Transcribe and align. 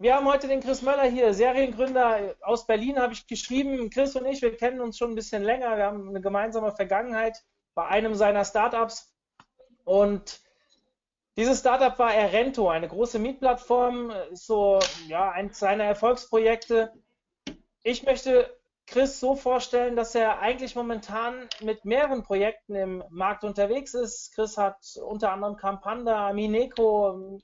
wir 0.00 0.16
haben 0.16 0.26
heute 0.26 0.48
den 0.48 0.60
Chris 0.60 0.80
Möller 0.80 1.04
hier, 1.04 1.34
Seriengründer 1.34 2.34
aus 2.40 2.66
Berlin, 2.66 2.98
habe 2.98 3.12
ich 3.12 3.26
geschrieben. 3.26 3.90
Chris 3.90 4.16
und 4.16 4.24
ich, 4.24 4.40
wir 4.40 4.56
kennen 4.56 4.80
uns 4.80 4.96
schon 4.96 5.10
ein 5.10 5.14
bisschen 5.14 5.42
länger. 5.42 5.76
Wir 5.76 5.84
haben 5.84 6.08
eine 6.08 6.22
gemeinsame 6.22 6.74
Vergangenheit 6.74 7.36
bei 7.74 7.86
einem 7.86 8.14
seiner 8.14 8.46
Startups. 8.46 9.14
Und 9.84 10.40
dieses 11.36 11.60
Startup 11.60 11.98
war 11.98 12.14
Erento, 12.14 12.70
eine 12.70 12.88
große 12.88 13.18
Mietplattform, 13.18 14.10
so 14.32 14.78
ja, 15.06 15.32
eines 15.32 15.58
seiner 15.58 15.84
Erfolgsprojekte. 15.84 16.94
Ich 17.82 18.02
möchte 18.02 18.58
Chris 18.86 19.20
so 19.20 19.36
vorstellen, 19.36 19.96
dass 19.96 20.14
er 20.14 20.38
eigentlich 20.38 20.76
momentan 20.76 21.46
mit 21.60 21.84
mehreren 21.84 22.22
Projekten 22.22 22.74
im 22.74 23.04
Markt 23.10 23.44
unterwegs 23.44 23.92
ist. 23.92 24.34
Chris 24.34 24.56
hat 24.56 24.78
unter 25.04 25.30
anderem 25.32 25.56
Campanda, 25.56 26.32
Mineco, 26.32 27.38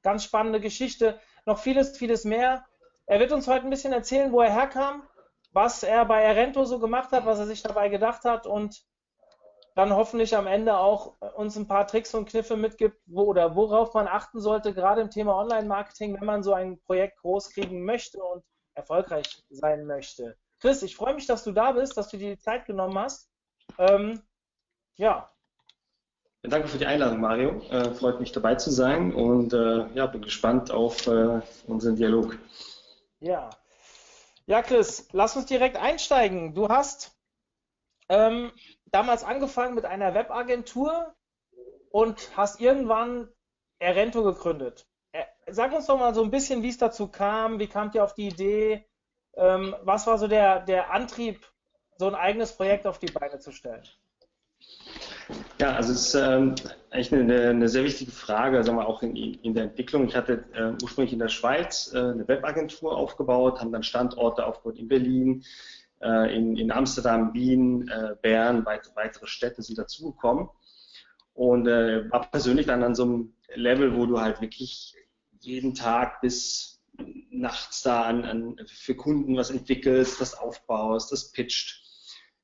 ganz 0.00 0.24
spannende 0.24 0.60
Geschichte, 0.60 1.20
noch 1.46 1.58
vieles, 1.58 1.96
vieles 1.96 2.24
mehr. 2.24 2.64
Er 3.06 3.20
wird 3.20 3.32
uns 3.32 3.48
heute 3.48 3.64
ein 3.64 3.70
bisschen 3.70 3.92
erzählen, 3.92 4.32
wo 4.32 4.40
er 4.40 4.52
herkam, 4.52 5.06
was 5.52 5.82
er 5.82 6.04
bei 6.04 6.22
Erento 6.22 6.64
so 6.64 6.78
gemacht 6.78 7.12
hat, 7.12 7.26
was 7.26 7.38
er 7.38 7.46
sich 7.46 7.62
dabei 7.62 7.88
gedacht 7.88 8.24
hat 8.24 8.46
und 8.46 8.84
dann 9.74 9.92
hoffentlich 9.92 10.36
am 10.36 10.46
Ende 10.46 10.78
auch 10.78 11.20
uns 11.34 11.56
ein 11.56 11.66
paar 11.66 11.86
Tricks 11.86 12.14
und 12.14 12.28
Kniffe 12.28 12.56
mitgibt, 12.56 13.00
wo 13.06 13.24
oder 13.24 13.56
worauf 13.56 13.92
man 13.94 14.06
achten 14.06 14.40
sollte, 14.40 14.72
gerade 14.72 15.00
im 15.00 15.10
Thema 15.10 15.36
Online-Marketing, 15.36 16.14
wenn 16.18 16.26
man 16.26 16.42
so 16.42 16.52
ein 16.54 16.80
Projekt 16.82 17.18
groß 17.18 17.50
kriegen 17.50 17.84
möchte 17.84 18.22
und 18.22 18.44
erfolgreich 18.74 19.42
sein 19.50 19.86
möchte. 19.86 20.36
Chris, 20.60 20.82
ich 20.82 20.96
freue 20.96 21.14
mich, 21.14 21.26
dass 21.26 21.44
du 21.44 21.52
da 21.52 21.72
bist, 21.72 21.96
dass 21.96 22.08
du 22.08 22.16
dir 22.16 22.36
die 22.36 22.40
Zeit 22.40 22.66
genommen 22.66 22.98
hast. 22.98 23.28
Ähm, 23.78 24.22
ja. 24.96 25.33
Danke 26.46 26.68
für 26.68 26.76
die 26.76 26.84
Einladung, 26.84 27.20
Mario. 27.20 27.62
Äh, 27.70 27.94
freut 27.94 28.20
mich 28.20 28.30
dabei 28.30 28.56
zu 28.56 28.70
sein 28.70 29.14
und 29.14 29.54
äh, 29.54 29.86
ja, 29.94 30.04
bin 30.04 30.20
gespannt 30.20 30.70
auf 30.70 31.06
äh, 31.06 31.40
unseren 31.66 31.96
Dialog. 31.96 32.38
Ja. 33.20 33.48
Ja, 34.44 34.60
Chris, 34.60 35.08
lass 35.12 35.36
uns 35.36 35.46
direkt 35.46 35.78
einsteigen. 35.78 36.54
Du 36.54 36.68
hast 36.68 37.16
ähm, 38.10 38.52
damals 38.84 39.24
angefangen 39.24 39.74
mit 39.74 39.86
einer 39.86 40.14
Webagentur 40.14 41.14
und 41.90 42.36
hast 42.36 42.60
irgendwann 42.60 43.28
Erento 43.78 44.22
gegründet. 44.22 44.86
Äh, 45.12 45.24
sag 45.46 45.72
uns 45.72 45.86
doch 45.86 45.98
mal 45.98 46.14
so 46.14 46.22
ein 46.22 46.30
bisschen, 46.30 46.62
wie 46.62 46.68
es 46.68 46.76
dazu 46.76 47.08
kam. 47.08 47.58
Wie 47.58 47.68
kamt 47.68 47.94
ihr 47.94 48.04
auf 48.04 48.12
die 48.12 48.28
Idee? 48.28 48.84
Ähm, 49.34 49.74
was 49.80 50.06
war 50.06 50.18
so 50.18 50.28
der, 50.28 50.60
der 50.60 50.92
Antrieb, 50.92 51.50
so 51.96 52.06
ein 52.06 52.14
eigenes 52.14 52.52
Projekt 52.52 52.86
auf 52.86 52.98
die 52.98 53.10
Beine 53.10 53.38
zu 53.38 53.50
stellen? 53.50 53.88
Ja, 55.60 55.74
also 55.74 55.92
es 55.92 56.08
ist 56.08 56.14
ähm, 56.14 56.54
eigentlich 56.90 57.12
eine, 57.12 57.48
eine, 57.48 57.68
sehr 57.68 57.84
wichtige 57.84 58.10
Frage, 58.10 58.62
sagen 58.62 58.78
wir 58.78 58.86
auch 58.86 59.02
in, 59.02 59.16
in 59.16 59.54
der 59.54 59.64
Entwicklung. 59.64 60.06
Ich 60.06 60.16
hatte 60.16 60.44
äh, 60.52 60.72
ursprünglich 60.82 61.12
in 61.12 61.18
der 61.18 61.28
Schweiz 61.28 61.92
äh, 61.94 61.98
eine 61.98 62.28
Webagentur 62.28 62.96
aufgebaut, 62.96 63.60
haben 63.60 63.72
dann 63.72 63.82
Standorte 63.82 64.46
aufgebaut 64.46 64.78
in 64.78 64.88
Berlin, 64.88 65.44
äh, 66.02 66.36
in, 66.36 66.56
in, 66.56 66.70
Amsterdam, 66.70 67.32
Wien, 67.32 67.88
äh, 67.88 68.16
Bern, 68.20 68.66
weit, 68.66 68.90
weitere 68.94 69.26
Städte 69.26 69.62
sind 69.62 69.78
dazugekommen. 69.78 70.48
Und 71.32 71.66
äh, 71.66 72.10
war 72.10 72.30
persönlich 72.30 72.66
dann 72.66 72.82
an 72.82 72.94
so 72.94 73.04
einem 73.04 73.34
Level, 73.54 73.96
wo 73.96 74.06
du 74.06 74.20
halt 74.20 74.40
wirklich 74.40 74.94
jeden 75.40 75.74
Tag 75.74 76.20
bis 76.20 76.82
nachts 77.30 77.82
da 77.82 78.02
an, 78.02 78.24
an, 78.24 78.56
für 78.66 78.94
Kunden 78.94 79.36
was 79.36 79.50
entwickelst, 79.50 80.20
das 80.20 80.34
aufbaust, 80.34 81.10
das 81.12 81.32
pitcht. 81.32 81.82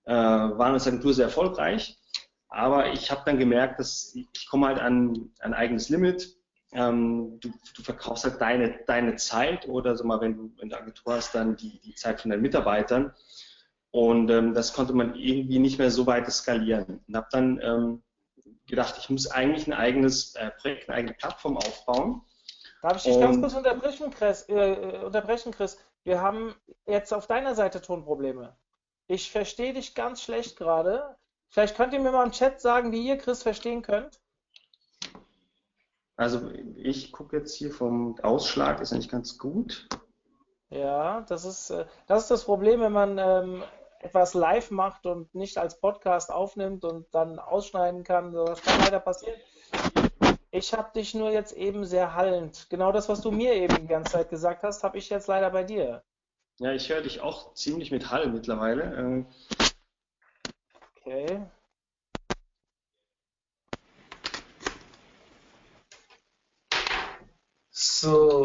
Äh, 0.04 0.12
war 0.12 0.72
als 0.72 0.86
Agentur 0.86 1.14
sehr 1.14 1.26
erfolgreich, 1.26 1.99
aber 2.50 2.92
ich 2.92 3.10
habe 3.10 3.22
dann 3.24 3.38
gemerkt, 3.38 3.80
dass 3.80 4.14
ich 4.14 4.48
komme 4.48 4.66
halt 4.66 4.78
an 4.78 5.30
ein 5.40 5.54
eigenes 5.54 5.88
Limit. 5.88 6.36
Ähm, 6.72 7.40
du, 7.40 7.50
du, 7.74 7.82
verkaufst 7.82 8.24
halt 8.24 8.40
deine, 8.40 8.78
deine 8.86 9.16
Zeit 9.16 9.68
oder 9.68 9.96
so 9.96 10.04
mal, 10.04 10.20
wenn 10.20 10.36
du 10.36 10.52
in 10.60 10.68
der 10.68 10.80
Agentur 10.80 11.14
hast, 11.14 11.34
dann 11.34 11.56
die, 11.56 11.80
die 11.80 11.94
Zeit 11.94 12.20
von 12.20 12.30
deinen 12.30 12.42
Mitarbeitern. 12.42 13.12
Und 13.90 14.30
ähm, 14.30 14.54
das 14.54 14.72
konnte 14.72 14.92
man 14.92 15.16
irgendwie 15.16 15.58
nicht 15.58 15.78
mehr 15.78 15.90
so 15.90 16.06
weit 16.06 16.30
skalieren. 16.30 17.00
Und 17.08 17.16
habe 17.16 17.26
dann 17.32 17.60
ähm, 17.62 18.02
gedacht, 18.68 18.96
ich 18.98 19.10
muss 19.10 19.28
eigentlich 19.28 19.66
ein 19.66 19.72
eigenes 19.72 20.36
äh, 20.36 20.50
Projekt, 20.50 20.88
eine 20.88 20.98
eigene 20.98 21.14
Plattform 21.14 21.56
aufbauen 21.56 22.22
Darf 22.82 22.96
ich 22.96 23.02
dich 23.02 23.14
und, 23.14 23.20
ganz 23.20 23.40
kurz 23.40 23.54
unterbrechen 23.54 24.10
Chris, 24.10 24.48
äh, 24.48 25.00
unterbrechen, 25.04 25.52
Chris? 25.52 25.78
Wir 26.04 26.22
haben 26.22 26.54
jetzt 26.86 27.12
auf 27.12 27.26
deiner 27.26 27.54
Seite 27.54 27.82
Tonprobleme. 27.82 28.56
Ich 29.06 29.30
verstehe 29.30 29.74
dich 29.74 29.94
ganz 29.94 30.22
schlecht 30.22 30.56
gerade. 30.56 31.16
Vielleicht 31.50 31.76
könnt 31.76 31.92
ihr 31.92 32.00
mir 32.00 32.12
mal 32.12 32.24
im 32.24 32.32
Chat 32.32 32.60
sagen, 32.60 32.92
wie 32.92 33.06
ihr 33.06 33.18
Chris 33.18 33.42
verstehen 33.42 33.82
könnt. 33.82 34.20
Also 36.16 36.50
ich 36.76 37.12
gucke 37.12 37.38
jetzt 37.38 37.54
hier 37.54 37.72
vom 37.72 38.18
Ausschlag, 38.20 38.80
ist 38.80 38.92
eigentlich 38.92 39.08
ganz 39.08 39.36
gut. 39.38 39.88
Ja, 40.68 41.22
das 41.22 41.44
ist, 41.44 41.70
äh, 41.70 41.86
das, 42.06 42.22
ist 42.22 42.30
das 42.30 42.44
Problem, 42.44 42.80
wenn 42.80 42.92
man 42.92 43.18
ähm, 43.18 43.64
etwas 44.00 44.34
live 44.34 44.70
macht 44.70 45.06
und 45.06 45.34
nicht 45.34 45.58
als 45.58 45.80
Podcast 45.80 46.30
aufnimmt 46.30 46.84
und 46.84 47.12
dann 47.12 47.38
ausschneiden 47.38 48.04
kann. 48.04 48.32
Das 48.32 48.62
kann 48.62 48.80
leider 48.80 49.00
passieren. 49.00 49.40
Ich 50.52 50.72
habe 50.72 50.92
dich 50.94 51.14
nur 51.14 51.30
jetzt 51.30 51.52
eben 51.52 51.84
sehr 51.84 52.14
hallend. 52.14 52.68
Genau 52.70 52.92
das, 52.92 53.08
was 53.08 53.20
du 53.20 53.30
mir 53.30 53.54
eben 53.54 53.76
die 53.76 53.86
ganze 53.86 54.12
Zeit 54.12 54.30
gesagt 54.30 54.62
hast, 54.62 54.84
habe 54.84 54.98
ich 54.98 55.08
jetzt 55.10 55.26
leider 55.26 55.50
bei 55.50 55.64
dir. 55.64 56.02
Ja, 56.58 56.72
ich 56.72 56.90
höre 56.90 57.00
dich 57.00 57.20
auch 57.20 57.54
ziemlich 57.54 57.90
mit 57.90 58.10
Hall 58.10 58.28
mittlerweile. 58.28 58.94
Ähm, 58.96 59.26
okay. 61.06 61.40
So. 67.70 68.40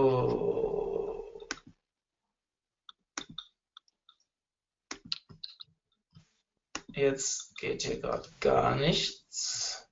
Jetzt 6.87 7.55
geht 7.57 7.83
hier 7.83 7.99
gerade 7.99 8.29
gar 8.39 8.75
nichts. 8.75 9.84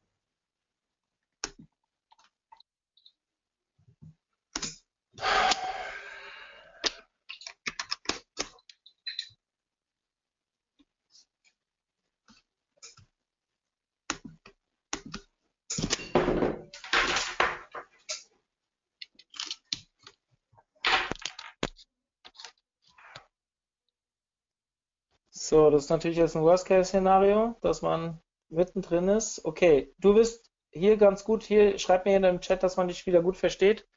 So, 25.53 25.69
das 25.69 25.83
ist 25.83 25.89
natürlich 25.91 26.17
jetzt 26.17 26.35
ein 26.35 26.41
Worst-Case-Szenario, 26.41 27.55
dass 27.61 27.83
man 27.83 28.19
mittendrin 28.49 29.07
ist. 29.07 29.45
Okay, 29.45 29.93
du 29.99 30.15
bist 30.15 30.51
hier 30.71 30.97
ganz 30.97 31.23
gut. 31.25 31.43
Hier, 31.43 31.77
schreib 31.77 32.05
mir 32.05 32.17
in 32.17 32.23
dem 32.23 32.41
Chat, 32.41 32.63
dass 32.63 32.75
man 32.75 32.87
dich 32.87 33.05
wieder 33.05 33.21
gut 33.21 33.37
versteht. 33.37 33.87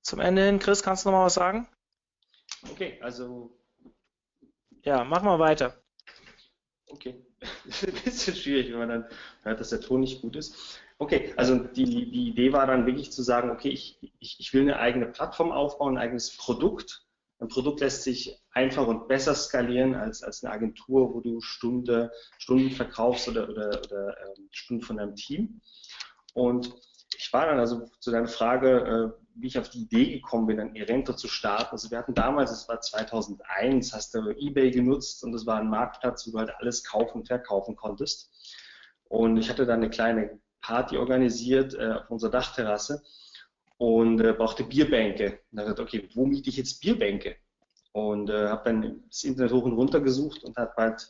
Zum 0.00 0.20
Ende 0.20 0.46
hin, 0.46 0.58
Chris, 0.58 0.82
kannst 0.82 1.04
du 1.04 1.10
noch 1.10 1.18
mal 1.18 1.26
was 1.26 1.34
sagen? 1.34 1.68
Okay, 2.70 2.98
also. 3.02 3.58
Ja, 4.84 5.04
mach 5.04 5.20
mal 5.20 5.38
weiter. 5.38 5.82
Okay. 6.86 7.22
Das 7.66 7.82
ist 7.82 7.86
ein 7.86 8.02
bisschen 8.02 8.34
schwierig, 8.34 8.72
wenn 8.72 8.78
man 8.78 8.88
dann 8.88 9.08
hört, 9.42 9.60
dass 9.60 9.68
der 9.68 9.82
Ton 9.82 10.00
nicht 10.00 10.22
gut 10.22 10.34
ist. 10.34 10.80
Okay, 10.96 11.34
also 11.36 11.58
die, 11.58 12.10
die 12.10 12.28
Idee 12.28 12.54
war 12.54 12.66
dann 12.66 12.86
wirklich 12.86 13.12
zu 13.12 13.22
sagen, 13.22 13.50
okay, 13.50 13.68
ich, 13.68 13.98
ich, 14.18 14.40
ich 14.40 14.54
will 14.54 14.62
eine 14.62 14.78
eigene 14.78 15.08
Plattform 15.08 15.52
aufbauen, 15.52 15.98
ein 15.98 16.02
eigenes 16.02 16.34
Produkt, 16.38 17.06
ein 17.40 17.48
Produkt 17.48 17.80
lässt 17.80 18.02
sich 18.02 18.36
einfach 18.52 18.86
und 18.86 19.06
besser 19.06 19.34
skalieren 19.34 19.94
als, 19.94 20.22
als 20.22 20.42
eine 20.42 20.52
Agentur, 20.52 21.14
wo 21.14 21.20
du 21.20 21.40
Stunde, 21.40 22.10
Stunden 22.38 22.70
verkaufst 22.70 23.28
oder, 23.28 23.48
oder, 23.48 23.68
oder 23.68 24.16
ähm, 24.26 24.48
Stunden 24.50 24.82
von 24.82 24.96
deinem 24.96 25.14
Team. 25.14 25.60
Und 26.34 26.74
ich 27.16 27.32
war 27.32 27.46
dann 27.46 27.58
also 27.58 27.86
zu 28.00 28.10
deiner 28.10 28.28
Frage, 28.28 29.14
äh, 29.16 29.22
wie 29.34 29.46
ich 29.46 29.58
auf 29.58 29.68
die 29.68 29.82
Idee 29.82 30.12
gekommen 30.12 30.46
bin, 30.46 30.58
ein 30.58 30.74
Erento 30.74 31.12
zu 31.12 31.28
starten. 31.28 31.70
Also 31.72 31.90
wir 31.90 31.98
hatten 31.98 32.14
damals, 32.14 32.50
es 32.50 32.68
war 32.68 32.80
2001, 32.80 33.92
hast 33.92 34.14
du 34.14 34.30
eBay 34.30 34.70
genutzt 34.70 35.22
und 35.22 35.32
es 35.34 35.46
war 35.46 35.58
ein 35.58 35.70
Marktplatz, 35.70 36.26
wo 36.26 36.32
du 36.32 36.38
halt 36.38 36.50
alles 36.58 36.82
kaufen 36.82 37.18
und 37.18 37.28
verkaufen 37.28 37.76
konntest. 37.76 38.30
Und 39.04 39.36
ich 39.36 39.48
hatte 39.48 39.64
dann 39.64 39.80
eine 39.80 39.90
kleine 39.90 40.40
Party 40.60 40.96
organisiert 40.96 41.74
äh, 41.74 41.92
auf 41.92 42.10
unserer 42.10 42.32
Dachterrasse 42.32 43.02
und 43.78 44.20
äh, 44.20 44.32
brauchte 44.32 44.64
Bierbänke. 44.64 45.40
Und 45.50 45.58
dann 45.58 45.66
dachte 45.68 45.82
okay, 45.82 46.08
wo 46.14 46.26
miete 46.26 46.50
ich 46.50 46.56
jetzt 46.56 46.80
Bierbänke? 46.80 47.36
Und 47.92 48.28
äh, 48.28 48.48
habe 48.48 48.62
dann 48.64 49.02
das 49.08 49.24
Internet 49.24 49.52
hoch 49.52 49.64
und 49.64 49.72
runter 49.72 50.00
gesucht 50.00 50.44
und 50.44 50.56
habe 50.56 50.72
halt 50.76 51.08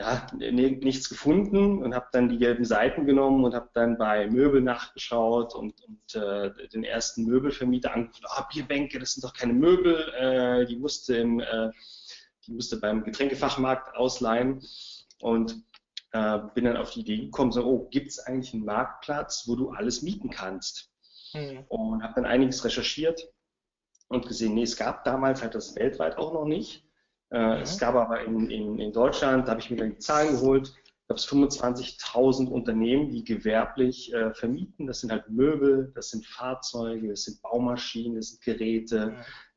ja, 0.00 0.26
nichts 0.32 1.10
gefunden 1.10 1.82
und 1.82 1.94
habe 1.94 2.06
dann 2.12 2.30
die 2.30 2.38
gelben 2.38 2.64
Seiten 2.64 3.04
genommen 3.04 3.44
und 3.44 3.54
habe 3.54 3.68
dann 3.74 3.98
bei 3.98 4.26
Möbel 4.28 4.62
nachgeschaut 4.62 5.54
und, 5.54 5.74
und 5.82 6.14
äh, 6.14 6.68
den 6.68 6.84
ersten 6.84 7.24
Möbelvermieter 7.24 7.92
angerufen, 7.92 8.24
ah, 8.28 8.48
Bierbänke, 8.50 8.98
das 8.98 9.12
sind 9.12 9.24
doch 9.24 9.34
keine 9.34 9.52
Möbel, 9.52 10.12
äh, 10.18 10.64
die 10.64 10.76
musste 10.76 11.16
im, 11.16 11.40
äh, 11.40 11.70
die 12.46 12.52
musste 12.52 12.78
beim 12.78 13.04
Getränkefachmarkt 13.04 13.94
ausleihen 13.94 14.62
und 15.20 15.62
äh, 16.12 16.38
bin 16.54 16.64
dann 16.64 16.78
auf 16.78 16.92
die 16.92 17.00
Idee 17.00 17.18
gekommen, 17.18 17.52
so, 17.52 17.64
oh, 17.64 17.88
gibt 17.90 18.08
es 18.08 18.20
eigentlich 18.20 18.54
einen 18.54 18.64
Marktplatz, 18.64 19.44
wo 19.46 19.54
du 19.54 19.70
alles 19.70 20.00
mieten 20.00 20.30
kannst? 20.30 20.90
Mhm. 21.34 21.64
Und 21.68 22.02
habe 22.02 22.14
dann 22.14 22.26
einiges 22.26 22.64
recherchiert 22.64 23.32
und 24.08 24.26
gesehen, 24.26 24.54
nee, 24.54 24.62
es 24.62 24.76
gab 24.76 25.04
damals 25.04 25.42
halt 25.42 25.54
das 25.54 25.76
weltweit 25.76 26.18
auch 26.18 26.32
noch 26.32 26.44
nicht. 26.44 26.84
Äh, 27.30 27.56
mhm. 27.56 27.62
Es 27.62 27.78
gab 27.78 27.94
aber 27.94 28.24
in, 28.24 28.50
in, 28.50 28.78
in 28.78 28.92
Deutschland, 28.92 29.46
da 29.46 29.52
habe 29.52 29.60
ich 29.60 29.70
mir 29.70 29.76
dann 29.76 29.90
die 29.90 29.98
Zahlen 29.98 30.32
geholt, 30.32 30.74
gab 31.08 31.16
es 31.16 31.28
25.000 31.28 32.48
Unternehmen, 32.48 33.10
die 33.10 33.24
gewerblich 33.24 34.12
äh, 34.12 34.32
vermieten. 34.34 34.86
Das 34.86 35.00
sind 35.00 35.10
halt 35.10 35.28
Möbel, 35.28 35.92
das 35.94 36.10
sind 36.10 36.26
Fahrzeuge, 36.26 37.08
das 37.08 37.24
sind 37.24 37.42
Baumaschinen, 37.42 38.16
das 38.16 38.30
sind 38.30 38.42
Geräte, 38.42 39.16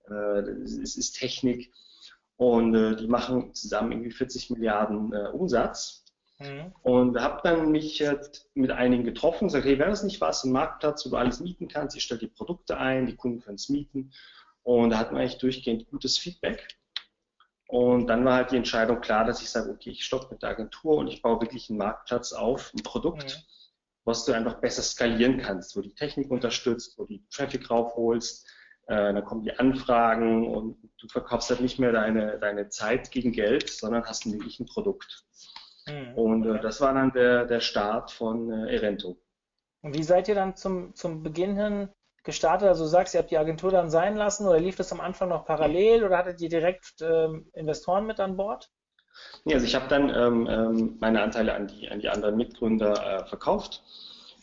mhm. 0.09 0.15
äh, 0.15 0.39
es 0.81 0.97
ist 0.97 1.13
Technik. 1.13 1.71
Und 2.37 2.75
äh, 2.75 2.95
die 2.95 3.07
machen 3.07 3.53
zusammen 3.53 3.91
irgendwie 3.91 4.11
40 4.11 4.49
Milliarden 4.49 5.13
äh, 5.13 5.29
Umsatz. 5.29 6.02
Mhm. 6.39 6.73
Und 6.81 7.19
habe 7.19 7.41
dann 7.43 7.71
mich 7.71 8.03
mit 8.53 8.71
einigen 8.71 9.03
getroffen 9.03 9.43
und 9.43 9.47
gesagt, 9.47 9.65
hey, 9.65 9.79
wäre 9.79 9.89
das 9.89 10.03
nicht 10.03 10.21
was, 10.21 10.43
ein 10.43 10.51
Marktplatz, 10.51 11.05
wo 11.05 11.11
du 11.11 11.17
alles 11.17 11.39
mieten 11.39 11.67
kannst? 11.67 11.95
Ich 11.95 12.03
stelle 12.03 12.19
die 12.19 12.27
Produkte 12.27 12.77
ein, 12.77 13.05
die 13.05 13.15
Kunden 13.15 13.41
können 13.41 13.55
es 13.55 13.69
mieten. 13.69 14.11
Und 14.63 14.91
da 14.91 14.97
hatten 14.97 15.15
wir 15.15 15.21
eigentlich 15.21 15.37
durchgehend 15.37 15.89
gutes 15.89 16.17
Feedback. 16.17 16.67
Und 17.67 18.07
dann 18.07 18.23
war 18.23 18.35
halt 18.35 18.51
die 18.51 18.57
Entscheidung 18.57 19.01
klar, 19.01 19.25
dass 19.25 19.41
ich 19.41 19.49
sage, 19.49 19.71
okay, 19.71 19.89
ich 19.89 20.05
stoppe 20.05 20.27
mit 20.31 20.43
der 20.43 20.49
Agentur 20.49 20.97
und 20.97 21.07
ich 21.07 21.21
baue 21.21 21.41
wirklich 21.41 21.69
einen 21.69 21.79
Marktplatz 21.79 22.31
auf, 22.31 22.73
ein 22.73 22.83
Produkt, 22.83 23.23
mhm. 23.23 23.43
was 24.05 24.25
du 24.25 24.33
einfach 24.33 24.59
besser 24.59 24.83
skalieren 24.83 25.39
kannst, 25.39 25.75
wo 25.75 25.81
die 25.81 25.93
Technik 25.93 26.29
unterstützt, 26.29 26.97
wo 26.97 27.05
du 27.05 27.19
Traffic 27.31 27.69
raufholst, 27.69 28.47
äh, 28.87 29.13
dann 29.13 29.23
kommen 29.23 29.43
die 29.43 29.57
Anfragen 29.57 30.47
und 30.47 30.77
du 30.97 31.07
verkaufst 31.07 31.49
halt 31.49 31.61
nicht 31.61 31.79
mehr 31.79 31.91
deine, 31.91 32.37
deine 32.39 32.69
Zeit 32.69 33.11
gegen 33.11 33.31
Geld, 33.31 33.69
sondern 33.69 34.05
hast 34.05 34.31
wirklich 34.31 34.59
ein 34.59 34.65
Produkt. 34.65 35.25
Mhm. 35.87 36.13
Und 36.15 36.45
äh, 36.45 36.61
das 36.61 36.81
war 36.81 36.93
dann 36.93 37.11
der, 37.11 37.45
der 37.45 37.59
Start 37.59 38.11
von 38.11 38.51
äh, 38.51 38.75
Erento. 38.75 39.17
Und 39.81 39.95
wie 39.97 40.03
seid 40.03 40.27
ihr 40.27 40.35
dann 40.35 40.55
zum, 40.55 40.95
zum 40.95 41.23
Beginn 41.23 41.55
hin 41.55 41.89
gestartet? 42.23 42.69
Also 42.69 42.83
du 42.85 42.89
sagst, 42.89 43.13
ihr 43.13 43.19
habt 43.19 43.31
die 43.31 43.37
Agentur 43.37 43.71
dann 43.71 43.89
sein 43.89 44.15
lassen 44.15 44.47
oder 44.47 44.59
lief 44.59 44.75
das 44.75 44.93
am 44.93 45.01
Anfang 45.01 45.29
noch 45.29 45.45
parallel 45.45 46.03
oder 46.03 46.17
hattet 46.17 46.39
ihr 46.41 46.49
direkt 46.49 47.01
ähm, 47.01 47.49
Investoren 47.53 48.05
mit 48.05 48.19
an 48.19 48.37
Bord? 48.37 48.71
Ja, 49.45 49.55
also 49.55 49.65
ich 49.65 49.75
habe 49.75 49.87
dann 49.89 50.09
ähm, 50.09 50.47
ähm, 50.49 50.97
meine 50.99 51.21
Anteile 51.21 51.53
an 51.53 51.67
die, 51.67 51.89
an 51.89 51.99
die 51.99 52.09
anderen 52.09 52.37
Mitgründer 52.37 53.21
äh, 53.21 53.25
verkauft 53.25 53.83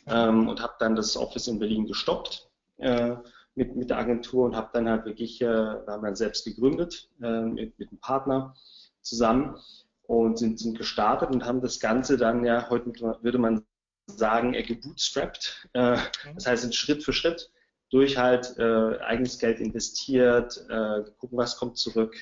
ähm, 0.07 0.49
und 0.49 0.63
habe 0.63 0.75
dann 0.79 0.95
das 0.95 1.17
Office 1.17 1.49
in 1.49 1.59
Berlin 1.59 1.87
gestoppt 1.87 2.49
äh, 2.79 3.17
mit, 3.55 3.75
mit 3.77 3.91
der 3.91 3.99
Agentur 3.99 4.45
und 4.45 4.55
habe 4.55 4.71
dann 4.73 4.89
halt 4.89 5.07
wirklich, 5.07 5.41
äh, 5.41 5.47
wir 5.47 5.87
haben 5.89 6.05
dann 6.05 6.17
selbst 6.17 6.45
gegründet 6.45 7.09
äh, 7.23 7.41
mit, 7.43 7.79
mit 7.79 7.89
einem 7.89 7.99
Partner 8.01 8.55
zusammen 9.01 9.57
und 10.11 10.41
sind, 10.41 10.59
sind 10.59 10.77
gestartet 10.77 11.31
und 11.31 11.45
haben 11.45 11.61
das 11.61 11.79
Ganze 11.79 12.17
dann 12.17 12.45
ja, 12.45 12.69
heute 12.69 12.87
würde 13.23 13.39
man 13.39 13.65
sagen, 14.07 14.55
gebootstrapped. 14.55 15.69
Äh, 15.73 15.99
mhm. 15.99 16.35
das 16.35 16.49
heißt, 16.49 16.63
sind 16.63 16.75
Schritt 16.75 17.05
für 17.05 17.13
Schritt 17.13 17.53
durch 17.91 18.19
halt 18.19 18.59
äh, 18.59 18.99
eigenes 18.99 19.39
Geld 19.39 19.61
investiert, 19.61 20.67
äh, 20.69 21.05
gucken, 21.19 21.39
was 21.39 21.57
kommt 21.57 21.79
zurück, 21.79 22.17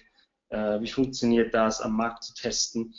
äh, 0.51 0.83
wie 0.83 0.91
funktioniert 0.91 1.55
das, 1.55 1.81
am 1.81 1.97
Markt 1.97 2.25
zu 2.25 2.35
testen 2.35 2.95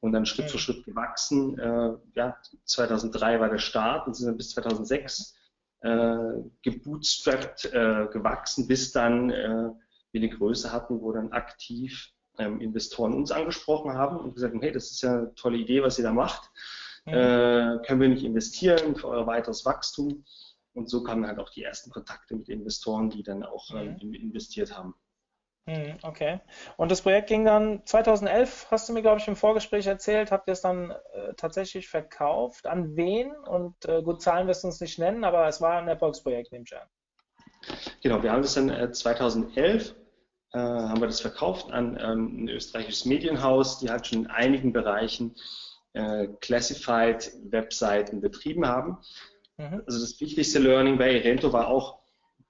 und 0.00 0.10
dann 0.10 0.26
Schritt 0.26 0.50
für 0.50 0.58
Schritt 0.58 0.84
gewachsen. 0.84 1.56
Äh, 1.60 1.92
ja, 2.16 2.36
2003 2.64 3.38
war 3.38 3.48
der 3.48 3.58
Start 3.58 4.08
und 4.08 4.14
sind 4.14 4.26
dann 4.26 4.36
bis 4.36 4.50
2006 4.50 5.36
äh, 5.82 6.16
gebootstrapped 6.62 7.66
äh, 7.66 8.08
gewachsen, 8.12 8.66
bis 8.66 8.90
dann 8.90 9.30
äh, 9.30 9.70
wir 10.10 10.20
eine 10.20 10.30
Größe 10.30 10.72
hatten, 10.72 11.00
wo 11.00 11.12
dann 11.12 11.30
aktiv 11.30 12.12
Investoren 12.38 13.12
uns 13.12 13.30
angesprochen 13.30 13.92
haben 13.92 14.16
und 14.16 14.34
gesagt 14.34 14.54
haben, 14.54 14.62
hey, 14.62 14.72
das 14.72 14.90
ist 14.90 15.02
ja 15.02 15.12
eine 15.12 15.34
tolle 15.34 15.58
Idee, 15.58 15.82
was 15.82 15.98
ihr 15.98 16.04
da 16.04 16.12
macht. 16.12 16.50
Mhm. 17.04 17.12
Äh, 17.12 17.78
können 17.86 18.00
wir 18.00 18.08
nicht 18.08 18.24
investieren 18.24 18.96
für 18.96 19.08
euer 19.08 19.26
weiteres 19.26 19.64
Wachstum? 19.64 20.24
Und 20.74 20.88
so 20.88 21.02
kamen 21.02 21.26
halt 21.26 21.38
auch 21.38 21.50
die 21.50 21.62
ersten 21.62 21.90
Kontakte 21.90 22.34
mit 22.34 22.48
Investoren, 22.48 23.10
die 23.10 23.22
dann 23.22 23.42
auch 23.42 23.70
mhm. 23.70 23.98
ähm, 24.00 24.14
investiert 24.14 24.76
haben. 24.76 24.94
Mhm, 25.66 25.98
okay. 26.02 26.40
Und 26.76 26.90
das 26.90 27.02
Projekt 27.02 27.28
ging 27.28 27.44
dann 27.44 27.86
2011, 27.86 28.66
hast 28.70 28.88
du 28.88 28.92
mir, 28.92 29.02
glaube 29.02 29.20
ich, 29.20 29.28
im 29.28 29.36
Vorgespräch 29.36 29.86
erzählt, 29.86 30.32
habt 30.32 30.48
ihr 30.48 30.52
es 30.52 30.60
dann 30.60 30.90
äh, 30.90 31.34
tatsächlich 31.36 31.88
verkauft? 31.88 32.66
An 32.66 32.96
wen? 32.96 33.32
Und 33.32 33.84
äh, 33.84 34.02
gut, 34.02 34.22
Zahlen 34.22 34.48
wirst 34.48 34.64
du 34.64 34.68
uns 34.68 34.80
nicht 34.80 34.98
nennen, 34.98 35.22
aber 35.22 35.46
es 35.46 35.60
war 35.60 35.78
ein 35.78 35.86
Erfolgsprojekt, 35.86 36.50
nehme 36.50 36.64
ich 36.66 36.76
an. 36.76 36.88
Genau, 38.02 38.22
wir 38.22 38.32
haben 38.32 38.42
das 38.42 38.54
dann 38.54 38.70
äh, 38.70 38.90
2011 38.90 39.94
äh, 40.52 40.58
haben 40.58 41.00
wir 41.00 41.06
das 41.06 41.20
verkauft 41.20 41.70
an 41.70 41.98
ähm, 42.00 42.44
ein 42.44 42.48
österreichisches 42.48 43.06
Medienhaus, 43.06 43.78
die 43.78 43.90
halt 43.90 44.06
schon 44.06 44.24
in 44.24 44.26
einigen 44.28 44.72
Bereichen 44.72 45.34
äh, 45.94 46.28
Classified-Webseiten 46.40 48.20
betrieben 48.20 48.66
haben. 48.66 48.98
Mhm. 49.58 49.82
Also 49.86 50.00
das 50.00 50.20
wichtigste 50.20 50.58
Learning 50.58 50.98
bei 50.98 51.14
Erento 51.14 51.52
war 51.52 51.68
auch, 51.68 52.00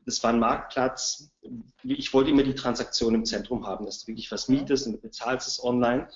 das 0.05 0.23
war 0.25 0.33
ein 0.33 0.41
Marktplatz. 0.41 1.31
Ich 1.85 2.13
wollte 2.13 2.31
immer 2.31 2.43
die 2.43 2.55
Transaktion 2.55 3.15
im 3.15 3.25
Zentrum 3.25 3.67
haben, 3.67 3.85
dass 3.85 4.01
du 4.01 4.09
wirklich 4.09 4.31
was 4.33 4.49
mhm. 4.49 4.57
mietest 4.57 4.87
und 4.87 4.95
du 4.95 5.01
bezahlst 5.01 5.47
es 5.47 5.63
online. 5.63 6.09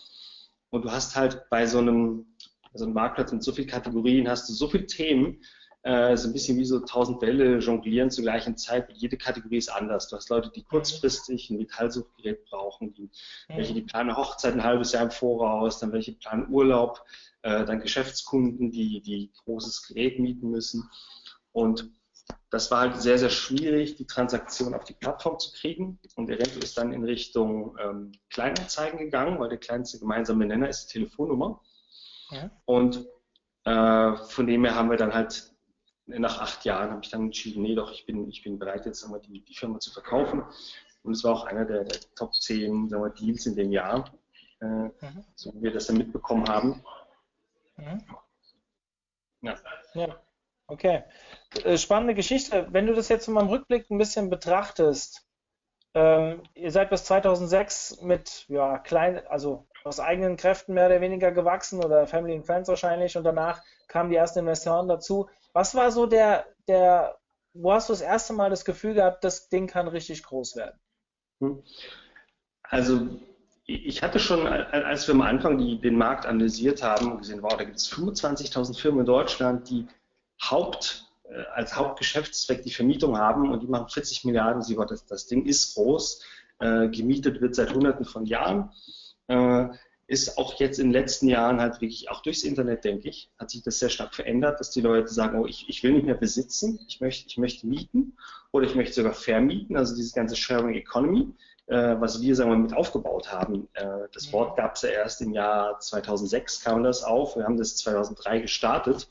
Und 0.70 0.84
du 0.84 0.90
hast 0.90 1.14
halt 1.14 1.48
bei 1.50 1.66
so 1.66 1.78
einem, 1.78 2.26
so 2.74 2.84
einem 2.84 2.94
Marktplatz 2.94 3.32
mit 3.32 3.42
so 3.42 3.52
vielen 3.52 3.68
Kategorien, 3.68 4.28
hast 4.28 4.48
du 4.48 4.52
so 4.52 4.68
viele 4.68 4.86
Themen, 4.86 5.40
äh, 5.86 6.16
so 6.16 6.28
ein 6.28 6.32
bisschen 6.32 6.58
wie 6.58 6.64
so 6.64 6.80
tausend 6.80 7.20
Bälle 7.20 7.58
jonglieren 7.58 8.10
zur 8.10 8.24
gleichen 8.24 8.56
Zeit. 8.56 8.92
Jede 8.94 9.16
Kategorie 9.16 9.58
ist 9.58 9.68
anders. 9.68 10.08
Du 10.08 10.16
hast 10.16 10.28
Leute, 10.30 10.50
die 10.50 10.64
kurzfristig 10.64 11.48
ein 11.48 11.58
Metallsuchgerät 11.58 12.44
brauchen, 12.46 12.92
die, 12.92 13.02
mhm. 13.02 13.56
welche 13.56 13.72
die 13.72 13.82
planen 13.82 14.16
Hochzeit 14.16 14.54
ein 14.54 14.64
halbes 14.64 14.90
Jahr 14.90 15.04
im 15.04 15.12
Voraus, 15.12 15.78
dann 15.78 15.92
welche 15.92 16.14
planen 16.14 16.48
Urlaub, 16.52 17.04
äh, 17.42 17.64
dann 17.64 17.78
Geschäftskunden, 17.78 18.72
die, 18.72 19.00
die 19.00 19.30
großes 19.44 19.86
Gerät 19.86 20.18
mieten 20.18 20.50
müssen. 20.50 20.90
Und 21.52 21.88
das 22.50 22.68
war 22.72 22.80
halt 22.80 23.00
sehr, 23.00 23.18
sehr 23.18 23.30
schwierig, 23.30 23.94
die 23.94 24.08
Transaktion 24.08 24.74
auf 24.74 24.82
die 24.82 24.94
Plattform 24.94 25.38
zu 25.38 25.52
kriegen. 25.52 26.00
Und 26.16 26.28
Erento 26.28 26.58
ist 26.58 26.76
dann 26.76 26.92
in 26.92 27.04
Richtung 27.04 27.76
ähm, 27.80 28.10
Kleinanzeigen 28.30 28.98
gegangen, 28.98 29.38
weil 29.38 29.50
der 29.50 29.58
kleinste 29.58 30.00
gemeinsame 30.00 30.46
Nenner 30.46 30.68
ist 30.68 30.86
die 30.86 30.98
Telefonnummer. 30.98 31.60
Ja. 32.32 32.50
Und 32.64 33.06
äh, 33.62 34.16
von 34.16 34.48
dem 34.48 34.64
her 34.64 34.74
haben 34.74 34.90
wir 34.90 34.96
dann 34.96 35.14
halt 35.14 35.55
nach 36.06 36.40
acht 36.40 36.64
Jahren 36.64 36.90
habe 36.90 37.00
ich 37.02 37.10
dann 37.10 37.22
entschieden, 37.22 37.62
nee, 37.62 37.74
doch, 37.74 37.92
ich 37.92 38.06
bin, 38.06 38.28
ich 38.28 38.42
bin 38.42 38.58
bereit, 38.58 38.86
jetzt 38.86 39.04
einmal 39.04 39.20
die, 39.20 39.44
die 39.44 39.54
Firma 39.54 39.78
zu 39.80 39.92
verkaufen. 39.92 40.44
Und 41.02 41.12
es 41.12 41.24
war 41.24 41.34
auch 41.34 41.44
einer 41.44 41.64
der, 41.64 41.84
der 41.84 41.98
Top 42.14 42.34
10 42.34 42.88
sagen 42.88 43.02
wir, 43.02 43.10
Deals 43.10 43.46
in 43.46 43.56
dem 43.56 43.70
Jahr, 43.72 44.12
äh, 44.60 44.64
mhm. 44.64 45.24
so 45.34 45.52
wie 45.54 45.62
wir 45.62 45.72
das 45.72 45.86
dann 45.86 45.98
mitbekommen 45.98 46.48
haben. 46.48 46.82
Mhm. 47.76 48.02
Ja. 49.42 49.56
ja. 49.94 50.20
Okay. 50.68 51.04
Äh, 51.64 51.78
spannende 51.78 52.14
Geschichte. 52.14 52.66
Wenn 52.70 52.86
du 52.86 52.94
das 52.94 53.08
jetzt 53.08 53.28
in 53.28 53.34
meinem 53.34 53.48
Rückblick 53.48 53.88
ein 53.90 53.98
bisschen 53.98 54.30
betrachtest, 54.30 55.24
ähm, 55.94 56.42
ihr 56.54 56.72
seid 56.72 56.90
bis 56.90 57.04
2006 57.04 58.02
mit 58.02 58.44
ja, 58.48 58.78
klein, 58.78 59.24
also 59.28 59.66
aus 59.84 60.00
eigenen 60.00 60.36
Kräften 60.36 60.74
mehr 60.74 60.86
oder 60.86 61.00
weniger 61.00 61.30
gewachsen 61.30 61.82
oder 61.82 62.06
Family 62.06 62.34
and 62.34 62.44
Friends 62.46 62.68
wahrscheinlich 62.68 63.16
und 63.16 63.24
danach 63.24 63.62
kamen 63.86 64.10
die 64.10 64.16
ersten 64.16 64.40
Investoren 64.40 64.88
dazu. 64.88 65.28
Was 65.56 65.74
war 65.74 65.90
so 65.90 66.04
der, 66.04 66.44
der, 66.68 67.16
wo 67.54 67.72
hast 67.72 67.88
du 67.88 67.94
das 67.94 68.02
erste 68.02 68.34
Mal 68.34 68.50
das 68.50 68.66
Gefühl 68.66 68.92
gehabt, 68.92 69.24
das 69.24 69.48
Ding 69.48 69.66
kann 69.66 69.88
richtig 69.88 70.22
groß 70.22 70.54
werden? 70.54 70.78
Hm. 71.40 71.62
Also 72.62 73.08
ich 73.64 74.02
hatte 74.02 74.18
schon, 74.18 74.46
als 74.46 75.08
wir 75.08 75.14
am 75.14 75.22
Anfang 75.22 75.56
die, 75.56 75.80
den 75.80 75.96
Markt 75.96 76.26
analysiert 76.26 76.82
haben, 76.82 77.16
gesehen, 77.16 77.42
wow, 77.42 77.56
da 77.56 77.64
gibt 77.64 77.78
es 77.78 77.90
25.000 77.90 78.78
Firmen 78.78 79.00
in 79.00 79.06
Deutschland, 79.06 79.70
die 79.70 79.88
Haupt, 80.42 81.08
äh, 81.24 81.44
als 81.54 81.74
Hauptgeschäftszweck 81.74 82.62
die 82.62 82.70
Vermietung 82.70 83.16
haben 83.16 83.50
und 83.50 83.62
die 83.62 83.66
machen 83.66 83.88
40 83.88 84.26
Milliarden. 84.26 84.60
Sie 84.60 84.76
das, 84.76 85.06
das 85.06 85.26
Ding 85.26 85.46
ist 85.46 85.74
groß, 85.74 86.22
äh, 86.58 86.88
gemietet 86.88 87.40
wird 87.40 87.54
seit 87.54 87.72
Hunderten 87.72 88.04
von 88.04 88.26
Jahren. 88.26 88.72
Äh, 89.28 89.68
ist 90.08 90.38
auch 90.38 90.54
jetzt 90.60 90.78
in 90.78 90.86
den 90.86 90.92
letzten 90.92 91.28
Jahren 91.28 91.60
halt 91.60 91.80
wirklich, 91.80 92.10
auch 92.10 92.22
durchs 92.22 92.44
Internet, 92.44 92.84
denke 92.84 93.08
ich, 93.08 93.30
hat 93.38 93.50
sich 93.50 93.62
das 93.62 93.78
sehr 93.78 93.88
stark 93.88 94.14
verändert, 94.14 94.60
dass 94.60 94.70
die 94.70 94.80
Leute 94.80 95.08
sagen, 95.08 95.38
oh, 95.38 95.46
ich, 95.46 95.68
ich 95.68 95.82
will 95.82 95.92
nicht 95.92 96.06
mehr 96.06 96.14
besitzen, 96.14 96.78
ich 96.86 97.00
möchte, 97.00 97.28
ich 97.28 97.38
möchte 97.38 97.66
mieten 97.66 98.16
oder 98.52 98.66
ich 98.66 98.74
möchte 98.74 98.94
sogar 98.94 99.14
vermieten, 99.14 99.76
also 99.76 99.96
dieses 99.96 100.12
ganze 100.12 100.36
Sharing 100.36 100.74
Economy 100.74 101.32
äh, 101.66 102.00
was 102.00 102.20
wir 102.20 102.34
sagen 102.36 102.50
wir, 102.50 102.56
mit 102.56 102.74
aufgebaut 102.74 103.32
haben. 103.32 103.68
Äh, 103.74 104.08
das. 104.12 104.32
Wort 104.32 104.56
gab 104.56 104.76
es 104.76 104.82
ja 104.82 104.90
erst 104.90 105.20
im 105.20 105.32
Jahr 105.32 105.78
2006 105.80 106.60
kam 106.60 106.82
das 106.82 107.02
auf. 107.02 107.36
Wir 107.36 107.44
haben 107.44 107.56
das 107.56 107.76
2003 107.76 108.40
gestartet 108.40 109.08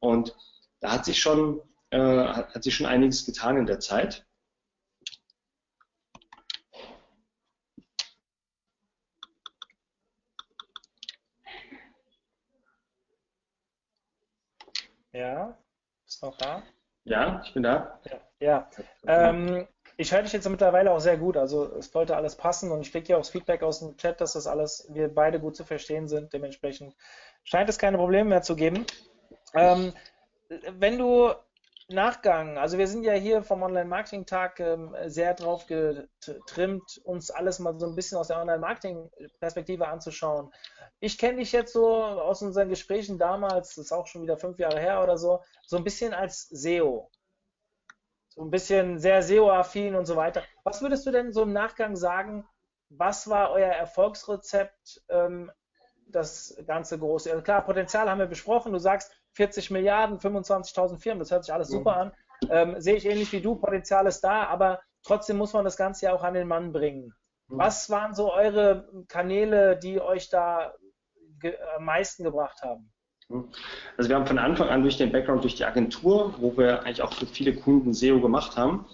und 0.00 0.34
da 0.80 0.92
hat 0.92 1.04
sich 1.04 1.20
schon 1.20 1.60
äh, 1.90 1.98
hat, 1.98 2.54
hat 2.54 2.64
sich 2.64 2.74
schon 2.74 2.86
einiges 2.86 3.24
getan 3.24 3.56
in 3.56 3.66
der 3.66 3.80
Zeit. 3.80 4.26
Ja, 15.18 15.58
ist 16.06 16.22
noch 16.22 16.36
da? 16.36 16.62
Ja, 17.02 17.42
ich 17.44 17.52
bin 17.52 17.64
da. 17.64 17.98
Ja, 18.04 18.20
ja. 18.38 18.70
Ähm, 19.04 19.66
ich 19.96 20.12
höre 20.12 20.22
dich 20.22 20.32
jetzt 20.32 20.48
mittlerweile 20.48 20.92
auch 20.92 21.00
sehr 21.00 21.16
gut. 21.16 21.36
Also 21.36 21.74
es 21.74 21.90
sollte 21.90 22.14
alles 22.14 22.36
passen 22.36 22.70
und 22.70 22.82
ich 22.82 22.92
kriege 22.92 23.08
ja 23.08 23.16
auch 23.16 23.22
das 23.22 23.30
Feedback 23.30 23.64
aus 23.64 23.80
dem 23.80 23.96
Chat, 23.96 24.20
dass 24.20 24.34
das 24.34 24.46
alles, 24.46 24.86
wir 24.90 25.12
beide 25.12 25.40
gut 25.40 25.56
zu 25.56 25.64
verstehen 25.64 26.06
sind. 26.06 26.32
Dementsprechend 26.32 26.94
scheint 27.42 27.68
es 27.68 27.80
keine 27.80 27.98
Probleme 27.98 28.28
mehr 28.28 28.42
zu 28.42 28.54
geben. 28.54 28.86
Ähm, 29.54 29.92
wenn 30.48 30.98
du 30.98 31.32
Nachgang, 31.90 32.58
also 32.58 32.76
wir 32.76 32.86
sind 32.86 33.02
ja 33.02 33.14
hier 33.14 33.42
vom 33.42 33.62
Online-Marketing-Tag 33.62 34.60
ähm, 34.60 34.94
sehr 35.06 35.32
drauf 35.32 35.64
getrimmt, 35.64 37.00
uns 37.02 37.30
alles 37.30 37.60
mal 37.60 37.80
so 37.80 37.86
ein 37.86 37.94
bisschen 37.94 38.18
aus 38.18 38.28
der 38.28 38.38
Online-Marketing-Perspektive 38.42 39.88
anzuschauen. 39.88 40.52
Ich 41.00 41.16
kenne 41.16 41.38
dich 41.38 41.52
jetzt 41.52 41.72
so 41.72 41.94
aus 41.94 42.42
unseren 42.42 42.68
Gesprächen 42.68 43.18
damals, 43.18 43.76
das 43.76 43.86
ist 43.86 43.92
auch 43.92 44.06
schon 44.06 44.20
wieder 44.20 44.36
fünf 44.36 44.58
Jahre 44.58 44.78
her 44.78 45.02
oder 45.02 45.16
so, 45.16 45.42
so 45.64 45.78
ein 45.78 45.84
bisschen 45.84 46.12
als 46.12 46.50
SEO. 46.50 47.10
So 48.28 48.42
ein 48.42 48.50
bisschen 48.50 48.98
sehr 48.98 49.22
SEO-affin 49.22 49.94
und 49.94 50.04
so 50.04 50.14
weiter. 50.14 50.42
Was 50.64 50.82
würdest 50.82 51.06
du 51.06 51.10
denn 51.10 51.32
so 51.32 51.42
im 51.42 51.54
Nachgang 51.54 51.96
sagen, 51.96 52.46
was 52.90 53.30
war 53.30 53.50
euer 53.50 53.72
Erfolgsrezept, 53.72 55.02
ähm, 55.08 55.50
das 56.06 56.54
ganze 56.66 56.98
große? 56.98 57.30
Also 57.30 57.42
klar, 57.42 57.64
Potenzial 57.64 58.10
haben 58.10 58.18
wir 58.18 58.26
besprochen. 58.26 58.72
Du 58.74 58.78
sagst, 58.78 59.17
40 59.32 59.70
Milliarden, 59.70 60.18
25.000 60.18 60.98
Firmen, 60.98 61.20
das 61.20 61.30
hört 61.30 61.44
sich 61.44 61.54
alles 61.54 61.68
super 61.68 61.96
an. 61.96 62.12
Ähm, 62.50 62.80
sehe 62.80 62.96
ich 62.96 63.06
ähnlich 63.06 63.32
wie 63.32 63.40
du, 63.40 63.56
Potenzial 63.56 64.06
ist 64.06 64.20
da, 64.20 64.44
aber 64.44 64.80
trotzdem 65.02 65.36
muss 65.36 65.52
man 65.52 65.64
das 65.64 65.76
Ganze 65.76 66.06
ja 66.06 66.12
auch 66.12 66.22
an 66.22 66.34
den 66.34 66.48
Mann 66.48 66.72
bringen. 66.72 67.14
Was 67.48 67.88
waren 67.88 68.14
so 68.14 68.32
eure 68.32 68.88
Kanäle, 69.08 69.78
die 69.78 70.00
euch 70.00 70.28
da 70.28 70.74
am 71.76 71.84
meisten 71.84 72.24
gebracht 72.24 72.60
haben? 72.62 72.92
Also 73.96 74.08
wir 74.08 74.16
haben 74.16 74.26
von 74.26 74.38
Anfang 74.38 74.68
an 74.68 74.82
durch 74.82 74.96
den 74.96 75.12
Background, 75.12 75.44
durch 75.44 75.54
die 75.54 75.64
Agentur, 75.64 76.34
wo 76.38 76.56
wir 76.56 76.80
eigentlich 76.80 77.02
auch 77.02 77.12
für 77.12 77.26
viele 77.26 77.54
Kunden 77.54 77.92
SEO 77.92 78.20
gemacht 78.20 78.56
haben, 78.56 78.86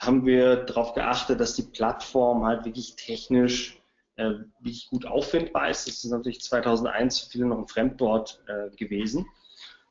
haben 0.00 0.24
wir 0.24 0.56
darauf 0.56 0.94
geachtet, 0.94 1.40
dass 1.40 1.54
die 1.54 1.62
Plattform 1.62 2.44
halt 2.44 2.64
wirklich 2.64 2.94
technisch 2.94 3.80
äh, 4.16 4.30
wirklich 4.60 4.88
gut 4.90 5.06
auffindbar 5.06 5.70
ist. 5.70 5.88
Das 5.88 6.04
ist 6.04 6.10
natürlich 6.10 6.40
2001 6.40 7.20
für 7.20 7.30
viele 7.30 7.46
noch 7.46 7.58
ein 7.58 7.68
Fremdwort 7.68 8.42
äh, 8.46 8.74
gewesen. 8.76 9.26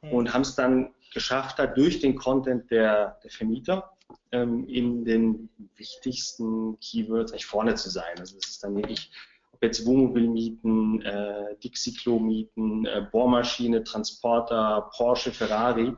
Und 0.02 0.34
haben 0.34 0.42
es 0.42 0.56
dann 0.56 0.94
geschafft, 1.14 1.60
da 1.60 1.68
durch 1.68 2.00
den 2.00 2.16
Content 2.16 2.70
der, 2.72 3.20
der 3.24 3.32
Vermieter 3.32 3.92
ähm, 4.32 4.68
in 4.68 5.06
den 5.06 5.50
wichtigsten 5.76 6.80
Keywords 6.80 7.32
eigentlich 7.32 7.46
vorne 7.46 7.76
zu 7.76 7.90
sein. 7.90 8.18
Also 8.20 8.38
es 8.38 8.50
ist 8.50 8.64
dann 8.64 8.76
wirklich, 8.76 9.12
ob 9.52 9.64
jetzt 9.64 9.86
Wohnmobilmieten, 9.86 11.02
äh, 11.02 11.56
Dixie-Klo-Mieten, 11.64 12.86
äh, 12.86 13.08
Bohrmaschine, 13.12 13.84
Transporter, 13.84 14.90
Porsche, 14.96 15.32
Ferrari, 15.32 15.94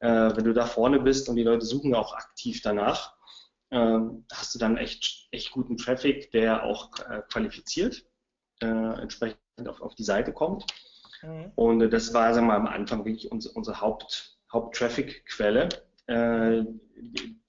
äh, 0.00 0.36
wenn 0.36 0.44
du 0.44 0.52
da 0.52 0.66
vorne 0.66 1.00
bist 1.00 1.28
und 1.28 1.36
die 1.36 1.42
Leute 1.42 1.64
suchen 1.64 1.94
auch 1.94 2.14
aktiv 2.14 2.60
danach, 2.62 3.14
ähm, 3.70 4.24
hast 4.32 4.54
du 4.54 4.58
dann 4.58 4.76
echt, 4.76 5.28
echt 5.30 5.52
guten 5.52 5.76
Traffic, 5.76 6.30
der 6.30 6.64
auch 6.64 6.90
äh, 7.10 7.22
qualifiziert 7.30 8.04
äh, 8.60 8.66
entsprechend 8.66 9.38
auf, 9.66 9.80
auf 9.80 9.94
die 9.94 10.04
Seite 10.04 10.32
kommt. 10.32 10.64
Mhm. 11.22 11.52
Und 11.54 11.90
das 11.90 12.14
war, 12.14 12.32
sagen 12.34 12.46
wir 12.46 12.58
mal, 12.58 12.68
am 12.68 12.74
Anfang 12.74 13.04
wirklich 13.04 13.30
unsere, 13.30 13.54
unsere 13.54 13.80
Haupt, 13.80 14.38
Haupt-Traffic-Quelle, 14.52 15.68
äh, 16.06 16.64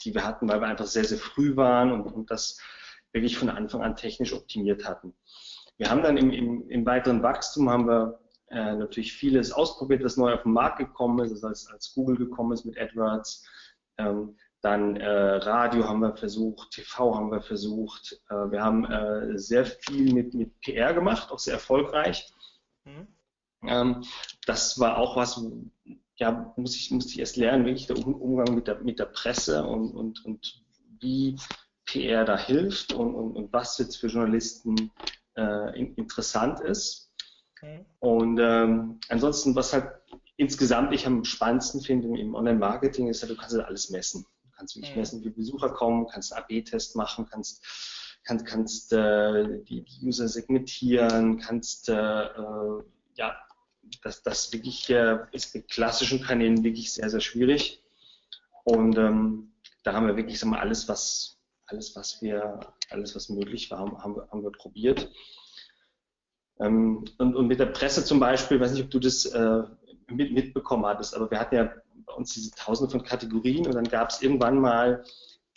die 0.01 0.13
wir 0.13 0.25
hatten, 0.25 0.47
weil 0.49 0.61
wir 0.61 0.67
einfach 0.67 0.85
sehr, 0.85 1.05
sehr 1.05 1.17
früh 1.17 1.55
waren 1.55 1.91
und, 1.91 2.11
und 2.11 2.31
das 2.31 2.59
wirklich 3.11 3.38
von 3.38 3.49
Anfang 3.49 3.81
an 3.81 3.95
technisch 3.95 4.33
optimiert 4.33 4.88
hatten. 4.88 5.13
Wir 5.77 5.89
haben 5.89 6.03
dann 6.03 6.17
im, 6.17 6.31
im, 6.31 6.69
im 6.69 6.85
weiteren 6.85 7.23
Wachstum 7.23 7.69
haben 7.69 7.88
wir 7.88 8.19
äh, 8.49 8.75
natürlich 8.75 9.13
vieles 9.13 9.51
ausprobiert, 9.51 10.03
was 10.03 10.17
neu 10.17 10.33
auf 10.33 10.43
den 10.43 10.53
Markt 10.53 10.79
gekommen 10.79 11.23
ist, 11.25 11.31
also 11.31 11.47
als, 11.47 11.67
als 11.71 11.93
Google 11.93 12.17
gekommen 12.17 12.51
ist 12.51 12.65
mit 12.65 12.77
AdWords. 12.77 13.45
Ähm, 13.97 14.35
dann 14.61 14.97
äh, 14.97 15.07
Radio 15.07 15.88
haben 15.88 16.01
wir 16.01 16.17
versucht, 16.17 16.71
TV 16.71 17.15
haben 17.15 17.31
wir 17.31 17.41
versucht. 17.41 18.21
Äh, 18.29 18.51
wir 18.51 18.61
haben 18.61 18.85
äh, 18.85 19.38
sehr 19.38 19.65
viel 19.65 20.13
mit, 20.13 20.33
mit 20.33 20.59
PR 20.59 20.93
gemacht, 20.93 21.31
auch 21.31 21.39
sehr 21.39 21.53
erfolgreich. 21.53 22.29
Mhm. 22.83 23.07
Ähm, 23.63 24.04
das 24.46 24.80
war 24.80 24.98
auch 24.98 25.16
was, 25.16 25.42
ja, 26.16 26.54
muss 26.58 26.75
ich, 26.75 26.92
musste 26.92 27.13
ich 27.13 27.20
erst 27.20 27.38
lernen, 27.38 27.66
wirklich 27.66 27.88
der 27.88 27.98
Umgang 27.98 28.56
mit 28.56 28.68
der, 28.68 28.80
mit 28.80 29.00
der 29.00 29.06
Presse 29.06 29.66
und, 29.66 29.92
und, 29.92 30.25
und 30.25 30.63
wie 31.00 31.38
PR 31.86 32.25
da 32.25 32.38
hilft 32.38 32.94
und, 32.94 33.16
und, 33.16 33.36
und 33.36 33.54
was 33.54 33.78
jetzt 33.78 33.98
für 33.98 34.08
Journalisten 34.08 34.92
äh, 35.36 35.80
interessant 35.80 36.60
ist. 36.60 37.12
Okay. 37.58 37.86
Und 38.00 38.39
ähm, 38.39 39.00
ansonsten, 39.10 39.56
was 39.56 39.74
halt 39.74 39.92
insgesamt 40.38 40.94
ich 40.94 41.06
am 41.06 41.24
spannendsten 41.25 41.82
finde 41.82 42.20
im 42.20 42.36
Online-Marketing, 42.36 43.08
ist 43.08 43.22
ja, 43.22 43.28
du 43.28 43.36
kannst 43.36 43.56
ja 43.56 43.63
alles 43.63 43.89
messen. 43.89 44.25
Du 44.44 44.50
kannst 44.56 44.75
wirklich 44.75 44.94
mhm. 44.94 45.00
messen, 45.00 45.24
wie 45.24 45.30
Besucher 45.30 45.70
kommen, 45.70 46.08
kannst 46.08 46.34
einen 46.34 46.44
AB-Test 46.44 46.96
machen, 46.96 47.28
kannst 47.30 47.66
kannst, 48.24 48.46
kannst 48.46 48.94
äh, 48.94 49.63
die, 49.63 49.84
die 49.84 50.06
User 50.06 50.28
segmentieren, 50.28 51.39
kannst 51.39 51.89
äh, 51.89 51.94
äh 51.94 52.84
ja, 53.16 53.36
das, 54.03 54.24
das 54.24 54.53
wirklich 54.53 54.89
äh, 54.89 55.19
ist 55.31 55.55
mit 55.55 55.69
klassischen 55.69 56.22
Kanälen 56.22 56.63
wirklich 56.63 56.93
sehr, 56.93 57.10
sehr 57.10 57.22
schwierig. 57.22 57.84
Und 58.63 58.98
ähm, 58.98 59.53
da 59.84 59.93
haben 59.93 60.08
wir 60.08 60.17
wirklich 60.17 60.39
sagen 60.39 60.51
wir, 60.51 60.60
alles, 60.60 60.88
was 60.88 61.39
alles, 61.72 61.96
was 61.96 62.22
wir, 62.22 62.60
alles, 62.89 63.15
was 63.15 63.29
möglich 63.29 63.69
war, 63.72 63.79
haben, 63.79 64.15
wir, 64.15 64.27
haben 64.31 64.43
wir 64.43 64.51
probiert. 64.51 65.12
Ähm, 66.60 67.05
und, 67.17 67.36
und 67.36 67.48
mit 67.48 67.60
der 67.60 67.67
Presse 67.67 68.03
zum 68.03 68.19
Beispiel, 68.19 68.58
ich 68.58 68.63
weiß 68.63 68.74
nicht, 68.74 68.84
ob 68.84 68.91
du 68.91 69.00
das 69.00 69.25
äh, 69.25 69.63
mit, 70.08 70.34
mitbekommen 70.34 70.86
hattest, 70.86 71.15
aber 71.15 71.29
wir 71.31 71.39
hatten 71.39 71.55
ja 71.55 71.72
bei 72.05 72.13
uns 72.13 72.34
diese 72.34 72.51
tausende 72.51 72.91
von 72.91 73.03
Kategorien 73.03 73.67
und 73.67 73.75
dann 73.75 73.86
gab 73.86 74.10
es 74.10 74.22
irgendwann 74.22 74.60
mal 74.60 75.03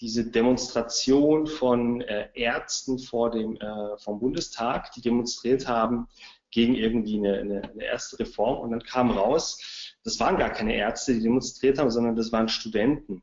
diese 0.01 0.25
Demonstration 0.31 1.47
von 1.47 2.01
äh, 2.03 2.29
Ärzten 2.35 2.99
vor 2.99 3.31
dem, 3.31 3.57
äh, 3.57 3.99
vom 3.99 4.19
Bundestag, 4.19 4.93
die 4.93 5.01
demonstriert 5.01 5.69
haben, 5.69 6.09
gegen 6.53 6.75
irgendwie 6.77 7.17
eine, 7.17 7.39
eine, 7.39 7.63
eine 7.63 7.85
erste 7.85 8.21
Reform. 8.21 8.61
Und 8.61 8.71
dann 8.71 8.83
kam 8.85 9.11
raus, 9.11 9.97
das 10.05 10.21
waren 10.21 10.37
gar 10.37 10.51
keine 10.51 10.77
Ärzte, 10.77 11.15
die 11.15 11.23
demonstriert 11.23 11.79
haben, 11.79 11.91
sondern 11.91 12.15
das 12.15 12.31
waren 12.31 12.49
Studenten. 12.49 13.23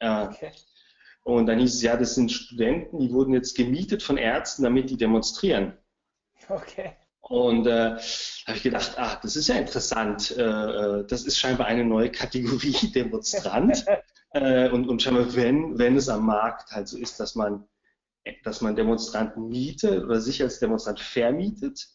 Äh, 0.00 0.24
okay. 0.24 0.50
Und 1.22 1.46
dann 1.46 1.60
hieß 1.60 1.74
es, 1.74 1.82
ja, 1.82 1.96
das 1.96 2.14
sind 2.14 2.32
Studenten, 2.32 2.98
die 2.98 3.12
wurden 3.12 3.34
jetzt 3.34 3.56
gemietet 3.56 4.02
von 4.02 4.16
Ärzten, 4.16 4.62
damit 4.62 4.90
die 4.90 4.96
demonstrieren. 4.96 5.74
Okay. 6.48 6.92
Und 7.20 7.66
äh, 7.66 7.90
habe 8.46 8.56
ich 8.56 8.62
gedacht, 8.62 8.94
ah, 8.96 9.20
das 9.22 9.36
ist 9.36 9.48
ja 9.48 9.56
interessant. 9.56 10.34
Äh, 10.36 10.42
äh 10.42 11.06
das 11.06 11.24
ist 11.24 11.38
scheinbar 11.38 11.66
eine 11.66 11.84
neue 11.84 12.10
Kategorie 12.10 12.90
Demonstrant. 12.94 13.84
äh, 14.32 14.70
und, 14.70 14.88
und 14.88 15.02
scheinbar, 15.02 15.34
wenn, 15.36 15.78
wenn 15.78 15.96
es 15.96 16.08
am 16.08 16.24
Markt 16.24 16.72
halt 16.72 16.88
so 16.88 16.96
ist, 16.96 17.20
dass 17.20 17.34
man, 17.34 17.68
dass 18.42 18.62
man 18.62 18.74
Demonstranten 18.74 19.48
mietet 19.48 20.02
oder 20.02 20.20
sich 20.20 20.42
als 20.42 20.58
Demonstrant 20.58 20.98
vermietet, 20.98 21.86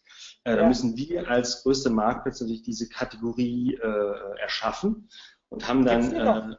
äh, 0.45 0.55
da 0.55 0.67
müssen 0.67 0.95
wir 0.95 1.29
als 1.29 1.63
größte 1.63 1.89
Marktplatz 1.89 2.39
natürlich 2.39 2.61
diese 2.61 2.87
Kategorie 2.87 3.75
äh, 3.75 4.39
erschaffen 4.39 5.09
und 5.49 5.67
haben 5.67 5.85
dann. 5.85 6.13
Äh, 6.13 6.55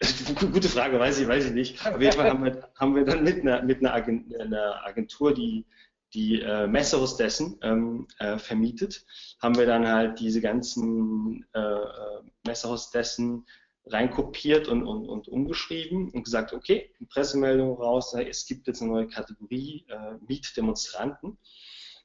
gute 0.52 0.68
Frage, 0.68 0.98
weiß 0.98 1.18
ich, 1.18 1.28
weiß 1.28 1.46
ich 1.46 1.52
nicht. 1.52 1.86
Auf 1.86 2.00
jeden 2.00 2.12
Fall 2.12 2.28
haben 2.28 2.44
wir, 2.44 2.68
haben 2.78 2.94
wir 2.94 3.04
dann 3.04 3.24
mit 3.24 3.40
einer, 3.40 3.62
mit 3.62 3.84
einer, 3.84 4.84
Agentur, 4.84 5.32
die 5.32 5.64
die 6.12 6.40
äh, 6.42 6.68
Messerhostessen 6.68 7.58
ähm, 7.62 8.06
äh, 8.18 8.38
vermietet, 8.38 9.04
haben 9.42 9.56
wir 9.56 9.66
dann 9.66 9.88
halt 9.88 10.20
diese 10.20 10.40
ganzen 10.40 11.44
äh, 11.54 11.58
äh 11.58 12.22
Messerhostessen 12.46 13.46
reinkopiert 13.86 14.68
und, 14.68 14.86
und, 14.86 15.08
und 15.08 15.26
umgeschrieben 15.28 16.10
und 16.10 16.22
gesagt, 16.22 16.52
okay, 16.52 16.94
Pressemeldung 17.08 17.76
raus, 17.76 18.14
es 18.14 18.46
gibt 18.46 18.66
jetzt 18.68 18.80
eine 18.80 18.92
neue 18.92 19.08
Kategorie, 19.08 19.86
äh, 19.88 20.14
Mietdemonstranten. 20.26 21.38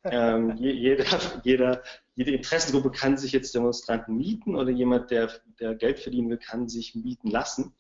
Ähm, 0.03 0.56
jeder, 0.58 1.06
jeder, 1.44 1.84
jede 2.15 2.32
Interessengruppe 2.32 2.91
kann 2.91 3.18
sich 3.18 3.34
jetzt 3.34 3.53
Demonstranten 3.53 4.15
mieten 4.15 4.56
oder 4.56 4.70
jemand, 4.70 5.12
der, 5.12 5.29
der 5.60 5.75
Geld 5.75 6.00
verdienen 6.00 6.29
will, 6.29 6.38
kann 6.38 6.70
sich 6.70 6.96
mieten 6.96 7.29
lassen. 7.29 7.74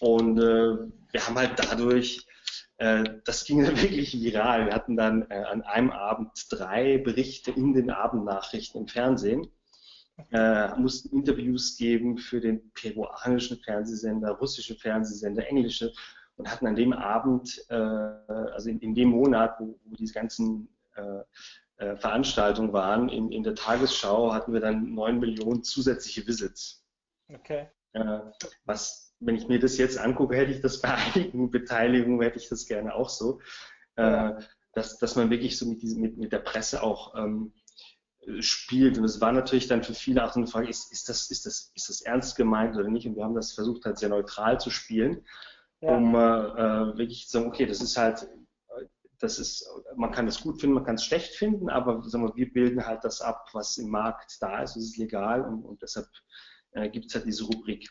Und 0.00 0.38
äh, 0.38 0.76
wir 1.12 1.26
haben 1.26 1.36
halt 1.36 1.52
dadurch, 1.56 2.26
äh, 2.78 3.04
das 3.24 3.44
ging 3.44 3.62
dann 3.64 3.80
wirklich 3.80 4.14
viral. 4.14 4.66
Wir 4.66 4.74
hatten 4.74 4.96
dann 4.96 5.30
äh, 5.30 5.34
an 5.34 5.62
einem 5.62 5.90
Abend 5.90 6.30
drei 6.50 6.98
Berichte 6.98 7.50
in 7.50 7.74
den 7.74 7.90
Abendnachrichten 7.90 8.80
im 8.82 8.88
Fernsehen. 8.88 9.48
Äh, 10.32 10.74
mussten 10.76 11.16
Interviews 11.16 11.76
geben 11.76 12.18
für 12.18 12.40
den 12.40 12.72
peruanischen 12.72 13.58
Fernsehsender, 13.60 14.32
russischen 14.32 14.76
Fernsehsender, 14.76 15.46
englische 15.46 15.92
und 16.36 16.50
hatten 16.50 16.66
an 16.66 16.74
dem 16.74 16.92
Abend, 16.92 17.64
äh, 17.68 17.74
also 17.74 18.68
in, 18.68 18.80
in, 18.80 18.94
dem 18.94 19.10
Monat, 19.10 19.56
wo, 19.60 19.78
wo 19.84 19.94
diese 19.94 20.14
ganzen 20.14 20.68
äh, 20.98 21.84
äh, 21.84 21.96
Veranstaltungen 21.96 22.72
waren. 22.72 23.08
In, 23.08 23.30
in 23.30 23.42
der 23.42 23.54
Tagesschau 23.54 24.32
hatten 24.32 24.52
wir 24.52 24.60
dann 24.60 24.94
9 24.94 25.18
Millionen 25.18 25.62
zusätzliche 25.62 26.26
Visits. 26.26 26.84
Okay. 27.32 27.68
Äh, 27.92 28.20
was, 28.64 29.14
wenn 29.20 29.36
ich 29.36 29.48
mir 29.48 29.58
das 29.58 29.78
jetzt 29.78 29.98
angucke, 29.98 30.36
hätte 30.36 30.52
ich 30.52 30.60
das 30.60 30.80
bei 30.80 30.94
einigen 30.94 31.50
Beteiligungen, 31.50 32.20
hätte 32.22 32.38
ich 32.38 32.48
das 32.48 32.66
gerne 32.66 32.94
auch 32.94 33.08
so. 33.08 33.40
Ja. 33.96 34.38
dass, 34.74 34.96
dass 34.98 35.16
man 35.16 35.28
wirklich 35.28 35.58
so 35.58 35.66
mit, 35.66 35.82
diesem, 35.82 36.00
mit, 36.00 36.18
mit 36.18 36.30
der 36.30 36.38
Presse 36.38 36.84
auch 36.84 37.16
ähm, 37.16 37.52
spielt. 38.40 38.98
Und 38.98 39.04
es 39.04 39.20
war 39.20 39.32
natürlich 39.32 39.68
dann 39.68 39.82
für 39.82 39.94
viele 39.94 40.24
auch 40.24 40.32
so 40.32 40.40
eine 40.40 40.46
Frage, 40.46 40.68
ist, 40.68 40.92
ist, 40.92 41.08
das, 41.08 41.30
ist, 41.30 41.46
das, 41.46 41.72
ist 41.74 41.88
das 41.88 42.00
ernst 42.02 42.36
gemeint 42.36 42.76
oder 42.76 42.88
nicht? 42.88 43.06
Und 43.06 43.16
wir 43.16 43.24
haben 43.24 43.34
das 43.34 43.52
versucht, 43.52 43.84
halt 43.84 43.98
sehr 43.98 44.08
neutral 44.08 44.60
zu 44.60 44.70
spielen, 44.70 45.24
ja. 45.80 45.96
um 45.96 46.14
äh, 46.14 46.98
wirklich 46.98 47.26
zu 47.26 47.38
sagen, 47.38 47.48
okay, 47.48 47.66
das 47.66 47.80
ist 47.80 47.96
halt 47.96 48.28
das 49.18 49.38
ist, 49.38 49.68
man 49.96 50.12
kann 50.12 50.26
das 50.26 50.40
gut 50.40 50.60
finden, 50.60 50.74
man 50.74 50.84
kann 50.84 50.94
es 50.94 51.04
schlecht 51.04 51.34
finden, 51.34 51.68
aber 51.68 52.02
sagen 52.02 52.24
wir, 52.24 52.36
wir 52.36 52.52
bilden 52.52 52.86
halt 52.86 53.04
das 53.04 53.20
ab, 53.20 53.48
was 53.52 53.76
im 53.78 53.90
Markt 53.90 54.36
da 54.40 54.62
ist, 54.62 54.76
es 54.76 54.90
ist 54.90 54.96
legal 54.96 55.42
und, 55.42 55.64
und 55.64 55.82
deshalb 55.82 56.06
äh, 56.72 56.88
gibt 56.88 57.06
es 57.06 57.14
halt 57.14 57.26
diese 57.26 57.44
Rubrik. 57.44 57.88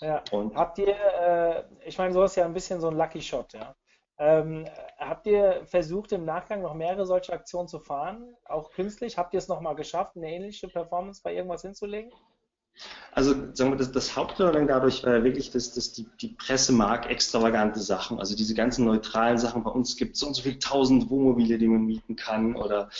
Ja. 0.00 0.22
Und 0.32 0.54
habt 0.54 0.78
ihr, 0.78 0.96
äh, 0.96 1.64
ich 1.86 1.98
meine, 1.98 2.12
sowas 2.12 2.32
ist 2.32 2.36
ja 2.36 2.44
ein 2.44 2.54
bisschen 2.54 2.80
so 2.80 2.88
ein 2.88 2.96
Lucky 2.96 3.20
Shot, 3.20 3.52
ja. 3.52 3.74
Ähm, 4.16 4.68
habt 4.96 5.26
ihr 5.26 5.62
versucht, 5.66 6.12
im 6.12 6.24
Nachgang 6.24 6.62
noch 6.62 6.74
mehrere 6.74 7.04
solche 7.04 7.32
Aktionen 7.32 7.66
zu 7.66 7.80
fahren, 7.80 8.36
auch 8.44 8.70
künstlich? 8.70 9.18
Habt 9.18 9.34
ihr 9.34 9.38
es 9.38 9.48
nochmal 9.48 9.74
geschafft, 9.74 10.16
eine 10.16 10.30
ähnliche 10.30 10.68
Performance 10.68 11.20
bei 11.22 11.34
irgendwas 11.34 11.62
hinzulegen? 11.62 12.12
Also 13.12 13.32
sagen 13.54 13.70
wir, 13.70 13.76
das, 13.76 13.92
das 13.92 14.16
Hauptlearning 14.16 14.66
dadurch 14.66 15.04
war 15.04 15.18
ja 15.18 15.24
wirklich, 15.24 15.52
dass, 15.52 15.72
dass 15.72 15.92
die, 15.92 16.06
die 16.20 16.28
Presse 16.28 16.72
mag 16.72 17.08
extravagante 17.08 17.78
Sachen. 17.78 18.18
Also 18.18 18.34
diese 18.34 18.54
ganzen 18.54 18.84
neutralen 18.84 19.38
Sachen. 19.38 19.62
Bei 19.62 19.70
uns 19.70 19.96
gibt 19.96 20.14
es 20.14 20.20
so 20.20 20.26
und 20.26 20.34
so 20.34 20.42
viele 20.42 20.58
tausend 20.58 21.10
Wohnmobile, 21.10 21.58
die 21.58 21.68
man 21.68 21.84
mieten 21.84 22.16
kann 22.16 22.56
oder 22.56 22.90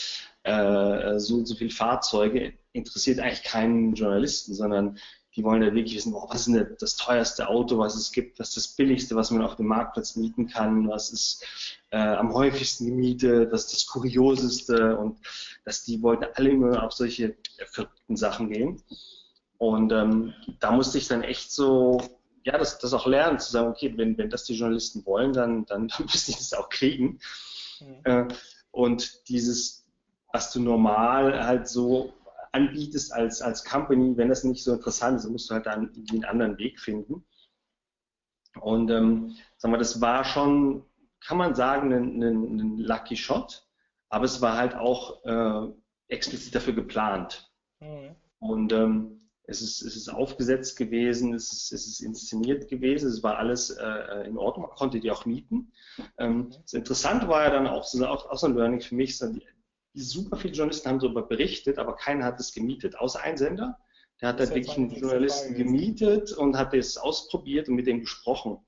äh, 0.44 1.18
so 1.18 1.34
und 1.36 1.46
so 1.46 1.56
viele 1.56 1.70
Fahrzeuge. 1.70 2.52
Interessiert 2.72 3.18
eigentlich 3.18 3.42
keinen 3.42 3.94
Journalisten, 3.94 4.54
sondern 4.54 4.98
die 5.36 5.42
wollen 5.42 5.62
ja 5.62 5.74
wirklich 5.74 5.96
wissen, 5.96 6.14
oh, 6.14 6.26
was 6.28 6.46
ist 6.46 6.54
denn 6.54 6.76
das 6.78 6.96
teuerste 6.96 7.48
Auto, 7.48 7.78
was 7.78 7.96
es 7.96 8.12
gibt, 8.12 8.38
was 8.38 8.50
ist 8.50 8.56
das 8.56 8.68
billigste, 8.68 9.16
was 9.16 9.32
man 9.32 9.42
auf 9.42 9.56
dem 9.56 9.66
Marktplatz 9.66 10.14
mieten 10.14 10.46
kann, 10.46 10.88
was 10.88 11.10
ist 11.10 11.44
äh, 11.90 11.98
am 11.98 12.32
häufigsten 12.32 12.86
gemietet, 12.86 13.50
was 13.50 13.64
ist 13.64 13.72
das 13.72 13.86
kurioseste 13.86 14.96
und 14.96 15.18
dass 15.64 15.82
die 15.82 16.02
wollten 16.02 16.26
alle 16.34 16.50
immer 16.50 16.82
auf 16.84 16.92
solche 16.92 17.34
verrückten 17.66 18.16
Sachen 18.16 18.50
gehen. 18.50 18.80
Und 19.64 19.92
ähm, 19.92 20.34
da 20.60 20.72
musste 20.72 20.98
ich 20.98 21.08
dann 21.08 21.22
echt 21.22 21.50
so, 21.50 21.98
ja, 22.42 22.58
das, 22.58 22.78
das 22.80 22.92
auch 22.92 23.06
lernen, 23.06 23.38
zu 23.38 23.50
sagen, 23.50 23.70
okay, 23.70 23.94
wenn, 23.96 24.18
wenn 24.18 24.28
das 24.28 24.44
die 24.44 24.52
Journalisten 24.52 25.06
wollen, 25.06 25.32
dann, 25.32 25.64
dann, 25.64 25.88
dann 25.96 26.04
müssen 26.04 26.32
die 26.32 26.36
das 26.36 26.52
auch 26.52 26.68
kriegen. 26.68 27.18
Mhm. 27.80 28.00
Äh, 28.04 28.28
und 28.72 29.26
dieses, 29.30 29.86
was 30.34 30.52
du 30.52 30.60
normal 30.60 31.46
halt 31.46 31.66
so 31.66 32.12
anbietest 32.52 33.14
als, 33.14 33.40
als 33.40 33.64
Company, 33.64 34.14
wenn 34.18 34.28
das 34.28 34.44
nicht 34.44 34.62
so 34.62 34.74
interessant 34.74 35.16
ist, 35.16 35.24
dann 35.24 35.32
musst 35.32 35.48
du 35.48 35.54
halt 35.54 35.64
dann 35.64 35.90
einen 36.10 36.26
anderen 36.26 36.58
Weg 36.58 36.78
finden. 36.78 37.24
Und 38.60 38.90
ähm, 38.90 39.34
sagen 39.56 39.72
wir, 39.72 39.78
das 39.78 40.02
war 40.02 40.24
schon, 40.24 40.84
kann 41.26 41.38
man 41.38 41.54
sagen, 41.54 41.90
ein, 41.90 42.22
ein, 42.22 42.60
ein 42.60 42.78
Lucky 42.80 43.16
Shot, 43.16 43.66
aber 44.10 44.26
es 44.26 44.42
war 44.42 44.58
halt 44.58 44.74
auch 44.74 45.24
äh, 45.24 45.72
explizit 46.08 46.54
dafür 46.54 46.74
geplant. 46.74 47.50
Mhm. 47.80 48.14
Und 48.40 48.70
ähm, 48.74 49.23
es 49.46 49.60
ist, 49.60 49.82
es 49.82 49.96
ist 49.96 50.08
aufgesetzt 50.08 50.76
gewesen, 50.76 51.34
es 51.34 51.52
ist, 51.52 51.72
es 51.72 51.86
ist 51.86 52.00
inszeniert 52.00 52.68
gewesen, 52.68 53.08
es 53.08 53.22
war 53.22 53.36
alles 53.36 53.70
äh, 53.70 54.26
in 54.26 54.38
Ordnung, 54.38 54.66
man 54.66 54.76
konnte 54.76 55.00
die 55.00 55.10
auch 55.10 55.26
mieten. 55.26 55.72
Ähm, 56.18 56.50
das 56.62 56.72
Interessante 56.72 57.28
war 57.28 57.44
ja 57.44 57.50
dann 57.50 57.66
auch, 57.66 57.84
so, 57.84 58.06
auch, 58.06 58.30
auch 58.30 58.38
so 58.38 58.46
ein 58.46 58.54
Learning 58.54 58.80
für 58.80 58.94
mich, 58.94 59.18
die, 59.18 59.42
super 59.94 60.36
viele 60.36 60.54
Journalisten 60.54 60.88
haben 60.88 60.98
darüber 60.98 61.22
berichtet, 61.22 61.78
aber 61.78 61.94
keiner 61.94 62.24
hat 62.24 62.40
es 62.40 62.52
gemietet, 62.52 62.98
außer 62.98 63.20
ein 63.22 63.36
Sender. 63.36 63.78
Der 64.20 64.30
hat 64.30 64.40
da 64.40 64.48
wirklich 64.48 64.76
einen 64.76 64.94
Journalisten 64.94 65.54
gemietet 65.54 66.32
und 66.32 66.56
hat 66.56 66.72
es 66.74 66.96
ausprobiert 66.96 67.68
und 67.68 67.74
mit 67.74 67.86
dem 67.86 68.00
gesprochen. 68.00 68.58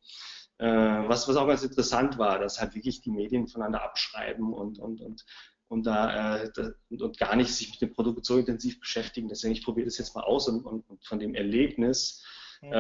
Äh, 0.59 0.67
was, 0.67 1.29
was 1.29 1.37
auch 1.37 1.47
ganz 1.47 1.63
interessant 1.63 2.19
war, 2.19 2.39
dass 2.39 2.61
halt 2.61 2.75
wirklich 2.75 3.01
die 3.01 3.11
Medien 3.11 3.47
voneinander 3.47 3.83
abschreiben 3.83 4.53
und, 4.53 4.79
und, 4.79 5.01
und 5.01 5.25
und 5.69 5.85
da, 5.87 6.43
äh, 6.43 6.51
da 6.55 6.71
und, 6.91 7.03
und, 7.03 7.19
gar 7.19 7.37
nicht 7.37 7.55
sich 7.55 7.71
mit 7.71 7.81
dem 7.81 7.95
Produkt 7.95 8.25
so 8.25 8.39
intensiv 8.39 8.81
beschäftigen. 8.81 9.29
Deswegen, 9.29 9.53
ich 9.53 9.65
probiere 9.65 9.87
das 9.87 9.99
jetzt 9.99 10.15
mal 10.15 10.23
aus 10.23 10.49
und, 10.49 10.65
und, 10.65 10.89
und 10.89 11.05
von 11.05 11.19
dem 11.19 11.35
Erlebnis 11.35 12.25
mhm. 12.61 12.69
äh, 12.69 12.73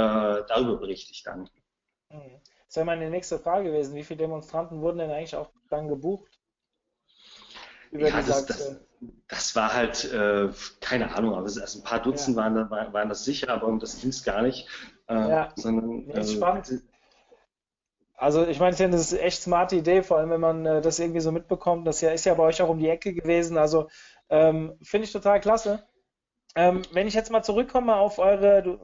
darüber 0.48 0.76
berichte 0.78 1.12
ich 1.12 1.22
dann. 1.22 1.48
Mhm. 2.10 2.40
Das 2.66 2.76
wäre 2.76 2.86
meine 2.86 3.10
nächste 3.10 3.38
Frage 3.38 3.70
gewesen. 3.70 3.94
Wie 3.94 4.04
viele 4.04 4.18
Demonstranten 4.18 4.80
wurden 4.80 4.98
denn 4.98 5.10
eigentlich 5.10 5.36
auch 5.36 5.50
dann 5.70 5.88
gebucht? 5.88 6.40
Über 7.90 8.08
ja, 8.08 8.22
das, 8.22 8.46
das, 8.46 8.80
das, 9.28 9.56
war 9.56 9.72
halt, 9.72 10.12
äh, 10.12 10.50
keine 10.80 11.14
Ahnung, 11.14 11.34
aber 11.34 11.44
also 11.44 11.78
ein 11.78 11.84
paar 11.84 12.02
Dutzend 12.02 12.36
ja. 12.36 12.42
waren, 12.42 12.70
waren, 12.70 13.08
das 13.08 13.24
sicher, 13.24 13.48
aber 13.48 13.68
um 13.68 13.78
das 13.78 14.00
ging 14.00 14.10
es 14.10 14.24
gar 14.24 14.42
nicht. 14.42 14.68
Äh, 15.08 15.14
ja, 15.14 15.52
sondern, 15.54 16.08
das 16.08 16.28
ist 16.28 16.34
äh, 16.34 16.36
spannend. 16.36 16.82
Also 18.16 18.46
ich 18.46 18.58
meine, 18.58 18.72
ich 18.72 18.78
finde, 18.78 18.96
das 18.96 19.12
ist 19.12 19.20
echt 19.20 19.42
smarte 19.42 19.76
Idee, 19.76 20.02
vor 20.02 20.18
allem 20.18 20.30
wenn 20.30 20.40
man 20.40 20.66
äh, 20.66 20.80
das 20.80 20.98
irgendwie 20.98 21.20
so 21.20 21.32
mitbekommt. 21.32 21.86
Das 21.86 22.00
ja, 22.00 22.10
ist 22.10 22.24
ja 22.24 22.34
bei 22.34 22.44
euch 22.44 22.62
auch 22.62 22.70
um 22.70 22.78
die 22.78 22.88
Ecke 22.88 23.12
gewesen. 23.12 23.58
Also 23.58 23.88
ähm, 24.30 24.78
finde 24.82 25.04
ich 25.06 25.12
total 25.12 25.40
klasse. 25.40 25.86
Ähm, 26.54 26.82
wenn 26.92 27.06
ich 27.06 27.14
jetzt 27.14 27.30
mal 27.30 27.42
zurückkomme 27.42 27.94
auf 27.94 28.18
eure 28.18 28.58
äh, 28.58 28.76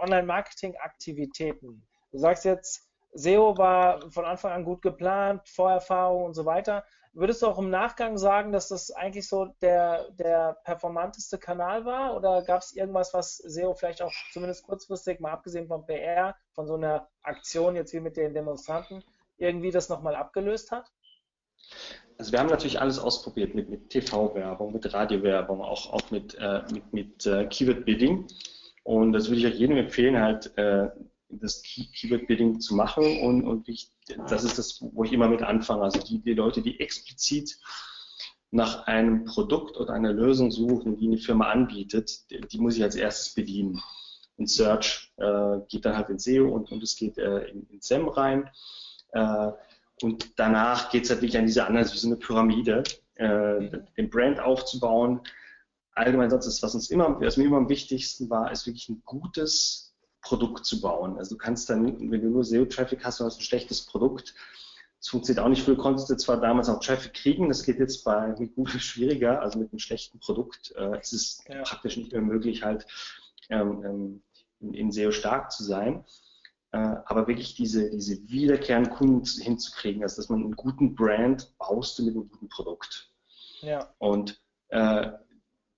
Online-Marketing-Aktivitäten. 0.00 1.84
Du 2.12 2.18
sagst 2.18 2.44
jetzt, 2.44 2.88
SEO 3.14 3.58
war 3.58 4.10
von 4.10 4.24
Anfang 4.24 4.52
an 4.52 4.64
gut 4.64 4.82
geplant, 4.82 5.42
Vorerfahrung 5.48 6.24
und 6.24 6.34
so 6.34 6.44
weiter. 6.44 6.84
Würdest 7.14 7.42
du 7.42 7.46
auch 7.46 7.58
im 7.58 7.68
Nachgang 7.68 8.16
sagen, 8.16 8.52
dass 8.52 8.68
das 8.68 8.90
eigentlich 8.90 9.28
so 9.28 9.54
der, 9.60 10.10
der 10.12 10.56
performanteste 10.64 11.36
Kanal 11.36 11.84
war? 11.84 12.16
Oder 12.16 12.42
gab 12.42 12.62
es 12.62 12.72
irgendwas, 12.72 13.12
was 13.12 13.36
SEO 13.36 13.74
vielleicht 13.74 14.00
auch 14.00 14.12
zumindest 14.32 14.64
kurzfristig, 14.64 15.20
mal 15.20 15.32
abgesehen 15.32 15.68
vom 15.68 15.84
PR, 15.84 16.34
von 16.52 16.66
so 16.66 16.74
einer 16.74 17.08
Aktion 17.22 17.76
jetzt 17.76 17.92
wie 17.92 18.00
mit 18.00 18.16
den 18.16 18.32
Demonstranten, 18.32 19.04
irgendwie 19.36 19.70
das 19.70 19.90
nochmal 19.90 20.14
abgelöst 20.14 20.70
hat? 20.70 20.90
Also 22.16 22.32
wir 22.32 22.38
haben 22.38 22.48
natürlich 22.48 22.80
alles 22.80 22.98
ausprobiert 22.98 23.54
mit, 23.54 23.68
mit 23.68 23.90
TV-Werbung, 23.90 24.72
mit 24.72 24.92
Radiowerbung, 24.92 25.60
auch, 25.60 25.92
auch 25.92 26.10
mit, 26.10 26.34
äh, 26.38 26.62
mit, 26.72 26.92
mit 26.94 27.26
äh, 27.26 27.46
Keyword-Bidding. 27.46 28.26
Und 28.84 29.12
das 29.12 29.28
würde 29.28 29.40
ich 29.40 29.46
auch 29.46 29.58
jedem 29.58 29.76
empfehlen, 29.76 30.18
halt 30.18 30.56
äh, 30.56 30.88
das 31.40 31.62
Keyword-Bidding 31.62 32.60
zu 32.60 32.74
machen 32.74 33.20
und, 33.20 33.44
und 33.44 33.68
ich, 33.68 33.90
das 34.28 34.44
ist 34.44 34.58
das, 34.58 34.82
wo 34.92 35.04
ich 35.04 35.12
immer 35.12 35.28
mit 35.28 35.42
anfange. 35.42 35.82
Also 35.82 36.00
die, 36.00 36.20
die 36.20 36.34
Leute, 36.34 36.62
die 36.62 36.80
explizit 36.80 37.58
nach 38.50 38.86
einem 38.86 39.24
Produkt 39.24 39.78
oder 39.78 39.94
einer 39.94 40.12
Lösung 40.12 40.50
suchen, 40.50 40.96
die 40.96 41.06
eine 41.06 41.18
Firma 41.18 41.50
anbietet, 41.50 42.30
die, 42.30 42.40
die 42.40 42.58
muss 42.58 42.76
ich 42.76 42.82
als 42.82 42.96
erstes 42.96 43.34
bedienen. 43.34 43.82
Und 44.36 44.48
Search 44.48 45.12
äh, 45.16 45.58
geht 45.68 45.84
dann 45.84 45.96
halt 45.96 46.10
in 46.10 46.18
SEO 46.18 46.48
und, 46.48 46.70
und 46.70 46.82
es 46.82 46.96
geht 46.96 47.18
äh, 47.18 47.44
in, 47.48 47.66
in 47.70 47.80
SEM 47.80 48.08
rein. 48.08 48.50
Äh, 49.12 49.52
und 50.02 50.38
danach 50.38 50.90
geht 50.90 51.04
es 51.04 51.10
halt 51.10 51.22
wirklich 51.22 51.38
an 51.38 51.46
diese 51.46 51.66
andere, 51.66 51.84
wie 51.84 51.96
so 51.96 52.08
eine 52.08 52.16
Pyramide, 52.16 52.82
äh, 53.14 53.78
den 53.96 54.10
Brand 54.10 54.40
aufzubauen. 54.40 55.20
Allgemein 55.94 56.30
sonst 56.30 56.46
ist, 56.46 56.62
was 56.62 56.74
uns 56.74 56.90
immer, 56.90 57.20
was 57.20 57.36
mir 57.36 57.44
immer 57.44 57.58
am 57.58 57.68
wichtigsten 57.68 58.28
war, 58.30 58.50
ist 58.50 58.66
wirklich 58.66 58.88
ein 58.88 59.02
gutes 59.04 59.91
Produkt 60.22 60.64
zu 60.64 60.80
bauen. 60.80 61.18
Also 61.18 61.34
du 61.34 61.38
kannst 61.38 61.68
dann, 61.68 62.10
wenn 62.10 62.22
du 62.22 62.28
nur 62.28 62.44
SEO-Traffic 62.44 63.04
hast, 63.04 63.20
du 63.20 63.24
hast 63.24 63.38
ein 63.38 63.42
schlechtes 63.42 63.84
Produkt. 63.84 64.34
Das 64.98 65.08
funktioniert 65.08 65.44
auch 65.44 65.48
nicht. 65.48 65.64
Früher 65.64 65.76
konntest 65.76 66.08
du 66.08 66.16
zwar 66.16 66.40
damals 66.40 66.68
auch 66.68 66.78
Traffic 66.78 67.12
kriegen, 67.12 67.48
das 67.48 67.64
geht 67.64 67.80
jetzt 67.80 68.04
bei 68.04 68.30
Google 68.54 68.80
schwieriger, 68.80 69.42
also 69.42 69.58
mit 69.58 69.72
einem 69.72 69.80
schlechten 69.80 70.20
Produkt. 70.20 70.72
Äh, 70.76 70.98
es 71.00 71.12
ist 71.12 71.44
ja. 71.48 71.62
praktisch 71.62 71.96
nicht 71.96 72.12
mehr 72.12 72.22
möglich, 72.22 72.62
halt 72.62 72.86
ähm, 73.50 73.84
ähm 73.84 74.22
in, 74.60 74.74
in, 74.74 74.92
SEO 74.92 75.10
stark 75.10 75.50
zu 75.50 75.64
sein. 75.64 76.04
Äh, 76.70 76.78
aber 76.78 77.26
wirklich 77.26 77.56
diese, 77.56 77.90
diese 77.90 78.28
wiederkehrenden 78.28 78.92
Kunden 78.92 79.26
hinzukriegen, 79.26 80.04
also 80.04 80.16
dass 80.16 80.28
man 80.28 80.40
einen 80.40 80.54
guten 80.54 80.94
Brand 80.94 81.52
baust 81.58 81.98
du 81.98 82.04
mit 82.04 82.14
einem 82.14 82.30
guten 82.30 82.48
Produkt. 82.48 83.10
Ja. 83.60 83.92
Und 83.98 84.40
äh, 84.68 85.10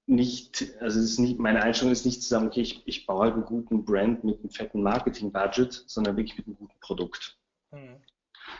nicht, 0.07 0.75
also 0.81 1.01
es 1.01 1.13
ist 1.13 1.19
nicht, 1.19 1.39
meine 1.39 1.63
Einstellung 1.63 1.93
ist 1.93 2.05
nicht 2.05 2.23
zu 2.23 2.29
sagen, 2.29 2.49
okay, 2.49 2.61
ich, 2.61 2.87
ich 2.87 3.07
baue 3.07 3.25
halt 3.25 3.35
einen 3.35 3.45
guten 3.45 3.85
Brand 3.85 4.25
mit 4.25 4.41
einem 4.41 4.51
fetten 4.51 4.83
Marketing-Budget, 4.83 5.85
sondern 5.87 6.17
wirklich 6.17 6.37
mit 6.37 6.47
einem 6.47 6.57
guten 6.57 6.79
Produkt. 6.81 7.39
Mhm. 7.71 7.97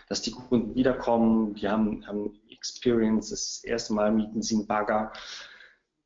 Dass 0.09 0.23
die 0.23 0.31
Kunden 0.31 0.75
wiederkommen, 0.75 1.55
die 1.55 1.69
haben, 1.69 2.07
haben 2.07 2.41
Experience, 2.51 3.31
das 3.31 3.63
erste 3.63 3.93
Mal 3.93 4.13
mieten 4.13 4.43
sie 4.43 4.57
einen 4.57 4.67
Bagger, 4.67 5.13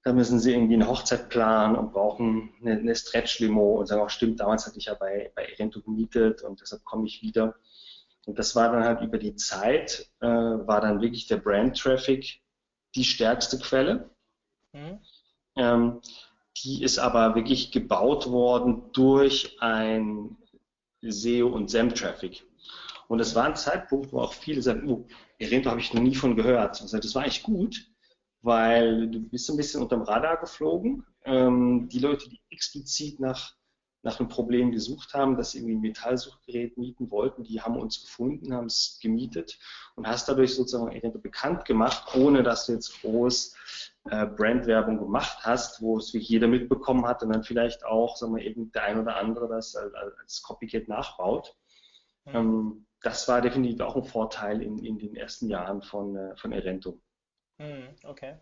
da 0.02 0.12
müssen 0.12 0.40
sie 0.40 0.52
irgendwie 0.52 0.74
eine 0.74 0.88
Hochzeit 0.88 1.28
planen 1.28 1.76
und 1.76 1.92
brauchen 1.92 2.54
eine, 2.60 2.78
eine 2.78 2.94
Stretch-Limo 2.94 3.78
und 3.78 3.86
sagen 3.86 4.02
auch, 4.02 4.10
stimmt, 4.10 4.40
damals 4.40 4.66
hatte 4.66 4.78
ich 4.78 4.86
ja 4.86 4.94
bei, 4.94 5.30
bei 5.34 5.44
Erento 5.44 5.82
gemietet 5.82 6.42
und 6.42 6.60
deshalb 6.60 6.84
komme 6.84 7.06
ich 7.06 7.22
wieder. 7.22 7.56
Und 8.26 8.38
das 8.38 8.56
war 8.56 8.72
dann 8.72 8.84
halt 8.84 9.02
über 9.02 9.18
die 9.18 9.36
Zeit, 9.36 10.10
äh, 10.20 10.26
war 10.26 10.80
dann 10.80 11.00
wirklich 11.00 11.26
der 11.26 11.36
Brand-Traffic 11.36 12.40
die 12.94 13.04
stärkste 13.04 13.58
Quelle. 13.58 14.10
Mhm. 14.72 14.98
Ähm, 15.58 16.00
die 16.64 16.82
ist 16.82 16.98
aber 16.98 17.34
wirklich 17.34 17.70
gebaut 17.70 18.30
worden 18.30 18.90
durch 18.92 19.56
ein 19.60 20.36
SEO 21.02 21.48
und 21.48 21.70
SEM-Traffic. 21.70 22.44
Und 23.08 23.20
es 23.20 23.34
war 23.34 23.44
ein 23.44 23.56
Zeitpunkt, 23.56 24.12
wo 24.12 24.20
auch 24.20 24.32
viele 24.32 24.62
sagen, 24.62 24.88
oh, 24.88 25.06
Erento 25.38 25.70
habe 25.70 25.80
ich 25.80 25.94
noch 25.94 26.02
nie 26.02 26.14
von 26.14 26.36
gehört. 26.36 26.80
Also 26.80 26.98
das 26.98 27.14
war 27.14 27.26
echt 27.26 27.42
gut, 27.42 27.90
weil 28.42 29.08
du 29.08 29.20
bist 29.20 29.50
ein 29.50 29.56
bisschen 29.56 29.82
unterm 29.82 30.02
Radar 30.02 30.38
geflogen. 30.38 31.04
Ähm, 31.24 31.88
die 31.88 32.00
Leute, 32.00 32.28
die 32.28 32.40
explizit 32.50 33.18
nach, 33.18 33.54
nach 34.02 34.20
einem 34.20 34.28
Problem 34.28 34.72
gesucht 34.72 35.14
haben, 35.14 35.36
dass 35.36 35.52
sie 35.52 35.58
irgendwie 35.58 35.76
ein 35.76 35.80
Metallsuchgerät 35.80 36.76
mieten 36.76 37.10
wollten, 37.10 37.44
die 37.44 37.60
haben 37.60 37.76
uns 37.76 38.02
gefunden, 38.02 38.52
haben 38.52 38.66
es 38.66 38.98
gemietet 39.00 39.58
und 39.96 40.06
hast 40.06 40.28
dadurch 40.28 40.54
sozusagen 40.54 40.92
Erento 40.92 41.18
bekannt 41.18 41.64
gemacht, 41.64 42.14
ohne 42.14 42.42
dass 42.42 42.66
du 42.66 42.72
jetzt 42.72 43.00
groß 43.00 43.54
äh, 44.10 44.26
Brandwerbung 44.26 44.98
gemacht 44.98 45.38
hast, 45.42 45.82
wo 45.82 45.98
es 45.98 46.12
wie 46.14 46.18
jeder 46.18 46.48
mitbekommen 46.48 47.06
hat 47.06 47.22
und 47.22 47.32
dann 47.32 47.42
vielleicht 47.42 47.84
auch, 47.84 48.16
sagen 48.16 48.36
wir, 48.36 48.44
eben 48.44 48.72
der 48.72 48.84
ein 48.84 49.00
oder 49.00 49.16
andere 49.16 49.48
das 49.48 49.76
als, 49.76 49.94
als 49.94 50.42
Copycat 50.42 50.88
nachbaut. 50.88 51.56
Mhm. 52.24 52.34
Ähm, 52.34 52.86
das 53.02 53.28
war 53.28 53.40
definitiv 53.40 53.80
auch 53.80 53.96
ein 53.96 54.04
Vorteil 54.04 54.62
in, 54.62 54.78
in 54.78 54.98
den 54.98 55.14
ersten 55.14 55.48
Jahren 55.48 55.82
von, 55.82 56.16
äh, 56.16 56.36
von 56.36 56.52
Erento. 56.52 57.00
Mhm, 57.58 57.88
okay. 58.04 58.36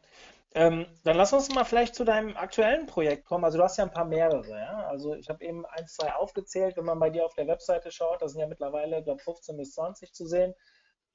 Ähm, 0.55 0.87
dann 1.05 1.17
lass 1.17 1.33
uns 1.33 1.55
mal 1.55 1.65
vielleicht 1.65 1.95
zu 1.95 2.05
deinem 2.05 2.37
aktuellen 2.37 2.87
Projekt 2.87 3.27
kommen. 3.27 3.45
Also 3.45 3.59
du 3.59 3.65
hast 3.65 3.77
ja 3.77 3.85
ein 3.85 3.91
paar 3.91 4.07
mehrere, 4.07 4.59
ja. 4.59 4.87
Also 4.87 5.15
ich 5.15 5.29
habe 5.29 5.45
eben 5.45 5.67
eins, 5.67 5.95
zwei 5.95 6.15
aufgezählt, 6.15 6.77
wenn 6.77 6.85
man 6.85 6.99
bei 6.99 7.11
dir 7.11 7.27
auf 7.27 7.35
der 7.35 7.47
Webseite 7.47 7.91
schaut, 7.91 8.23
da 8.23 8.29
sind 8.29 8.41
ja 8.41 8.47
mittlerweile, 8.47 9.03
glaube 9.03 9.23
15 9.23 9.57
bis 9.57 9.75
20 9.75 10.15
zu 10.15 10.27
sehen. 10.27 10.55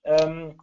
Ähm, 0.04 0.62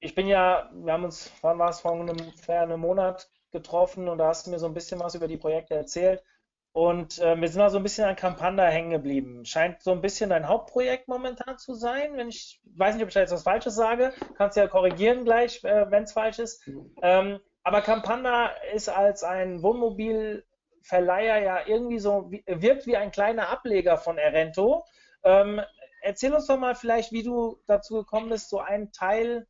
ich 0.00 0.14
bin 0.14 0.26
ja, 0.26 0.70
wir 0.72 0.92
haben 0.92 1.04
uns, 1.04 1.30
wann 1.42 1.58
war 1.58 1.68
es, 1.68 1.80
vor 1.80 1.92
einem, 1.92 2.16
einem 2.48 2.80
Monat 2.80 3.28
getroffen 3.52 4.08
und 4.08 4.18
da 4.18 4.28
hast 4.28 4.46
du 4.46 4.50
mir 4.50 4.58
so 4.58 4.66
ein 4.66 4.74
bisschen 4.74 5.00
was 5.00 5.14
über 5.14 5.28
die 5.28 5.36
Projekte 5.36 5.74
erzählt. 5.74 6.24
Und 6.72 7.18
äh, 7.18 7.38
wir 7.38 7.48
sind 7.48 7.58
da 7.58 7.68
so 7.68 7.78
ein 7.78 7.82
bisschen 7.82 8.04
an 8.04 8.14
Campanda 8.14 8.64
hängen 8.66 8.90
geblieben. 8.90 9.44
Scheint 9.44 9.82
so 9.82 9.90
ein 9.90 10.00
bisschen 10.00 10.30
dein 10.30 10.46
Hauptprojekt 10.46 11.08
momentan 11.08 11.58
zu 11.58 11.74
sein. 11.74 12.16
Wenn 12.16 12.28
ich 12.28 12.60
weiß 12.76 12.94
nicht, 12.94 13.02
ob 13.02 13.08
ich 13.08 13.14
da 13.14 13.20
jetzt 13.20 13.32
was 13.32 13.42
Falsches 13.42 13.74
sage, 13.74 14.12
kannst 14.36 14.56
du 14.56 14.60
ja 14.60 14.68
korrigieren 14.68 15.24
gleich, 15.24 15.64
äh, 15.64 15.90
wenn 15.90 16.04
es 16.04 16.12
falsch 16.12 16.38
ist. 16.38 16.64
Ähm, 17.02 17.40
aber 17.64 17.82
Campanda 17.82 18.50
ist 18.72 18.88
als 18.88 19.24
ein 19.24 19.62
Wohnmobilverleiher 19.62 21.42
ja 21.42 21.66
irgendwie 21.66 21.98
so, 21.98 22.30
wirkt 22.46 22.86
wie 22.86 22.96
ein 22.96 23.10
kleiner 23.10 23.48
Ableger 23.48 23.98
von 23.98 24.16
Erento. 24.16 24.84
Ähm, 25.24 25.60
erzähl 26.02 26.32
uns 26.32 26.46
doch 26.46 26.56
mal 26.56 26.76
vielleicht, 26.76 27.10
wie 27.10 27.24
du 27.24 27.58
dazu 27.66 27.96
gekommen 27.96 28.30
bist, 28.30 28.48
so 28.48 28.60
einen 28.60 28.92
Teil 28.92 29.46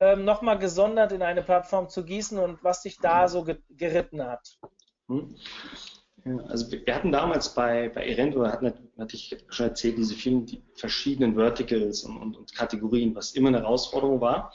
ähm, 0.00 0.24
nochmal 0.24 0.58
gesondert 0.58 1.12
in 1.12 1.22
eine 1.22 1.42
Plattform 1.42 1.88
zu 1.88 2.04
gießen 2.04 2.38
und 2.38 2.62
was 2.62 2.82
dich 2.82 2.98
da 2.98 3.28
so 3.28 3.44
ge 3.44 3.58
geritten 3.70 4.22
hat. 4.24 4.58
Hm. 5.08 5.36
Also 6.48 6.70
wir 6.70 6.94
hatten 6.94 7.12
damals 7.12 7.54
bei, 7.54 7.88
bei 7.88 8.06
Erendo, 8.06 8.46
hatte 8.46 8.74
ich 9.12 9.36
schon 9.48 9.66
erzählt, 9.66 9.96
diese 9.98 10.14
vielen 10.14 10.46
die 10.46 10.62
verschiedenen 10.74 11.36
Verticals 11.36 12.02
und, 12.02 12.18
und, 12.18 12.36
und, 12.36 12.54
Kategorien, 12.54 13.14
was 13.14 13.32
immer 13.32 13.48
eine 13.48 13.58
Herausforderung 13.58 14.20
war. 14.20 14.52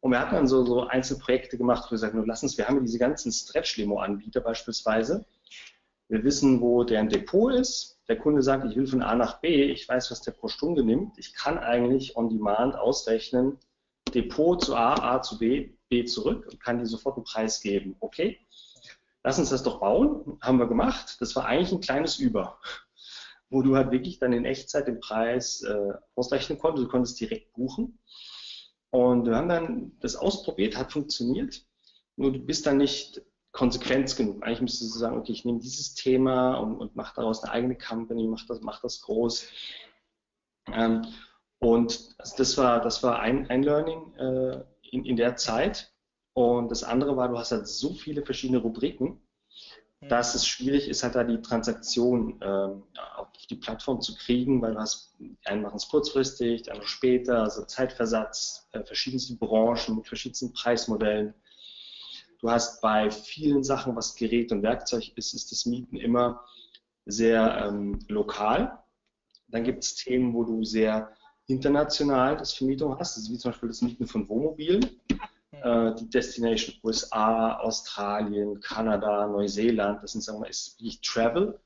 Und 0.00 0.12
wir 0.12 0.20
hatten 0.20 0.36
dann 0.36 0.46
so, 0.46 0.64
so 0.64 0.86
Einzelprojekte 0.86 1.58
gemacht, 1.58 1.84
wo 1.84 1.90
wir 1.90 1.96
gesagt 1.96 2.14
haben, 2.14 2.24
lass 2.26 2.42
uns, 2.42 2.56
wir 2.56 2.68
haben 2.68 2.80
diese 2.84 2.98
ganzen 2.98 3.32
Stretch-Limo-Anbieter 3.32 4.40
beispielsweise. 4.40 5.26
Wir 6.08 6.22
wissen, 6.22 6.60
wo 6.60 6.84
deren 6.84 7.08
Depot 7.08 7.52
ist. 7.52 7.98
Der 8.08 8.16
Kunde 8.16 8.40
sagt, 8.40 8.64
ich 8.70 8.76
will 8.76 8.86
von 8.86 9.02
A 9.02 9.16
nach 9.16 9.40
B, 9.40 9.64
ich 9.64 9.88
weiß, 9.88 10.12
was 10.12 10.22
der 10.22 10.32
pro 10.32 10.46
Stunde 10.46 10.84
nimmt. 10.84 11.18
Ich 11.18 11.34
kann 11.34 11.58
eigentlich 11.58 12.16
on 12.16 12.28
demand 12.28 12.76
ausrechnen, 12.76 13.58
Depot 14.16 14.62
zu 14.62 14.74
A, 14.74 14.94
A 14.94 15.20
zu 15.20 15.38
B, 15.38 15.76
B 15.90 16.04
zurück 16.04 16.48
und 16.50 16.58
kann 16.58 16.78
dir 16.78 16.86
sofort 16.86 17.16
einen 17.16 17.24
Preis 17.24 17.60
geben. 17.60 17.96
Okay, 18.00 18.38
lass 19.22 19.38
uns 19.38 19.50
das 19.50 19.62
doch 19.62 19.78
bauen. 19.78 20.38
Haben 20.40 20.58
wir 20.58 20.66
gemacht. 20.66 21.18
Das 21.20 21.36
war 21.36 21.44
eigentlich 21.44 21.72
ein 21.72 21.82
kleines 21.82 22.18
Über, 22.18 22.58
wo 23.50 23.60
du 23.60 23.76
halt 23.76 23.90
wirklich 23.90 24.18
dann 24.18 24.32
in 24.32 24.46
Echtzeit 24.46 24.88
den 24.88 25.00
Preis 25.00 25.62
äh, 25.62 25.92
ausrechnen 26.14 26.58
konntest. 26.58 26.86
Du 26.86 26.90
konntest 26.90 27.20
direkt 27.20 27.52
buchen. 27.52 27.98
Und 28.90 29.26
wir 29.26 29.36
haben 29.36 29.50
dann 29.50 29.92
das 30.00 30.16
ausprobiert, 30.16 30.78
hat 30.78 30.92
funktioniert. 30.92 31.66
Nur 32.16 32.32
du 32.32 32.38
bist 32.38 32.64
dann 32.64 32.78
nicht 32.78 33.20
konsequent 33.52 34.16
genug. 34.16 34.42
Eigentlich 34.42 34.62
müsstest 34.62 34.94
du 34.94 34.98
sagen, 34.98 35.18
okay, 35.18 35.32
ich 35.32 35.44
nehme 35.44 35.58
dieses 35.58 35.94
Thema 35.94 36.56
und, 36.56 36.76
und 36.78 36.96
mache 36.96 37.14
daraus 37.16 37.42
eine 37.42 37.52
eigene 37.52 37.76
Company, 37.76 38.26
mach 38.26 38.46
das, 38.46 38.62
mach 38.62 38.80
das 38.80 39.02
groß. 39.02 39.48
Ähm, 40.72 41.06
und 41.66 42.14
das 42.38 42.56
war, 42.58 42.80
das 42.80 43.02
war 43.02 43.18
ein, 43.18 43.50
ein 43.50 43.64
Learning 43.64 44.14
äh, 44.14 44.62
in, 44.82 45.04
in 45.04 45.16
der 45.16 45.34
Zeit. 45.34 45.92
Und 46.32 46.70
das 46.70 46.84
andere 46.84 47.16
war, 47.16 47.28
du 47.28 47.36
hast 47.36 47.50
halt 47.50 47.66
so 47.66 47.92
viele 47.92 48.24
verschiedene 48.24 48.60
Rubriken, 48.60 49.20
dass 50.00 50.36
es 50.36 50.46
schwierig 50.46 50.86
ist, 50.86 51.02
halt 51.02 51.16
da 51.16 51.24
die 51.24 51.42
Transaktion 51.42 52.40
ähm, 52.40 52.84
auf 53.16 53.32
die 53.50 53.56
Plattform 53.56 54.00
zu 54.00 54.14
kriegen, 54.14 54.62
weil 54.62 54.74
du 54.74 54.78
hast, 54.78 55.16
die 55.18 55.36
einen 55.44 55.62
machen 55.62 55.74
es 55.74 55.88
kurzfristig, 55.88 56.62
die 56.62 56.70
anderen 56.70 56.86
später, 56.86 57.42
also 57.42 57.64
Zeitversatz, 57.64 58.68
äh, 58.70 58.84
verschiedenste 58.84 59.34
Branchen 59.34 59.96
mit 59.96 60.06
verschiedensten 60.06 60.52
Preismodellen. 60.52 61.34
Du 62.38 62.48
hast 62.48 62.80
bei 62.80 63.10
vielen 63.10 63.64
Sachen, 63.64 63.96
was 63.96 64.14
Gerät 64.14 64.52
und 64.52 64.62
Werkzeug 64.62 65.10
ist, 65.16 65.34
ist 65.34 65.50
das 65.50 65.66
Mieten 65.66 65.96
immer 65.96 66.44
sehr 67.06 67.66
ähm, 67.66 67.98
lokal. 68.06 68.78
Dann 69.48 69.64
gibt 69.64 69.82
es 69.82 69.96
Themen, 69.96 70.32
wo 70.32 70.44
du 70.44 70.62
sehr 70.62 71.15
international 71.46 72.36
das 72.36 72.52
Vermietung 72.52 72.98
hast, 72.98 73.16
also 73.16 73.32
wie 73.32 73.38
zum 73.38 73.52
Beispiel 73.52 73.68
das 73.68 73.82
Mieten 73.82 74.06
von 74.06 74.28
Wohnmobilen 74.28 75.00
äh, 75.62 75.94
die 75.94 76.08
Destination 76.08 76.76
USA, 76.82 77.56
Australien, 77.56 78.60
Kanada, 78.60 79.26
Neuseeland, 79.26 80.02
das 80.02 80.12
sind, 80.12 80.22
sagen 80.22 80.38
wir 80.38 80.42
mal, 80.42 80.50
ist 80.50 80.78
wirklich 80.78 81.00
Travel, 81.00 81.58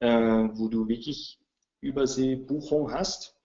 äh, 0.00 0.08
wo 0.52 0.68
du 0.68 0.88
wirklich 0.88 1.38
Überseebuchung 1.80 2.92
hast. 2.92 3.36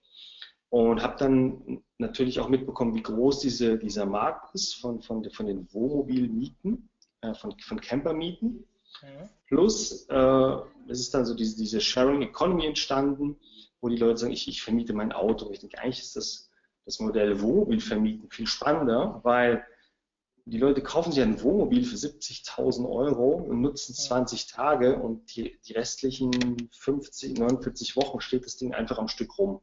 Und 0.70 1.02
habe 1.02 1.16
dann 1.18 1.82
natürlich 1.96 2.40
auch 2.40 2.50
mitbekommen, 2.50 2.94
wie 2.94 3.02
groß 3.02 3.40
diese, 3.40 3.78
dieser 3.78 4.04
Markt 4.04 4.54
ist 4.54 4.74
von, 4.74 5.00
von, 5.00 5.24
von 5.30 5.46
den 5.46 5.66
Wohnmobilmieten, 5.72 6.90
äh, 7.22 7.32
von, 7.32 7.58
von 7.58 7.80
Campermieten. 7.80 8.66
Mhm. 9.02 9.28
Plus, 9.46 10.06
äh, 10.10 10.56
es 10.88 11.00
ist 11.00 11.14
dann 11.14 11.24
so 11.24 11.34
diese, 11.34 11.56
diese 11.56 11.80
Sharing 11.80 12.20
Economy 12.20 12.66
entstanden, 12.66 13.38
wo 13.80 13.88
die 13.88 13.96
Leute 13.96 14.18
sagen, 14.18 14.32
ich, 14.32 14.48
ich 14.48 14.62
vermiete 14.62 14.92
mein 14.92 15.12
Auto. 15.12 15.50
Ich 15.52 15.60
denke, 15.60 15.78
eigentlich 15.78 16.00
ist 16.00 16.16
das, 16.16 16.50
das 16.84 17.00
Modell 17.00 17.40
Wohnmobil 17.40 17.80
vermieten 17.80 18.30
viel 18.30 18.46
spannender, 18.46 19.20
weil 19.22 19.64
die 20.50 20.58
Leute 20.58 20.82
kaufen 20.82 21.12
sich 21.12 21.22
ein 21.22 21.42
Wohnmobil 21.42 21.84
für 21.84 21.96
70.000 21.96 22.88
Euro 22.88 23.34
und 23.34 23.60
nutzen 23.60 23.92
es 23.92 24.04
20 24.04 24.46
Tage 24.46 24.98
und 24.98 25.36
die, 25.36 25.60
die, 25.66 25.74
restlichen 25.74 26.70
50, 26.72 27.38
49 27.38 27.96
Wochen 27.96 28.20
steht 28.20 28.46
das 28.46 28.56
Ding 28.56 28.72
einfach 28.72 28.98
am 28.98 29.08
Stück 29.08 29.38
rum. 29.38 29.60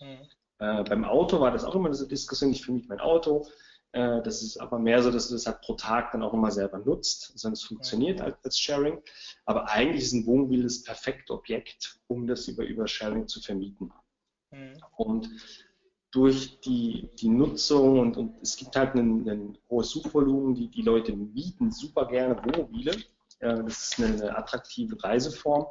Mhm. 0.00 0.28
Äh, 0.58 0.84
beim 0.84 1.04
Auto 1.04 1.40
war 1.40 1.50
das 1.50 1.64
auch 1.64 1.74
immer 1.74 1.88
diese 1.88 2.06
Diskussion, 2.06 2.52
ich 2.52 2.64
vermiete 2.64 2.88
mein 2.88 3.00
Auto. 3.00 3.46
Äh, 3.92 4.22
das 4.22 4.42
ist 4.42 4.58
aber 4.58 4.78
mehr 4.78 5.02
so, 5.02 5.10
dass 5.10 5.28
du 5.28 5.34
das 5.34 5.46
halt 5.46 5.60
pro 5.62 5.74
Tag 5.74 6.12
dann 6.12 6.22
auch 6.22 6.34
immer 6.34 6.50
selber 6.50 6.78
nutzt, 6.78 7.38
sondern 7.38 7.54
es 7.54 7.62
funktioniert 7.62 8.20
als, 8.20 8.36
als, 8.44 8.58
Sharing. 8.58 9.02
Aber 9.44 9.68
eigentlich 9.70 10.04
ist 10.04 10.12
ein 10.12 10.26
Wohnmobil 10.26 10.62
das 10.62 10.82
perfekte 10.82 11.32
Objekt, 11.32 11.98
um 12.06 12.26
das 12.26 12.48
über, 12.48 12.64
über 12.64 12.86
Sharing 12.86 13.26
zu 13.26 13.40
vermieten. 13.40 13.92
Mhm. 14.50 14.74
Und 14.96 15.30
durch 16.10 16.60
die, 16.60 17.10
die 17.18 17.28
Nutzung 17.28 17.98
und, 17.98 18.16
und 18.16 18.42
es 18.42 18.56
gibt 18.56 18.76
halt 18.76 18.94
ein, 18.94 19.28
ein 19.28 19.58
hohes 19.68 19.90
Suchvolumen, 19.90 20.54
die, 20.54 20.68
die 20.68 20.82
Leute 20.82 21.14
mieten 21.14 21.70
super 21.70 22.06
gerne 22.06 22.36
Wohnmobile. 22.36 22.92
Äh, 23.40 23.62
das 23.64 23.90
ist 23.90 23.98
eine, 23.98 24.14
eine, 24.14 24.36
attraktive 24.36 25.02
Reiseform. 25.02 25.66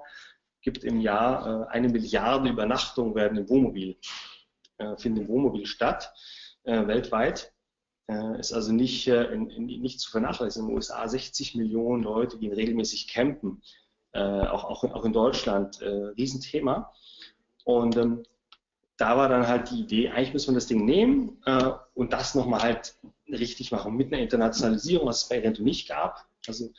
Gibt 0.61 0.83
im 0.83 1.01
Jahr 1.01 1.65
äh, 1.65 1.67
eine 1.69 1.89
Milliarde 1.89 2.49
Übernachtungen 2.49 3.15
werden 3.15 3.37
im 3.37 3.49
Wohnmobil, 3.49 3.97
äh, 4.77 4.97
finden 4.97 5.21
im 5.21 5.27
Wohnmobil 5.27 5.65
statt, 5.65 6.13
äh, 6.63 6.85
weltweit. 6.87 7.53
Äh, 8.07 8.39
ist 8.39 8.53
also 8.53 8.71
nicht, 8.71 9.07
äh, 9.07 9.35
nicht 9.35 9.99
zu 9.99 10.09
vernachlässigen. 10.09 10.67
In 10.67 10.71
den 10.71 10.77
USA 10.77 11.07
60 11.07 11.55
Millionen 11.55 12.03
Leute 12.03 12.37
gehen 12.37 12.53
regelmäßig 12.53 13.07
campen. 13.07 13.61
auch, 14.13 14.63
auch, 14.63 14.83
auch 14.83 15.05
in 15.05 15.13
Deutschland 15.13 15.79
Riesenthema. 15.81 16.91
Und 17.65 17.97
ähm, 17.97 18.23
da 18.97 19.15
war 19.15 19.29
dann 19.29 19.47
halt 19.47 19.69
die 19.69 19.81
Idee, 19.81 20.09
eigentlich 20.09 20.33
müssen 20.33 20.51
wir 20.51 20.55
das 20.55 20.67
Ding 20.67 20.85
nehmen 20.85 21.37
äh, 21.45 21.71
und 21.93 22.13
das 22.13 22.33
nochmal 22.33 22.63
halt 22.63 22.95
richtig 23.27 23.71
machen 23.71 23.95
mit 23.95 24.11
einer 24.11 24.21
Internationalisierung, 24.21 25.07
was 25.07 25.23
es 25.23 25.29
bei 25.29 25.39
Rento 25.39 25.61
nicht 25.61 25.87
gab. 25.87 26.25
Also 26.47 26.69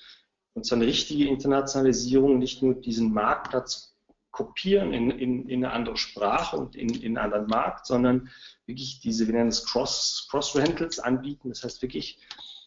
und 0.55 0.65
zwar 0.65 0.77
eine 0.77 0.87
richtige 0.87 1.29
Internationalisierung, 1.29 2.39
nicht 2.39 2.63
nur 2.63 2.75
diesen 2.75 3.13
Marktplatz 3.13 3.97
kopieren 4.39 4.93
in, 4.95 5.11
in, 5.11 5.49
in 5.49 5.65
eine 5.65 5.75
andere 5.75 5.97
Sprache 5.97 6.57
und 6.57 6.77
in, 6.77 6.91
in 6.91 7.19
einen 7.19 7.19
anderen 7.19 7.47
Markt, 7.49 7.87
sondern 7.87 8.31
wirklich 8.67 9.01
diese, 9.01 9.27
wir 9.27 9.35
nennen 9.35 9.49
es 9.49 9.67
Cross, 9.67 10.29
Cross 10.31 10.55
Rentals 10.55 11.01
anbieten. 11.01 11.49
Das 11.49 11.65
heißt 11.65 11.83
wirklich 11.83 12.21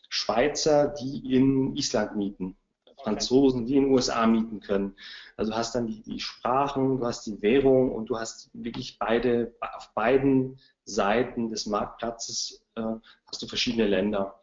Schweizer, 0.10 0.94
die 1.00 1.34
in 1.34 1.74
Island 1.78 2.18
mieten. 2.18 2.58
Franzosen, 2.98 3.66
die 3.66 3.78
in 3.78 3.86
den 3.86 3.94
USA 3.94 4.28
mieten 4.28 4.60
können. 4.60 4.96
Also 5.38 5.52
du 5.52 5.58
hast 5.58 5.74
dann 5.74 5.88
die, 5.88 6.04
die, 6.04 6.20
Sprachen, 6.20 7.00
du 7.00 7.06
hast 7.06 7.26
die 7.26 7.42
Währung 7.42 7.94
und 7.94 8.08
du 8.08 8.20
hast 8.20 8.52
wirklich 8.54 9.00
beide, 9.00 9.56
auf 9.62 9.94
beiden 9.96 10.60
Seiten 10.84 11.50
des 11.50 11.66
Marktplatzes 11.68 12.64
äh, 12.76 12.82
hast 13.26 13.42
du 13.42 13.48
verschiedene 13.48 13.88
Länder. 13.88 14.40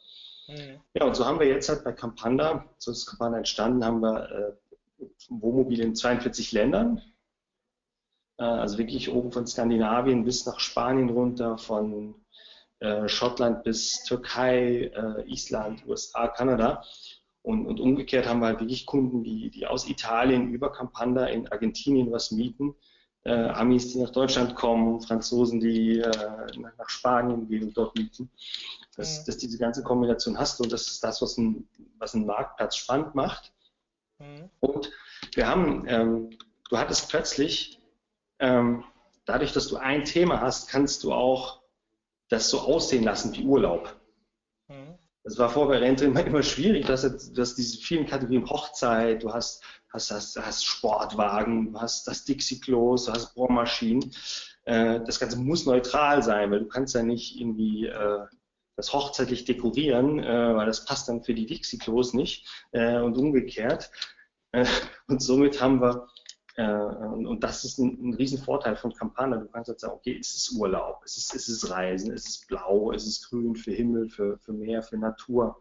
Mhm. 0.49 0.81
Ja, 0.95 1.05
und 1.05 1.15
so 1.15 1.27
haben 1.27 1.39
wir 1.39 1.47
jetzt 1.47 1.69
halt 1.69 1.85
bei 1.85 1.93
Campanda, 1.93 2.65
so 2.79 2.91
ist 2.91 3.07
Campanda 3.07 3.37
entstanden, 3.37 3.85
haben 3.85 4.01
wir 4.01 4.31
äh, 4.31 5.05
Wohnmobile 5.29 5.85
in 5.85 5.95
42 5.95 6.51
Ländern. 6.53 7.03
Äh, 8.39 8.45
also 8.45 8.79
wirklich 8.79 9.11
oben 9.11 9.33
von 9.33 9.47
Skandinavien 9.47 10.25
bis 10.25 10.47
nach 10.47 10.61
Spanien 10.61 11.11
runter, 11.11 11.59
von 11.59 12.15
äh, 12.81 13.09
Schottland 13.09 13.65
bis 13.65 14.05
Türkei, 14.05 14.91
äh, 14.95 15.31
Island, 15.31 15.87
USA, 15.87 16.29
Kanada. 16.29 16.85
Und, 17.43 17.67
und, 17.67 17.81
umgekehrt 17.81 18.27
haben 18.27 18.41
wir 18.41 18.47
halt 18.47 18.61
wirklich 18.61 18.87
Kunden, 18.87 19.23
die, 19.23 19.51
die 19.51 19.67
aus 19.67 19.89
Italien 19.89 20.53
über 20.53 20.71
Campanda 20.71 21.27
in 21.27 21.49
Argentinien 21.49 22.13
was 22.13 22.31
mieten, 22.31 22.75
äh, 23.25 23.33
Amis, 23.33 23.93
die 23.93 24.01
nach 24.01 24.11
Deutschland 24.11 24.55
kommen, 24.55 25.01
Franzosen, 25.01 25.61
die 25.61 26.01
äh, 26.01 26.59
nach 26.59 26.89
Spanien 26.89 27.49
gehen 27.49 27.65
und 27.65 27.77
dort 27.77 27.97
mieten. 27.97 28.31
Dass, 28.97 29.21
mhm. 29.21 29.27
dass 29.27 29.39
diese 29.39 29.59
ganze 29.59 29.83
Kombination 29.83 30.39
hast 30.39 30.61
und 30.61 30.73
das 30.73 30.89
ist 30.89 31.05
das, 31.05 31.23
was, 31.23 31.39
ein, 31.39 31.69
was 31.99 32.15
einen 32.15 32.27
Marktplatz 32.27 32.77
spannend 32.77 33.15
macht. 33.15 33.53
Mhm. 34.19 34.51
Und 34.61 34.91
wir 35.35 35.47
haben, 35.47 35.85
ähm, 35.89 36.31
du 36.69 36.79
hattest 36.79 37.09
plötzlich, 37.09 37.78
ähm, 38.39 38.85
dadurch, 39.25 39.53
dass 39.53 39.69
du 39.69 39.77
ein 39.77 40.05
Thema 40.05 40.41
hast, 40.41 40.69
kannst 40.69 41.05
du 41.05 41.13
auch 41.13 41.61
das 42.29 42.51
so 42.51 42.61
aussehen 42.61 43.05
lassen 43.05 43.35
wie 43.35 43.45
Urlaub. 43.45 43.95
Mhm. 44.69 44.99
das 45.25 45.39
war 45.39 45.49
vorher 45.49 45.81
bei 45.81 45.87
Rente 45.87 46.05
immer, 46.05 46.25
immer 46.25 46.43
schwierig. 46.43 46.87
Du 46.87 46.93
hast 46.93 47.57
diese 47.57 47.79
vielen 47.79 48.07
Kategorien 48.07 48.49
Hochzeit, 48.49 49.23
du 49.23 49.33
hast, 49.33 49.63
hast, 49.91 50.11
hast, 50.11 50.37
hast 50.37 50.65
Sportwagen, 50.65 51.73
du 51.73 51.81
hast 51.81 52.07
das 52.07 52.25
Dixie-Klos, 52.25 53.07
du 53.07 53.13
hast 53.13 53.35
Bohrmaschinen. 53.35 54.13
Äh, 54.65 55.01
das 55.05 55.19
Ganze 55.19 55.39
muss 55.39 55.65
neutral 55.65 56.23
sein, 56.23 56.51
weil 56.51 56.61
du 56.61 56.69
kannst 56.69 56.95
ja 56.95 57.03
nicht 57.03 57.41
irgendwie 57.41 57.87
äh, 57.87 58.27
das 58.77 58.93
hochzeitlich 58.93 59.45
dekorieren, 59.45 60.21
äh, 60.21 60.55
weil 60.55 60.67
das 60.67 60.85
passt 60.85 61.09
dann 61.09 61.23
für 61.23 61.35
die 61.35 61.47
Dixie-Klos 61.47 62.15
nicht 62.15 62.47
äh, 62.73 62.99
und 62.99 63.17
umgekehrt. 63.17 63.91
Äh, 64.53 64.67
und 65.09 65.23
somit 65.23 65.61
haben 65.61 65.81
wir 65.81 66.09
und, 66.63 67.27
und, 67.27 67.45
das 67.45 67.65
ist 67.65 67.79
ein, 67.79 67.99
ein 68.03 68.15
Riesenvorteil 68.15 68.75
von 68.77 68.93
Campana. 68.93 69.37
Du 69.37 69.47
kannst 69.47 69.69
jetzt 69.69 69.83
sagen, 69.83 69.95
okay, 69.95 70.19
es 70.19 70.35
ist 70.35 70.53
Urlaub, 70.59 71.01
es 71.05 71.17
ist, 71.17 71.35
es 71.35 71.49
ist 71.49 71.71
Reisen, 71.71 72.13
es 72.13 72.27
ist 72.27 72.49
blau, 72.49 72.91
es 72.93 73.07
ist 73.07 73.29
grün 73.29 73.55
für 73.55 73.71
Himmel, 73.71 74.09
für, 74.09 74.39
für 74.39 74.53
Meer, 74.53 74.83
für 74.83 74.97
Natur. 74.97 75.61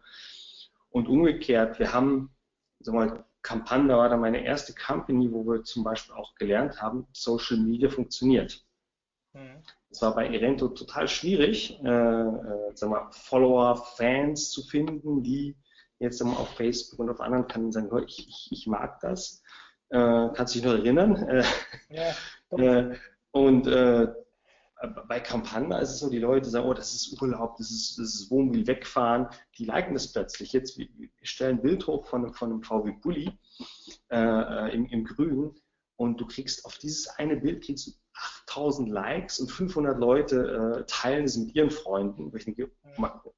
Und 0.90 1.08
umgekehrt, 1.08 1.78
wir 1.78 1.94
haben, 1.94 2.32
wir 2.80 2.94
mal, 2.94 3.26
Campana 3.44 3.98
war 3.98 4.10
dann 4.10 4.22
meine 4.22 4.44
erste 4.44 4.74
Company, 4.74 5.32
wo 5.32 5.46
wir 5.46 5.64
zum 5.64 5.84
Beispiel 5.84 6.16
auch 6.16 6.34
gelernt 6.36 6.82
haben, 6.82 7.08
Social 7.14 7.58
Media 7.58 7.90
funktioniert. 7.90 8.66
Mhm. 9.34 9.62
Es 9.90 10.02
war 10.02 10.16
bei 10.16 10.28
Irento 10.28 10.68
total 10.70 11.08
schwierig, 11.08 11.80
äh, 11.84 11.88
äh, 11.88 12.76
sagen 12.76 12.92
wir, 12.92 13.08
Follower, 13.12 13.78
Fans 13.78 14.50
zu 14.50 14.64
finden, 14.64 15.22
die 15.22 15.56
jetzt 16.00 16.24
wir, 16.24 16.32
auf 16.32 16.50
Facebook 16.56 17.00
und 17.00 17.10
auf 17.10 17.22
anderen 17.22 17.48
Kanälen 17.48 17.72
sagen, 17.72 18.06
ich, 18.08 18.28
ich, 18.28 18.48
ich 18.52 18.68
mag 18.68 19.00
das 19.02 19.44
äh, 19.90 20.30
kannst 20.34 20.56
du 20.56 20.60
dich 20.60 20.68
noch 20.68 20.78
erinnern? 20.78 21.16
Äh, 21.90 22.14
ja, 22.56 22.90
äh, 22.90 22.96
und 23.32 23.68
äh, 23.68 24.08
bei 25.08 25.20
Campana 25.20 25.80
ist 25.80 25.92
es 25.92 26.00
so, 26.00 26.10
die 26.10 26.20
Leute 26.20 26.50
sagen, 26.50 26.68
oh, 26.68 26.74
das 26.74 26.94
ist 26.94 27.20
Urlaub, 27.22 27.56
das 27.58 27.72
ist, 27.72 27.98
das 27.98 28.14
ist 28.14 28.32
Wohnmobil 28.32 28.68
wegfahren, 28.68 29.28
die 29.58 29.66
liken 29.66 29.94
das 29.94 30.12
plötzlich. 30.12 30.54
Jetzt, 30.54 30.78
wir 30.78 30.90
stellen 31.24 31.58
ein 31.58 31.62
Bild 31.62 31.88
hoch 31.88 32.06
von, 32.06 32.34
von 32.34 32.52
einem 32.52 32.64
VW 32.64 32.92
Bulli 32.92 33.32
äh, 34.12 34.74
im, 34.74 34.86
im 34.88 35.04
Grün 35.04 35.56
und 35.96 36.22
du 36.22 36.28
kriegst 36.28 36.66
auf 36.66 36.78
dieses 36.78 37.08
eine 37.08 37.38
Bild 37.38 37.64
kriegst 37.64 37.88
du 37.88 37.92
8000 38.48 38.90
Likes 38.90 39.40
und 39.40 39.52
500 39.52 40.00
Leute 40.00 40.80
äh, 40.80 40.84
teilen 40.88 41.26
es 41.26 41.38
mit 41.38 41.56
ihren 41.56 41.72
Freunden. 41.72 42.32
ich 42.36 42.46
denke, 42.46 42.72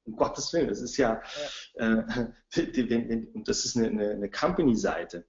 um 0.04 0.16
Gottes 0.16 0.52
Willen, 0.52 0.68
das 0.68 0.80
ist 0.80 0.96
ja, 0.96 1.22
ja. 1.78 2.00
Äh, 2.00 2.26
und 3.34 3.48
das 3.48 3.64
ist 3.64 3.76
eine, 3.76 3.88
eine, 3.88 4.10
eine 4.10 4.30
Company-Seite. 4.30 5.26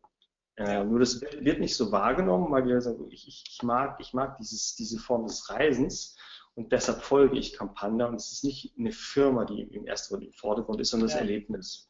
Äh, 0.57 0.83
nur 0.83 0.99
das 0.99 1.21
wird 1.21 1.59
nicht 1.59 1.75
so 1.75 1.91
wahrgenommen, 1.91 2.51
weil 2.51 2.65
wir 2.65 2.81
sagen, 2.81 3.07
ich, 3.09 3.27
ich, 3.27 3.63
mag, 3.63 3.99
ich 3.99 4.13
mag 4.13 4.37
dieses, 4.37 4.75
diese 4.75 4.99
Form 4.99 5.25
des 5.25 5.49
Reisens 5.49 6.17
und 6.55 6.71
deshalb 6.71 7.01
folge 7.01 7.37
ich 7.37 7.53
Campanda 7.53 8.07
und 8.07 8.15
es 8.15 8.31
ist 8.31 8.43
nicht 8.43 8.73
eine 8.77 8.91
Firma, 8.91 9.45
die 9.45 9.61
im 9.61 9.85
ersten 9.85 10.21
im 10.21 10.33
Vordergrund 10.33 10.81
ist, 10.81 10.89
sondern 10.89 11.09
ja. 11.09 11.15
das 11.15 11.21
Erlebnis. 11.21 11.89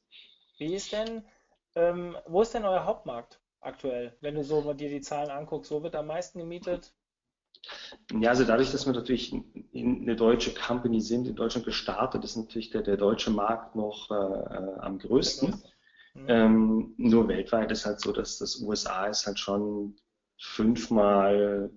Wie 0.58 0.76
ist 0.76 0.92
denn, 0.92 1.24
ähm, 1.76 2.16
wo 2.28 2.44
ist 2.44 2.54
denn 2.54 2.66
euer 2.66 2.86
Hauptmarkt 2.86 3.42
aktuell, 3.62 4.16
wenn 4.22 4.36
du 4.36 4.44
so 4.44 4.74
dir 4.74 4.90
die 4.90 5.02
Zahlen 5.02 5.32
anguckst? 5.32 5.72
Wo 5.72 5.82
wird 5.82 5.96
am 5.96 6.08
meisten 6.08 6.40
gemietet? 6.40 6.94
Ja, 8.20 8.30
also 8.30 8.44
dadurch, 8.44 8.72
dass 8.72 8.86
wir 8.86 8.94
natürlich 8.94 9.34
in 9.72 10.02
eine 10.02 10.16
deutsche 10.16 10.54
Company 10.54 11.02
sind, 11.02 11.28
in 11.28 11.36
Deutschland 11.36 11.66
gestartet, 11.66 12.24
ist 12.24 12.36
natürlich 12.36 12.70
der, 12.70 12.82
der 12.82 12.98
deutsche 12.98 13.32
Markt 13.32 13.76
noch 13.76 14.10
äh, 14.10 14.14
äh 14.14 14.80
am 14.80 15.00
größten. 15.00 15.62
Mhm. 16.14 16.26
Ähm, 16.28 16.94
nur 16.98 17.28
weltweit 17.28 17.72
ist 17.72 17.86
halt 17.86 18.02
so, 18.02 18.12
dass 18.12 18.38
das 18.38 18.62
USA 18.62 19.06
ist 19.06 19.26
halt 19.26 19.40
schon 19.40 19.96
fünfmal 20.38 21.70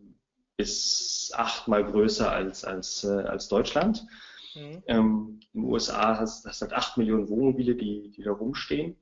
bis 0.56 1.32
achtmal 1.34 1.84
größer 1.84 2.30
als, 2.30 2.64
als, 2.64 3.04
äh, 3.04 3.22
als 3.22 3.48
Deutschland. 3.48 4.06
Mhm. 4.54 4.82
Ähm, 4.86 5.40
in 5.52 5.62
den 5.62 5.70
USA 5.70 6.18
hast 6.18 6.44
du 6.44 6.50
halt 6.50 6.72
acht 6.72 6.96
Millionen 6.96 7.28
Wohnmobile, 7.28 7.74
die, 7.74 8.10
die 8.10 8.22
da 8.22 8.32
rumstehen. 8.32 8.96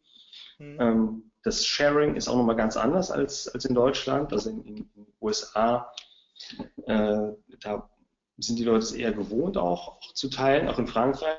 Mhm. 0.58 0.80
Ähm, 0.80 1.30
das 1.42 1.66
Sharing 1.66 2.14
ist 2.14 2.28
auch 2.28 2.36
nochmal 2.36 2.56
ganz 2.56 2.76
anders 2.76 3.10
als, 3.10 3.48
als 3.48 3.64
in 3.64 3.74
Deutschland. 3.74 4.32
Also 4.32 4.50
in 4.50 4.62
den 4.62 4.90
USA, 5.20 5.90
äh, 6.86 7.32
da 7.60 7.90
sind 8.38 8.58
die 8.58 8.64
Leute 8.64 8.84
es 8.84 8.92
eher 8.92 9.12
gewohnt 9.12 9.56
auch, 9.56 9.98
auch 9.98 10.12
zu 10.14 10.28
teilen, 10.28 10.68
auch 10.68 10.78
in 10.78 10.86
Frankreich 10.86 11.38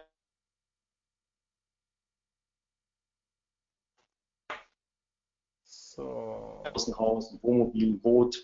Außenhaus, 6.74 7.32
ein 7.32 7.40
Wohnmobil, 7.42 7.90
ein 7.90 8.02
Boot 8.02 8.44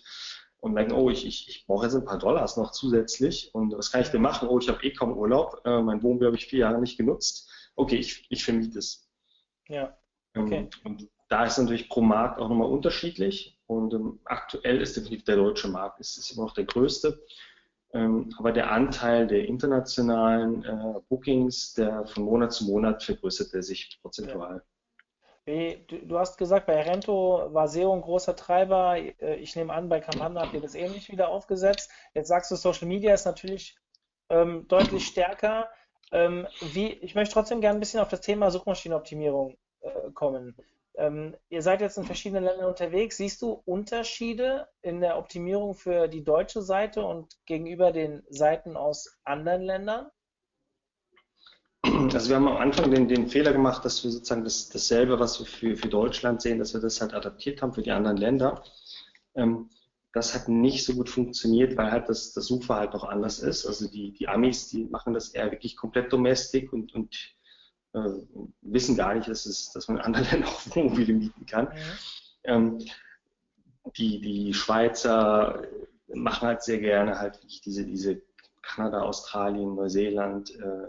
und 0.60 0.74
merken, 0.74 0.92
oh, 0.92 1.10
ich, 1.10 1.26
ich, 1.26 1.48
ich 1.48 1.66
brauche 1.66 1.86
jetzt 1.86 1.94
ein 1.94 2.04
paar 2.04 2.18
Dollars 2.18 2.56
noch 2.56 2.70
zusätzlich 2.72 3.54
und 3.54 3.76
was 3.76 3.90
kann 3.90 4.02
ich 4.02 4.08
denn 4.08 4.22
machen? 4.22 4.48
Oh, 4.48 4.58
ich 4.58 4.68
habe 4.68 4.82
eh 4.84 4.92
kaum 4.92 5.16
Urlaub, 5.16 5.62
äh, 5.64 5.80
mein 5.80 6.02
Wohnmobil 6.02 6.28
habe 6.28 6.36
ich 6.36 6.46
vier 6.46 6.60
Jahre 6.60 6.80
nicht 6.80 6.96
genutzt. 6.96 7.50
Okay, 7.76 7.96
ich, 7.96 8.26
ich 8.30 8.44
vermiete 8.44 8.78
es. 8.78 9.08
Ja. 9.68 9.96
Ähm, 10.34 10.44
okay. 10.44 10.68
und 10.84 11.08
da 11.28 11.44
ist 11.44 11.58
natürlich 11.58 11.88
pro 11.88 12.00
Markt 12.00 12.40
auch 12.40 12.48
nochmal 12.48 12.68
unterschiedlich 12.68 13.58
und 13.66 13.94
ähm, 13.94 14.20
aktuell 14.24 14.80
ist 14.80 14.96
definitiv 14.96 15.24
der 15.24 15.36
deutsche 15.36 15.68
Markt, 15.68 16.00
ist, 16.00 16.18
ist 16.18 16.32
immer 16.32 16.46
noch 16.46 16.54
der 16.54 16.64
größte. 16.64 17.22
Ähm, 17.92 18.32
aber 18.38 18.52
der 18.52 18.70
Anteil 18.70 19.26
der 19.26 19.46
internationalen 19.46 20.64
äh, 20.64 21.00
Bookings, 21.08 21.74
der 21.74 22.06
von 22.06 22.24
Monat 22.24 22.52
zu 22.52 22.64
Monat 22.64 23.02
vergrößert 23.02 23.52
er 23.54 23.62
sich 23.62 23.98
prozentual. 24.00 24.56
Ja. 24.56 24.62
Du, 25.46 26.18
hast 26.18 26.36
gesagt, 26.36 26.66
bei 26.66 26.80
Rento 26.80 27.48
war 27.52 27.66
SEO 27.66 27.92
ein 27.92 28.02
großer 28.02 28.36
Treiber. 28.36 28.96
Äh, 28.96 29.36
ich 29.36 29.56
nehme 29.56 29.72
an, 29.72 29.88
bei 29.88 30.00
Kampagnen 30.00 30.38
habt 30.40 30.54
ihr 30.54 30.60
das 30.60 30.74
ähnlich 30.74 31.10
wieder 31.10 31.28
aufgesetzt. 31.28 31.90
Jetzt 32.14 32.28
sagst 32.28 32.50
du, 32.50 32.56
Social 32.56 32.86
Media 32.86 33.14
ist 33.14 33.24
natürlich 33.24 33.76
ähm, 34.28 34.68
deutlich 34.68 35.06
stärker. 35.06 35.68
Ähm, 36.12 36.46
wie, 36.60 36.92
ich 36.92 37.14
möchte 37.14 37.34
trotzdem 37.34 37.60
gerne 37.60 37.78
ein 37.78 37.80
bisschen 37.80 38.00
auf 38.00 38.08
das 38.08 38.20
Thema 38.20 38.50
Suchmaschinenoptimierung 38.50 39.56
äh, 39.80 40.10
kommen. 40.12 40.56
Ähm, 40.96 41.36
ihr 41.48 41.62
seid 41.62 41.80
jetzt 41.80 41.96
in 41.96 42.04
verschiedenen 42.04 42.44
Ländern 42.44 42.66
unterwegs. 42.68 43.16
Siehst 43.16 43.40
du 43.42 43.62
Unterschiede 43.64 44.68
in 44.82 45.00
der 45.00 45.18
Optimierung 45.18 45.74
für 45.74 46.08
die 46.08 46.24
deutsche 46.24 46.62
Seite 46.62 47.02
und 47.02 47.36
gegenüber 47.46 47.92
den 47.92 48.22
Seiten 48.28 48.76
aus 48.76 49.18
anderen 49.24 49.62
Ländern? 49.62 50.10
Also 52.12 52.28
wir 52.28 52.36
haben 52.36 52.48
am 52.48 52.56
Anfang 52.56 52.90
den, 52.90 53.08
den 53.08 53.28
Fehler 53.28 53.52
gemacht, 53.52 53.84
dass 53.84 54.02
wir 54.04 54.10
sozusagen 54.10 54.44
das, 54.44 54.68
dasselbe, 54.68 55.18
was 55.18 55.38
wir 55.38 55.46
für, 55.46 55.76
für 55.76 55.88
Deutschland 55.88 56.42
sehen, 56.42 56.58
dass 56.58 56.74
wir 56.74 56.80
das 56.80 57.00
halt 57.00 57.14
adaptiert 57.14 57.62
haben 57.62 57.72
für 57.72 57.82
die 57.82 57.92
anderen 57.92 58.16
Länder. 58.16 58.64
Ähm, 59.34 59.70
das 60.12 60.34
hat 60.34 60.48
nicht 60.48 60.84
so 60.84 60.94
gut 60.94 61.08
funktioniert, 61.08 61.76
weil 61.76 61.92
halt 61.92 62.08
das, 62.08 62.32
das 62.32 62.46
Suchverhalten 62.46 62.96
noch 62.96 63.04
anders 63.04 63.38
ist. 63.38 63.64
Also 63.64 63.88
die, 63.88 64.12
die 64.12 64.28
Amis, 64.28 64.68
die 64.68 64.84
machen 64.84 65.14
das 65.14 65.28
eher 65.28 65.50
wirklich 65.52 65.76
komplett 65.76 66.12
domestic 66.12 66.72
und, 66.72 66.92
und 66.94 67.16
äh, 67.92 68.10
wissen 68.62 68.96
gar 68.96 69.14
nicht, 69.14 69.28
dass, 69.28 69.46
es, 69.46 69.70
dass 69.72 69.88
man 69.88 69.98
in 69.98 70.02
anderen 70.02 70.26
Ländern 70.30 70.48
auch 70.48 70.76
Wohnmobile 70.76 71.12
mieten 71.12 71.46
kann. 71.46 71.66
Mhm. 71.66 71.70
Ähm, 72.44 72.78
die, 73.96 74.20
die 74.20 74.54
Schweizer 74.54 75.62
machen 76.08 76.48
halt 76.48 76.62
sehr 76.62 76.78
gerne 76.78 77.18
halt 77.18 77.40
diese, 77.64 77.84
diese 77.84 78.20
Kanada, 78.62 79.02
Australien, 79.02 79.74
Neuseeland, 79.74 80.54
äh, 80.56 80.88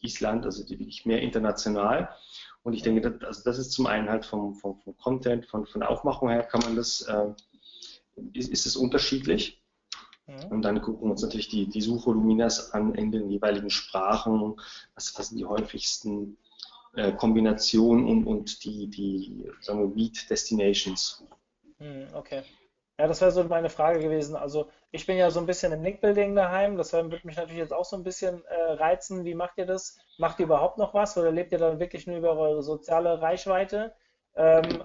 Island, 0.00 0.44
also 0.44 0.64
die 0.64 0.78
wirklich 0.78 1.06
mehr 1.06 1.22
international. 1.22 2.08
Und 2.62 2.72
ich 2.72 2.82
denke, 2.82 3.00
das, 3.00 3.22
also 3.22 3.42
das 3.44 3.58
ist 3.58 3.72
zum 3.72 3.86
einen 3.86 4.08
halt 4.08 4.24
vom, 4.24 4.54
vom, 4.54 4.80
vom 4.80 4.96
Content, 4.96 5.46
von, 5.46 5.66
von 5.66 5.80
der 5.80 5.90
Aufmachung 5.90 6.30
her 6.30 6.42
kann 6.42 6.62
man 6.62 6.76
das, 6.76 7.02
äh, 7.02 7.28
ist, 8.32 8.50
ist 8.50 8.66
es 8.66 8.76
unterschiedlich. 8.76 9.62
Mhm. 10.26 10.44
Und 10.50 10.62
dann 10.62 10.82
gucken 10.82 11.06
wir 11.06 11.12
uns 11.12 11.22
natürlich 11.22 11.48
die, 11.48 11.68
die 11.68 11.80
Suchvoluminas 11.80 12.72
an 12.72 12.94
in 12.94 13.12
den 13.12 13.30
jeweiligen 13.30 13.70
Sprachen, 13.70 14.56
was, 14.94 15.16
was 15.16 15.28
sind 15.28 15.38
die 15.38 15.44
häufigsten 15.44 16.36
äh, 16.96 17.12
Kombinationen 17.12 18.06
und, 18.06 18.24
und 18.24 18.64
die, 18.64 18.88
die 18.88 19.48
sagen 19.60 19.80
wir, 19.80 19.94
Meet 19.94 20.28
Destinations. 20.28 21.24
Mhm, 21.78 22.08
okay. 22.14 22.42
Ja, 22.98 23.06
das 23.06 23.20
wäre 23.20 23.30
so 23.30 23.44
meine 23.44 23.68
Frage 23.68 24.00
gewesen. 24.00 24.36
Also 24.36 24.70
ich 24.90 25.04
bin 25.04 25.18
ja 25.18 25.30
so 25.30 25.38
ein 25.38 25.46
bisschen 25.46 25.72
im 25.72 25.82
Link-Building 25.82 26.34
daheim, 26.34 26.78
das 26.78 26.94
würde 26.94 27.20
mich 27.24 27.36
natürlich 27.36 27.58
jetzt 27.58 27.74
auch 27.74 27.84
so 27.84 27.96
ein 27.96 28.04
bisschen 28.04 28.42
äh, 28.46 28.72
reizen. 28.72 29.24
Wie 29.24 29.34
macht 29.34 29.58
ihr 29.58 29.66
das? 29.66 29.98
Macht 30.16 30.40
ihr 30.40 30.46
überhaupt 30.46 30.78
noch 30.78 30.94
was 30.94 31.16
oder 31.18 31.30
lebt 31.30 31.52
ihr 31.52 31.58
dann 31.58 31.78
wirklich 31.78 32.06
nur 32.06 32.16
über 32.16 32.36
eure 32.36 32.62
soziale 32.62 33.20
Reichweite? 33.20 33.94
Ähm, 34.34 34.84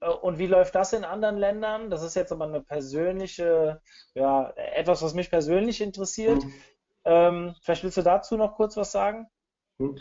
äh, 0.00 0.08
und 0.08 0.38
wie 0.38 0.46
läuft 0.46 0.74
das 0.74 0.94
in 0.94 1.04
anderen 1.04 1.36
Ländern? 1.36 1.90
Das 1.90 2.02
ist 2.02 2.14
jetzt 2.14 2.32
aber 2.32 2.44
eine 2.46 2.62
persönliche, 2.62 3.82
ja, 4.14 4.50
etwas, 4.56 5.02
was 5.02 5.12
mich 5.12 5.28
persönlich 5.28 5.82
interessiert. 5.82 6.42
Mhm. 6.42 6.54
Ähm, 7.04 7.54
vielleicht 7.60 7.84
willst 7.84 7.98
du 7.98 8.02
dazu 8.02 8.36
noch 8.38 8.54
kurz 8.54 8.78
was 8.78 8.92
sagen? 8.92 9.26
Mhm. 9.78 9.98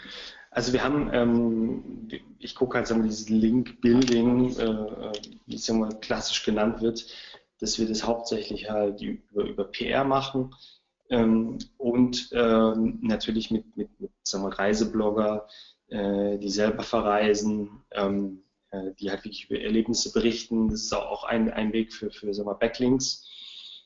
Also 0.52 0.74
wir 0.74 0.84
haben, 0.84 1.10
ähm, 1.14 2.10
ich 2.40 2.56
gucke 2.56 2.78
halt 2.78 2.90
wir, 2.90 3.04
dieses 3.04 3.30
Link-Building, 3.30 4.58
äh, 4.58 4.64
äh, 4.64 5.12
wie 5.46 5.56
es 5.56 5.68
ja 5.68 5.74
mal 5.74 5.98
klassisch 6.02 6.44
genannt 6.44 6.82
wird, 6.82 7.06
dass 7.62 7.80
wir 7.80 7.88
das 7.88 8.04
hauptsächlich 8.06 8.70
halt 8.70 9.02
über, 9.02 9.44
über 9.44 9.64
PR 9.64 10.04
machen 10.04 10.54
ähm, 11.10 11.60
und 11.78 12.30
ähm, 12.34 13.00
natürlich 13.02 13.52
mit, 13.52 13.78
mit, 13.78 14.00
mit 14.00 14.12
sagen 14.24 14.44
wir, 14.44 14.58
Reiseblogger, 14.58 15.48
äh, 15.88 16.38
die 16.38 16.50
selber 16.50 16.84
verreisen, 16.84 17.84
ähm, 17.92 18.44
äh, 18.72 18.92
die 19.00 19.10
halt 19.10 19.24
wirklich 19.24 19.50
über 19.50 19.62
Erlebnisse 19.62 20.12
berichten. 20.12 20.70
Das 20.70 20.82
ist 20.82 20.94
auch 20.94 21.24
ein, 21.24 21.52
ein 21.52 21.72
Weg 21.74 21.94
für, 21.94 22.12
für 22.12 22.34
sagen 22.34 22.50
wir, 22.50 22.56
Backlinks. 22.56 23.28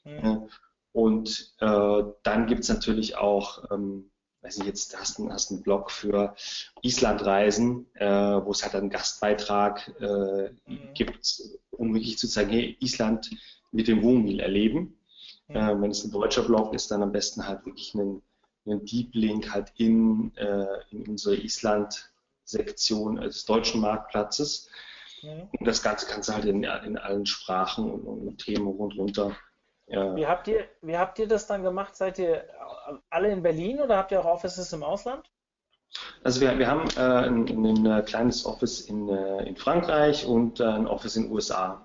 Mhm. 0.04 0.50
Und 0.94 1.54
äh, 1.60 2.04
dann 2.24 2.48
gibt 2.48 2.62
es 2.62 2.70
natürlich 2.70 3.18
auch 3.18 3.70
ähm, 3.72 4.12
weiß 4.46 4.60
ich 4.60 4.66
jetzt, 4.66 4.98
hast 4.98 5.20
einen, 5.20 5.34
hast 5.34 5.52
einen 5.52 5.64
Blog 5.64 5.90
für 5.90 6.36
Islandreisen, 6.84 7.88
äh, 7.96 8.06
wo 8.06 8.52
es 8.52 8.64
halt 8.64 8.76
einen 8.76 8.92
Gastbeitrag 8.92 9.92
äh, 10.00 10.50
mhm. 10.68 10.94
gibt, 10.94 11.42
um 11.72 11.94
wirklich 11.96 12.20
zu 12.20 12.28
zeigen, 12.28 12.52
hey, 12.52 12.78
Island 12.80 13.32
mit 13.76 13.88
dem 13.88 14.02
Wohnmobil 14.02 14.40
erleben. 14.40 14.98
Mhm. 15.48 15.56
Äh, 15.56 15.82
wenn 15.82 15.92
es 15.92 16.04
ein 16.04 16.12
deutscher 16.12 16.44
Blog 16.44 16.74
ist, 16.74 16.92
dann 16.92 17.04
am 17.04 17.12
besten 17.12 17.48
halt 17.48 17.66
wirklich 17.66 17.94
einen, 17.96 18.22
einen 18.66 18.86
Deep 18.86 19.14
Link 19.14 19.54
halt 19.54 19.72
in, 19.78 20.36
äh, 20.38 20.66
in 20.92 21.08
unsere 21.08 21.36
Island-Sektion 21.36 23.18
des 23.18 23.46
deutschen 23.46 23.82
Marktplatzes. 23.82 24.70
Mhm. 25.22 25.50
Und 25.60 25.68
das 25.68 25.84
Ganze 25.84 26.08
kannst 26.08 26.30
du 26.30 26.34
halt 26.34 26.46
in, 26.46 26.64
in 26.64 26.98
allen 26.98 27.26
Sprachen 27.26 27.92
und, 27.92 28.28
und 28.28 28.38
Themen 28.38 28.68
rundunter 28.68 29.36
ja. 29.88 30.16
Wie, 30.16 30.26
habt 30.26 30.48
ihr, 30.48 30.66
wie 30.82 30.98
habt 30.98 31.20
ihr 31.20 31.28
das 31.28 31.48
dann 31.48 31.64
gemacht? 31.64 31.96
Seid 31.96 32.18
ihr 32.18 32.44
alle 33.10 33.32
in 33.32 33.44
Berlin 33.44 33.80
oder 33.80 33.98
habt 33.98 34.12
ihr 34.12 34.20
auch 34.20 34.26
Offices 34.26 34.74
im 34.74 34.84
Ausland? 34.84 35.30
Also 36.24 36.42
wir, 36.42 36.58
wir 36.58 36.68
haben 36.68 36.88
äh, 36.98 37.28
ein, 37.28 37.48
ein, 37.48 37.86
äh, 37.86 38.02
kleines 38.02 38.46
Office 38.46 38.82
in, 38.82 39.08
äh, 39.10 39.48
in 39.48 39.56
Frankreich 39.56 40.26
und 40.26 40.60
äh, 40.60 40.66
ein 40.66 40.88
Office 40.88 41.16
in 41.16 41.24
den 41.24 41.32
USA. 41.32 41.85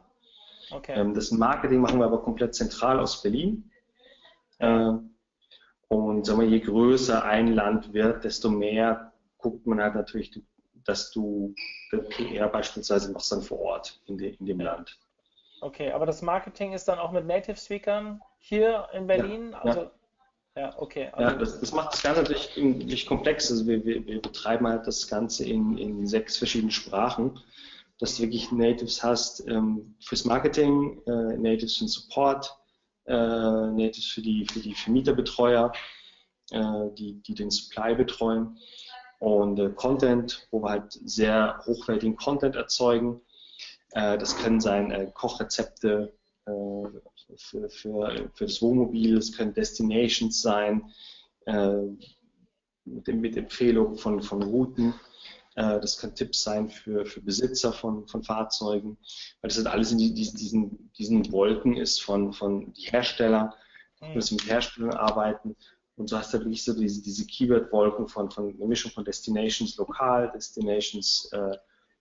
Okay. 0.73 0.95
Ähm, 0.99 1.15
das 1.15 1.31
Marketing 1.31 1.81
machen 1.81 1.99
wir 1.99 2.07
aber 2.07 2.23
komplett 2.23 2.55
zentral 2.55 2.99
aus 2.99 3.23
Berlin. 3.23 3.71
Äh, 4.59 4.93
und 5.89 6.25
sagen 6.25 6.41
wir, 6.41 6.49
je 6.49 6.61
größer 6.61 7.25
ein 7.25 7.49
Land 7.49 7.93
wird, 7.93 8.25
desto 8.25 8.49
mehr 8.49 9.13
guckt 9.39 9.67
man 9.67 9.81
halt 9.81 9.95
natürlich, 9.95 10.41
dass 10.85 11.11
du 11.11 11.55
PR 11.91 12.49
beispielsweise 12.49 13.13
machst 13.13 13.33
dann 13.33 13.43
vor 13.43 13.59
Ort 13.59 14.01
in, 14.07 14.17
de, 14.17 14.37
in 14.37 14.47
dem 14.47 14.61
Land. 14.61 14.99
Okay, 15.61 15.91
aber 15.91 16.07
das 16.07 16.23
Marketing 16.23 16.73
ist 16.73 16.87
dann 16.89 16.99
auch 16.99 17.11
mit 17.11 17.27
Native 17.27 17.57
Speakern 17.57 18.23
hier 18.39 18.89
in 18.93 19.07
Berlin? 19.07 19.51
Ja, 19.51 19.61
also, 19.63 19.81
ja. 19.81 19.91
ja 20.63 20.75
okay. 20.79 21.11
Also 21.13 21.33
ja, 21.33 21.39
das, 21.39 21.61
das, 21.61 21.73
macht 21.73 21.93
das 21.93 22.03
Ganze 22.03 22.23
natürlich 22.23 22.57
nicht 22.57 23.07
komplex. 23.07 23.51
Also 23.51 23.67
wir, 23.67 23.85
wir, 23.85 24.07
wir, 24.07 24.23
betreiben 24.23 24.67
halt 24.67 24.87
das 24.87 25.07
Ganze 25.09 25.45
in, 25.45 25.77
in 25.77 26.07
sechs 26.07 26.39
verschiedenen 26.39 26.71
Sprachen, 26.71 27.39
dass 28.01 28.17
du 28.17 28.23
wirklich 28.23 28.51
Natives 28.51 29.03
hast 29.05 29.47
ähm, 29.47 29.95
fürs 30.01 30.25
Marketing, 30.25 31.03
äh, 31.07 31.37
Natives 31.37 31.77
für 31.77 31.85
den 31.85 31.89
Support, 31.89 32.57
äh, 33.05 33.13
Natives 33.13 34.07
für 34.07 34.23
die, 34.23 34.47
für 34.47 34.61
die 34.61 34.75
Vermieterbetreuer, 34.75 35.71
äh, 36.51 36.87
die, 36.99 37.21
die 37.23 37.35
den 37.35 37.51
Supply 37.51 37.95
betreuen. 37.95 38.57
Und 39.19 39.59
äh, 39.59 39.69
Content, 39.71 40.49
wo 40.51 40.63
wir 40.63 40.71
halt 40.71 40.99
sehr 41.05 41.63
hochwertigen 41.67 42.17
Content 42.17 42.57
erzeugen. 42.57 43.21
Äh, 43.91 44.17
das 44.17 44.35
können 44.39 44.61
sein 44.61 44.91
äh, 44.91 45.11
Kochrezepte 45.13 46.15
für, 47.37 47.69
für, 47.69 48.11
für 48.35 48.45
das 48.45 48.61
Wohnmobil, 48.61 49.19
es 49.19 49.37
können 49.37 49.55
Destinations 49.55 50.43
sein, 50.43 50.91
mit, 51.47 53.07
mit 53.07 53.37
Empfehlungen 53.37 53.97
von, 53.97 54.21
von 54.21 54.43
Routen. 54.43 54.95
Das 55.57 55.99
können 55.99 56.15
Tipps 56.15 56.43
sein 56.43 56.71
für, 56.71 57.05
für 57.05 57.21
Besitzer 57.21 57.73
von, 57.73 58.07
von 58.07 58.23
Fahrzeugen, 58.23 58.97
weil 59.41 59.49
das 59.49 59.57
halt 59.57 59.67
alles 59.67 59.91
in 59.91 59.99
diesen, 59.99 60.37
diesen, 60.37 60.93
diesen 60.97 61.33
Wolken 61.33 61.77
ist 61.77 62.01
von, 62.01 62.33
von 62.33 62.73
die 62.73 62.83
Hersteller, 62.83 63.55
mhm. 64.01 64.15
müssen 64.15 64.37
mit 64.37 64.49
Herstellern 64.49 64.95
arbeiten. 64.95 65.57
Und 65.97 66.09
so 66.09 66.17
hast 66.17 66.33
du 66.33 66.39
wirklich 66.39 66.65
so 66.65 66.73
diese, 66.73 67.03
diese 67.03 67.27
Keyword-Wolken 67.27 68.09
von, 68.09 68.31
von 68.31 68.55
einer 68.55 68.67
Mischung 68.67 68.91
von 68.93 69.05
Destinations 69.05 69.77
lokal, 69.77 70.31
Destinations 70.33 71.29
äh, 71.33 71.57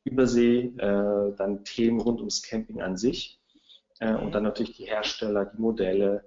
Übersee, 0.05 0.73
äh, 0.77 1.35
dann 1.35 1.63
Themen 1.65 1.99
rund 1.99 2.19
ums 2.19 2.41
Camping 2.41 2.81
an 2.81 2.97
sich 2.97 3.39
äh, 3.99 4.13
und 4.13 4.33
dann 4.33 4.43
natürlich 4.43 4.77
die 4.77 4.85
Hersteller, 4.85 5.45
die 5.45 5.61
Modelle, 5.61 6.23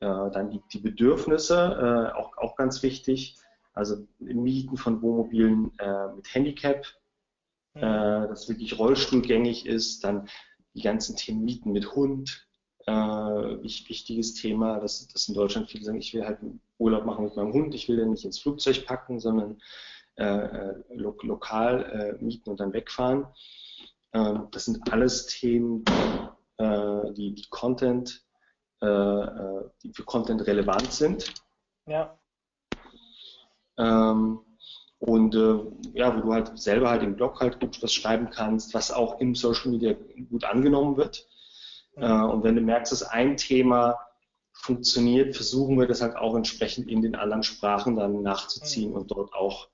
äh, 0.00 0.06
dann 0.06 0.50
die, 0.50 0.60
die 0.72 0.80
Bedürfnisse, 0.80 1.54
äh, 1.54 2.16
auch, 2.18 2.36
auch 2.36 2.56
ganz 2.56 2.82
wichtig. 2.82 3.36
Also 3.78 4.06
Mieten 4.18 4.76
von 4.76 5.00
Wohnmobilen 5.02 5.70
äh, 5.78 6.08
mit 6.16 6.34
Handicap, 6.34 6.84
mhm. 7.74 7.82
Äh, 7.82 8.28
das 8.28 8.48
wirklich 8.48 8.78
rollstuhlgängig 8.78 9.66
ist, 9.66 10.02
dann 10.02 10.28
die 10.74 10.82
ganzen 10.82 11.16
Themen 11.16 11.44
Mieten 11.44 11.72
mit 11.72 11.94
Hund, 11.94 12.44
wichtiges 12.86 14.32
Thema, 14.32 14.80
dass, 14.80 15.06
dass 15.08 15.28
in 15.28 15.34
Deutschland 15.34 15.68
viele 15.70 15.84
sagen, 15.84 15.98
ich 15.98 16.14
will 16.14 16.24
halt 16.24 16.38
Urlaub 16.78 17.04
machen 17.04 17.26
mit 17.26 17.36
meinem 17.36 17.52
Hund, 17.52 17.74
ich 17.74 17.86
will 17.86 17.98
den 17.98 18.10
nicht 18.10 18.24
ins 18.24 18.38
Flugzeug 18.38 18.86
packen, 18.86 19.20
sondern 19.20 19.60
äh, 20.18 20.24
äh, 20.24 20.74
lo 20.94 21.14
lokal 21.22 22.18
äh, 22.18 22.24
mieten 22.24 22.50
und 22.50 22.58
dann 22.58 22.72
wegfahren. 22.72 23.26
Ähm, 24.12 24.48
das 24.50 24.64
sind 24.64 24.90
alles 24.92 25.26
Themen, 25.26 25.84
die, 26.60 27.34
die 27.34 27.46
Content, 27.50 28.24
die 28.82 29.92
für 29.92 30.04
Content 30.04 30.44
relevant 30.44 30.92
sind. 30.92 31.32
Ja. 31.86 32.17
Ähm, 33.78 34.40
und 34.98 35.34
äh, 35.34 35.58
ja, 35.94 36.16
wo 36.16 36.20
du 36.20 36.32
halt 36.32 36.58
selber 36.58 36.90
halt 36.90 37.02
im 37.02 37.14
Blog 37.14 37.40
halt 37.40 37.60
gut 37.60 37.80
was 37.82 37.92
schreiben 37.92 38.30
kannst, 38.30 38.74
was 38.74 38.90
auch 38.90 39.20
im 39.20 39.34
Social 39.34 39.70
Media 39.70 39.94
gut 40.28 40.44
angenommen 40.44 40.96
wird. 40.96 41.26
Mhm. 41.96 42.02
Äh, 42.02 42.22
und 42.24 42.44
wenn 42.44 42.56
du 42.56 42.62
merkst, 42.62 42.92
dass 42.92 43.04
ein 43.04 43.36
Thema 43.36 43.96
funktioniert, 44.52 45.36
versuchen 45.36 45.78
wir 45.78 45.86
das 45.86 46.02
halt 46.02 46.16
auch 46.16 46.34
entsprechend 46.34 46.88
in 46.88 47.00
den 47.00 47.14
anderen 47.14 47.44
Sprachen 47.44 47.94
dann 47.94 48.22
nachzuziehen 48.22 48.90
mhm. 48.90 48.96
und 48.96 49.10
dort 49.12 49.32
auch 49.32 49.68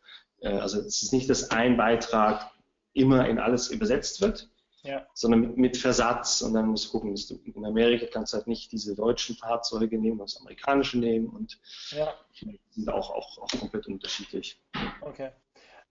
äh, 0.45 0.59
also 0.59 0.81
es 0.81 1.03
ist 1.03 1.13
nicht, 1.13 1.29
dass 1.29 1.51
ein 1.51 1.77
Beitrag 1.77 2.51
immer 2.93 3.29
in 3.29 3.39
alles 3.39 3.71
übersetzt 3.71 4.21
wird, 4.21 4.49
ja. 4.85 5.07
sondern 5.15 5.55
mit, 5.57 5.77
Versatz 5.77 6.43
und 6.43 6.55
dann 6.55 6.69
musst 6.69 6.87
du 6.87 6.91
gucken, 6.91 7.13
dass 7.13 7.27
du 7.27 7.41
in 7.45 7.65
Amerika 7.65 8.07
kannst 8.13 8.33
du 8.33 8.37
halt 8.37 8.47
nicht 8.47 8.71
diese 8.71 8.95
deutschen 8.95 9.37
Fahrzeuge 9.37 9.99
nehmen, 9.99 10.19
das 10.19 10.39
amerikanische 10.41 10.99
nehmen 10.99 11.29
und 11.29 11.59
ja. 11.91 12.15
die 12.41 12.61
sind 12.71 12.89
auch, 12.89 13.11
auch, 13.11 13.39
auch 13.39 13.59
komplett 13.59 13.87
unterschiedlich. 13.87 14.61
Okay. 15.01 15.31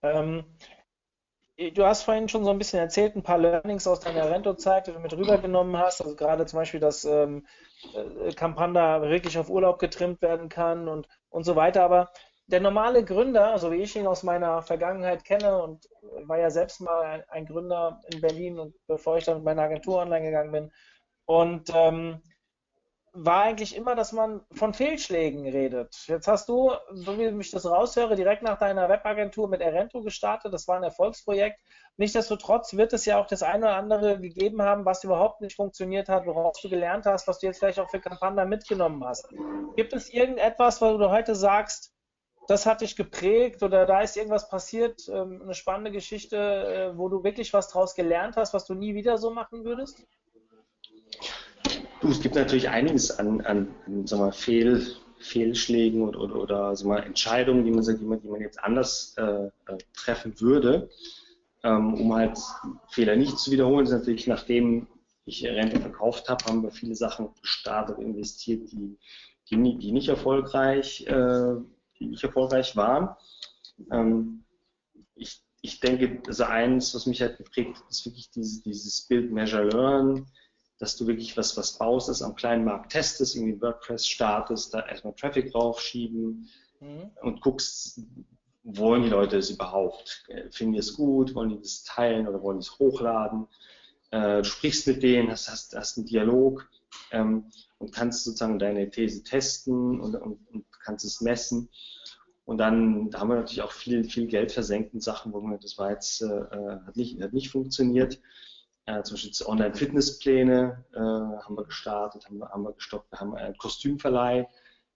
Ähm, 0.02 0.44
du 1.56 1.84
hast 1.84 2.04
vorhin 2.04 2.28
schon 2.28 2.44
so 2.44 2.50
ein 2.50 2.58
bisschen 2.58 2.78
erzählt, 2.78 3.16
ein 3.16 3.22
paar 3.22 3.38
Learnings 3.38 3.86
aus 3.86 4.00
deiner 4.00 4.30
Rento-Zeit, 4.30 4.86
die 4.86 4.92
du 4.92 5.00
mit 5.00 5.12
rübergenommen 5.12 5.76
hast, 5.76 6.00
also 6.00 6.14
gerade 6.16 6.46
zum 6.46 6.60
Beispiel, 6.60 6.80
dass 6.80 7.04
ähm, 7.04 7.46
äh, 7.94 8.32
Campanda 8.32 9.02
wirklich 9.02 9.38
auf 9.38 9.50
Urlaub 9.50 9.78
getrimmt 9.78 10.22
werden 10.22 10.48
kann 10.48 10.88
und, 10.88 11.08
und 11.30 11.44
so 11.44 11.56
weiter, 11.56 11.82
aber 11.84 12.10
der 12.46 12.60
normale 12.60 13.04
Gründer, 13.04 13.58
so 13.58 13.70
wie 13.72 13.82
ich 13.82 13.96
ihn 13.96 14.06
aus 14.06 14.22
meiner 14.22 14.62
Vergangenheit 14.62 15.24
kenne 15.24 15.62
und 15.62 15.88
war 16.24 16.38
ja 16.38 16.50
selbst 16.50 16.80
mal 16.80 17.02
ein, 17.02 17.22
ein 17.28 17.46
Gründer 17.46 18.00
in 18.12 18.20
Berlin 18.20 18.58
und 18.58 18.74
bevor 18.86 19.16
ich 19.16 19.24
dann 19.24 19.36
mit 19.36 19.44
meiner 19.44 19.62
Agentur 19.62 19.98
online 19.98 20.24
gegangen 20.24 20.52
bin 20.52 20.72
und 21.26 21.70
ähm, 21.74 22.22
war 23.16 23.44
eigentlich 23.44 23.76
immer, 23.76 23.94
dass 23.94 24.10
man 24.10 24.40
von 24.50 24.74
Fehlschlägen 24.74 25.46
redet. 25.46 25.94
Jetzt 26.06 26.26
hast 26.26 26.48
du, 26.48 26.72
so 26.92 27.16
wie 27.16 27.26
ich 27.26 27.50
das 27.52 27.64
raushöre, 27.64 28.16
direkt 28.16 28.42
nach 28.42 28.58
deiner 28.58 28.88
Webagentur 28.88 29.48
mit 29.48 29.60
Erento 29.60 30.02
gestartet. 30.02 30.52
Das 30.52 30.66
war 30.66 30.76
ein 30.76 30.82
Erfolgsprojekt. 30.82 31.60
Nichtsdestotrotz 31.96 32.74
wird 32.74 32.92
es 32.92 33.04
ja 33.04 33.20
auch 33.20 33.28
das 33.28 33.44
eine 33.44 33.66
oder 33.66 33.76
andere 33.76 34.20
gegeben 34.20 34.62
haben, 34.62 34.84
was 34.84 35.04
überhaupt 35.04 35.40
nicht 35.42 35.54
funktioniert 35.54 36.08
hat, 36.08 36.26
woraus 36.26 36.60
du 36.60 36.68
gelernt 36.68 37.06
hast, 37.06 37.28
was 37.28 37.38
du 37.38 37.46
jetzt 37.46 37.60
vielleicht 37.60 37.78
auch 37.78 37.88
für 37.88 38.00
Kampagnen 38.00 38.48
mitgenommen 38.48 39.04
hast. 39.04 39.28
Gibt 39.76 39.92
es 39.92 40.12
irgendetwas, 40.12 40.82
wo 40.82 40.98
du 40.98 41.08
heute 41.08 41.36
sagst, 41.36 41.93
das 42.46 42.66
hat 42.66 42.80
dich 42.80 42.96
geprägt 42.96 43.62
oder 43.62 43.86
da 43.86 44.00
ist 44.02 44.16
irgendwas 44.16 44.48
passiert, 44.48 45.08
ähm, 45.08 45.42
eine 45.42 45.54
spannende 45.54 45.90
Geschichte, 45.90 46.36
äh, 46.36 46.98
wo 46.98 47.08
du 47.08 47.24
wirklich 47.24 47.52
was 47.52 47.68
draus 47.68 47.94
gelernt 47.94 48.36
hast, 48.36 48.54
was 48.54 48.66
du 48.66 48.74
nie 48.74 48.94
wieder 48.94 49.18
so 49.18 49.30
machen 49.30 49.64
würdest? 49.64 50.06
Du, 52.00 52.10
es 52.10 52.20
gibt 52.20 52.34
natürlich 52.34 52.68
einiges 52.68 53.18
an, 53.18 53.40
an 53.42 53.68
sag 54.04 54.18
mal, 54.18 54.32
Fehl, 54.32 54.86
Fehlschlägen 55.18 56.02
oder, 56.02 56.20
oder, 56.20 56.36
oder 56.36 56.76
sag 56.76 56.86
mal, 56.86 57.02
Entscheidungen, 57.02 57.64
die 57.64 57.70
man, 57.70 57.82
die, 57.82 58.04
man, 58.04 58.20
die 58.20 58.28
man 58.28 58.40
jetzt 58.40 58.62
anders 58.62 59.14
äh, 59.16 59.22
äh, 59.22 59.78
treffen 59.94 60.38
würde, 60.40 60.90
ähm, 61.62 61.94
um 61.94 62.14
halt 62.14 62.38
Fehler 62.90 63.16
nicht 63.16 63.38
zu 63.38 63.50
wiederholen. 63.50 63.86
Ist 63.86 63.92
natürlich, 63.92 64.26
nachdem 64.26 64.86
ich 65.24 65.46
Rente 65.46 65.80
verkauft 65.80 66.28
habe, 66.28 66.44
haben 66.44 66.62
wir 66.62 66.70
viele 66.70 66.94
Sachen 66.94 67.30
gestartet, 67.40 67.98
investiert, 67.98 68.70
die, 68.70 68.98
die, 69.50 69.78
die 69.78 69.92
nicht 69.92 70.08
erfolgreich 70.08 71.06
äh, 71.06 71.54
die 72.04 72.10
nicht 72.10 72.24
erfolgreich 72.24 72.76
waren. 72.76 73.16
Ähm, 73.90 74.44
ich, 75.14 75.42
ich 75.62 75.80
denke, 75.80 76.22
also 76.26 76.44
eins, 76.44 76.94
was 76.94 77.06
mich 77.06 77.20
halt 77.20 77.38
geprägt 77.38 77.76
hat, 77.76 77.90
ist 77.90 78.04
wirklich 78.06 78.30
dieses, 78.30 78.62
dieses 78.62 79.02
Build, 79.02 79.32
Measure, 79.32 79.64
Learn, 79.64 80.26
dass 80.78 80.96
du 80.96 81.06
wirklich 81.06 81.36
was, 81.36 81.56
was 81.56 81.78
baust, 81.78 82.08
das 82.08 82.22
am 82.22 82.34
kleinen 82.34 82.64
Markt 82.64 82.92
testest, 82.92 83.36
irgendwie 83.36 83.60
WordPress 83.60 84.06
startest, 84.06 84.74
da 84.74 84.86
erstmal 84.86 85.14
Traffic 85.14 85.52
draufschieben 85.52 86.48
mhm. 86.80 87.10
und 87.22 87.40
guckst, 87.40 88.00
wollen 88.64 89.02
die 89.02 89.10
Leute 89.10 89.36
es 89.36 89.50
überhaupt? 89.50 90.24
Finden 90.50 90.72
die 90.72 90.78
es 90.78 90.94
gut? 90.94 91.34
Wollen 91.34 91.50
die 91.50 91.60
das 91.60 91.84
teilen 91.84 92.26
oder 92.26 92.42
wollen 92.42 92.58
die 92.58 92.66
es 92.66 92.78
hochladen? 92.78 93.46
Äh, 94.10 94.38
du 94.38 94.44
sprichst 94.44 94.86
mit 94.86 95.02
denen, 95.02 95.30
hast, 95.30 95.50
hast, 95.50 95.76
hast 95.76 95.98
einen 95.98 96.06
Dialog 96.06 96.68
ähm, 97.10 97.50
und 97.78 97.92
kannst 97.92 98.24
sozusagen 98.24 98.58
deine 98.58 98.90
These 98.90 99.22
testen 99.22 100.00
und, 100.00 100.14
und, 100.14 100.38
und 100.48 100.64
kannst 100.84 101.04
es 101.04 101.20
messen. 101.20 101.68
Und 102.44 102.58
dann 102.58 103.10
da 103.10 103.20
haben 103.20 103.28
wir 103.28 103.36
natürlich 103.36 103.62
auch 103.62 103.72
viel, 103.72 104.04
viel 104.04 104.26
Geld 104.26 104.52
versenkt 104.52 104.92
in 104.92 105.00
Sachen, 105.00 105.32
wo 105.32 105.40
man, 105.40 105.58
das 105.60 105.78
war 105.78 105.90
jetzt, 105.90 106.20
äh, 106.22 106.26
hat, 106.86 106.96
nicht, 106.96 107.20
hat 107.22 107.32
nicht 107.32 107.50
funktioniert. 107.50 108.20
Äh, 108.86 109.02
zum 109.02 109.14
Beispiel 109.14 109.46
Online-Fitnesspläne 109.46 110.84
äh, 110.92 110.98
haben 110.98 111.56
wir 111.56 111.64
gestartet, 111.64 112.26
haben 112.26 112.38
wir, 112.38 112.50
haben 112.50 112.64
wir 112.64 112.72
gestoppt, 112.72 113.10
wir 113.12 113.20
haben 113.20 113.34
einen 113.34 113.56
Kostümverleih 113.56 114.46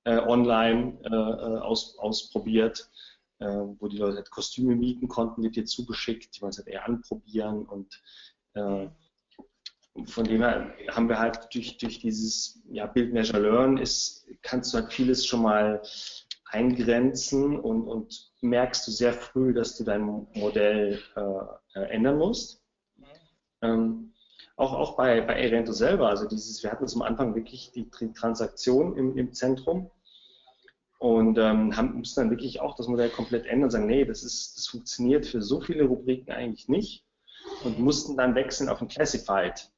äh, 0.05 0.19
online 0.19 0.99
äh, 1.05 1.09
äh 1.09 1.59
aus, 1.61 1.99
ausprobiert, 1.99 2.91
äh, 3.39 3.47
wo 3.47 3.89
die 3.89 3.97
Leute 3.97 4.17
halt 4.17 4.31
Kostüme 4.31 4.77
mieten 4.77 5.09
konnten, 5.09 5.43
wird 5.43 5.57
dir 5.57 5.65
zugeschickt, 5.65 6.37
die 6.37 6.43
wollen 6.43 6.51
es 6.51 6.59
halt 6.59 6.69
eher 6.69 6.85
anprobieren 6.85 7.65
und 7.65 8.03
äh, 8.53 8.89
von 10.05 10.25
dem 10.25 10.43
her 10.43 10.75
haben 10.91 11.09
wir 11.09 11.19
halt 11.19 11.49
durch, 11.53 11.79
durch 11.79 11.99
dieses 11.99 12.63
ja, 12.71 12.87
Build, 12.87 13.13
Measure, 13.13 13.41
Learn 13.41 13.79
ist, 13.79 14.18
kannst 14.49 14.73
du 14.73 14.79
halt 14.79 14.93
vieles 14.93 15.27
schon 15.27 15.43
mal 15.43 15.83
eingrenzen 16.51 17.61
und, 17.61 17.87
und 17.87 18.33
merkst 18.41 18.87
du 18.87 18.91
sehr 18.91 19.13
früh, 19.13 19.53
dass 19.53 19.77
du 19.77 19.85
dein 19.85 20.03
Modell 20.35 21.01
äh, 21.17 21.81
ändern 21.81 22.17
musst. 22.17 22.63
Ähm, 23.61 24.15
auch, 24.57 24.73
auch 24.73 24.97
bei, 24.97 25.21
bei 25.21 25.35
Erento 25.35 25.73
selber, 25.73 26.09
also 26.09 26.27
dieses, 26.27 26.63
wir 26.63 26.71
hatten 26.71 26.89
zum 26.89 27.03
Anfang 27.03 27.35
wirklich 27.35 27.71
die, 27.73 27.91
die 27.91 28.13
Transaktion 28.13 28.97
im, 28.97 29.17
im 29.19 29.33
Zentrum 29.33 29.91
und 30.99 31.39
ähm, 31.39 31.77
haben, 31.77 31.99
mussten 31.99 32.21
dann 32.23 32.31
wirklich 32.31 32.61
auch 32.61 32.75
das 32.75 32.89
Modell 32.89 33.11
komplett 33.11 33.47
ändern 33.47 33.65
und 33.65 33.71
sagen, 33.71 33.87
nee, 33.87 34.05
das, 34.05 34.23
ist, 34.23 34.57
das 34.57 34.67
funktioniert 34.67 35.27
für 35.27 35.43
so 35.43 35.61
viele 35.61 35.85
Rubriken 35.85 36.33
eigentlich 36.33 36.69
nicht 36.69 37.05
und 37.65 37.79
mussten 37.79 38.17
dann 38.17 38.35
wechseln 38.35 38.69
auf 38.69 38.81
ein 38.81 38.89
Classified. 38.89 39.71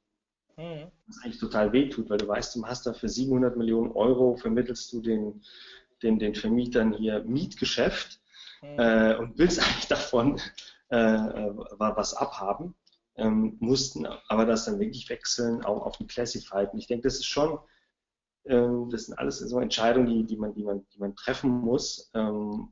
Mhm. 0.61 0.91
Was 1.07 1.23
eigentlich 1.23 1.39
total 1.39 1.73
wehtut, 1.73 2.09
weil 2.09 2.17
du 2.17 2.27
weißt, 2.27 2.55
du 2.55 2.65
hast 2.65 2.85
da 2.85 2.93
für 2.93 3.09
700 3.09 3.57
Millionen 3.57 3.91
Euro 3.91 4.35
vermittelst 4.35 4.93
du 4.93 5.01
den, 5.01 5.43
den, 6.03 6.19
den 6.19 6.35
Vermietern 6.35 6.93
hier 6.93 7.23
Mietgeschäft 7.23 8.21
mhm. 8.61 8.79
äh, 8.79 9.15
und 9.15 9.37
willst 9.37 9.59
eigentlich 9.65 9.87
davon 9.87 10.39
äh, 10.89 10.97
äh 10.97 11.53
was 11.77 12.13
abhaben 12.13 12.75
ähm, 13.15 13.57
mussten 13.59 14.05
aber 14.05 14.45
das 14.45 14.65
dann 14.65 14.79
wirklich 14.79 15.09
wechseln 15.09 15.63
auch 15.63 15.85
auf 15.85 15.99
ein 15.99 16.07
Classified. 16.07 16.71
Und 16.73 16.79
ich 16.79 16.87
denke, 16.87 17.03
das 17.03 17.15
ist 17.15 17.25
schon, 17.25 17.59
ähm, 18.45 18.89
das 18.89 19.05
sind 19.05 19.17
alles 19.17 19.39
so 19.39 19.59
Entscheidungen, 19.59 20.07
die, 20.07 20.25
die, 20.25 20.37
man, 20.37 20.53
die, 20.53 20.63
man, 20.63 20.85
die 20.93 20.99
man 20.99 21.15
treffen 21.15 21.49
muss. 21.49 22.09
Ähm, 22.13 22.69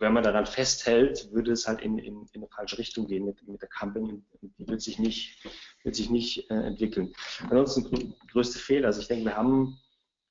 wenn 0.00 0.14
man 0.14 0.24
daran 0.24 0.46
festhält, 0.46 1.30
würde 1.30 1.52
es 1.52 1.68
halt 1.68 1.82
in, 1.82 1.98
in, 1.98 2.26
in 2.32 2.42
eine 2.42 2.48
falsche 2.48 2.78
Richtung 2.78 3.06
gehen 3.06 3.26
mit, 3.26 3.46
mit 3.46 3.60
der 3.60 3.68
Company. 3.68 4.22
Die 4.58 4.66
wird 4.66 4.80
sich 4.80 4.98
nicht, 4.98 5.44
wird 5.84 5.94
sich 5.94 6.10
nicht 6.10 6.50
äh, 6.50 6.54
entwickeln. 6.54 7.14
Ansonsten 7.42 8.14
größte 8.32 8.58
Fehler. 8.58 8.88
Also 8.88 9.02
ich 9.02 9.08
denke, 9.08 9.26
wir 9.26 9.36
haben 9.36 9.78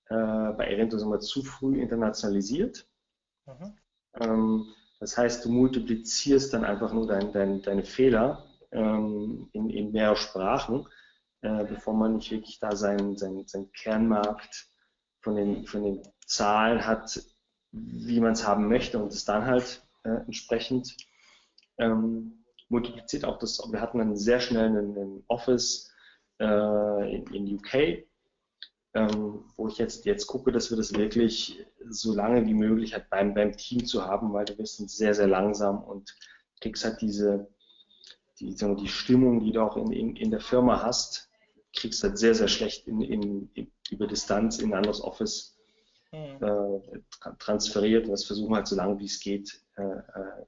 äh, 0.10 0.16
bei 0.54 0.66
Erento 0.72 0.98
sind 0.98 1.10
wir 1.10 1.20
zu 1.20 1.44
früh 1.44 1.80
internationalisiert. 1.80 2.88
Mhm. 3.46 3.78
Ähm, 4.20 4.74
das 5.00 5.16
heißt, 5.18 5.46
du 5.46 5.50
multiplizierst 5.50 6.52
dann 6.52 6.66
einfach 6.66 6.92
nur 6.92 7.08
dein, 7.08 7.32
dein, 7.32 7.62
deine 7.62 7.84
Fehler 7.84 8.46
ähm, 8.72 9.50
in, 9.54 9.70
in 9.70 9.92
mehr 9.92 10.16
Sprachen, 10.16 10.88
äh, 11.42 11.64
bevor 11.66 11.94
man 11.94 12.16
nicht 12.16 12.32
wirklich 12.32 12.60
da 12.60 12.76
seinen, 12.76 13.18
seinen, 13.18 13.48
seinen 13.48 13.72
Kernmarkt 13.72 14.68
von 15.22 15.36
den, 15.36 15.66
von 15.68 15.84
den 15.84 16.02
Zahlen 16.26 16.86
hat, 16.86 17.22
wie 17.72 18.20
man 18.20 18.34
es 18.34 18.48
haben 18.48 18.68
möchte 18.68 19.00
und 19.00 19.14
es 19.14 19.26
dann 19.26 19.46
halt 19.46 19.84
äh, 20.04 20.10
entsprechend 20.26 20.96
ähm, 21.78 22.44
multipliziert 22.68 23.26
auch 23.26 23.38
das. 23.40 23.60
Wir 23.72 23.82
hatten 23.82 24.00
dann 24.00 24.16
sehr 24.16 24.40
schnell 24.40 24.66
einen, 24.66 24.98
einen 24.98 25.24
Office 25.28 25.92
äh, 26.40 27.16
in, 27.16 27.26
in 27.34 27.56
UK, 27.56 28.06
ähm, 28.94 29.44
wo 29.56 29.68
ich 29.68 29.78
jetzt, 29.78 30.06
jetzt 30.06 30.28
gucke, 30.28 30.52
dass 30.52 30.70
wir 30.70 30.78
das 30.78 30.94
wirklich 30.94 31.66
so 31.90 32.14
lange 32.14 32.46
wie 32.46 32.54
möglich 32.54 32.94
halt 32.94 33.10
beim, 33.10 33.34
beim 33.34 33.56
Team 33.56 33.86
zu 33.86 34.06
haben, 34.06 34.34
weil 34.34 34.46
du 34.46 34.56
bist 34.56 34.78
sehr, 34.90 35.14
sehr 35.14 35.28
langsam 35.28 35.84
und 35.84 36.16
kriegst 36.62 36.84
halt 36.84 37.02
diese, 37.02 37.48
die, 38.40 38.54
sagen 38.54 38.76
wir, 38.76 38.84
die 38.84 38.90
Stimmung, 38.90 39.42
die 39.42 39.52
du 39.52 39.62
auch 39.62 39.78
in, 39.78 39.92
in, 39.92 40.16
in 40.16 40.32
der 40.32 40.40
Firma 40.40 40.82
hast, 40.82 41.30
kriegst 41.76 42.04
halt 42.04 42.18
sehr, 42.18 42.34
sehr 42.34 42.48
schlecht 42.48 42.88
in, 42.88 43.02
in, 43.02 43.50
in 43.54 43.72
über 43.92 44.08
Distanz 44.08 44.60
in 44.60 44.72
ein 44.72 44.78
anderes 44.78 45.02
Office 45.02 45.59
mhm. 46.12 47.04
transferiert. 47.40 48.06
Und 48.06 48.12
das 48.12 48.26
versuchen 48.26 48.52
wir 48.52 48.58
halt 48.58 48.68
so 48.68 48.76
lange 48.76 49.00
wie 49.00 49.06
es 49.06 49.20
geht 49.20 49.62
äh, 49.78 49.82
äh 49.82 50.46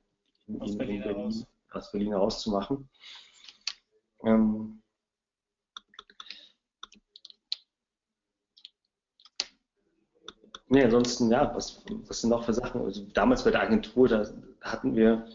in, 0.47 0.61
in, 0.61 0.77
Berlin, 0.77 1.01
Berlin 1.03 1.45
aus 1.71 1.91
Berlin 1.91 2.13
auszumachen. 2.13 2.89
Ähm, 4.23 4.81
Nee, 10.71 10.85
ansonsten, 10.85 11.29
ja, 11.29 11.53
was, 11.53 11.83
was 12.07 12.21
sind 12.21 12.29
noch 12.29 12.45
für 12.45 12.53
Sachen? 12.53 12.81
Also 12.81 13.03
damals 13.13 13.43
bei 13.43 13.51
der 13.51 13.61
Agentur, 13.61 14.07
da 14.07 14.25
hatten 14.61 14.95
wir 14.95 15.27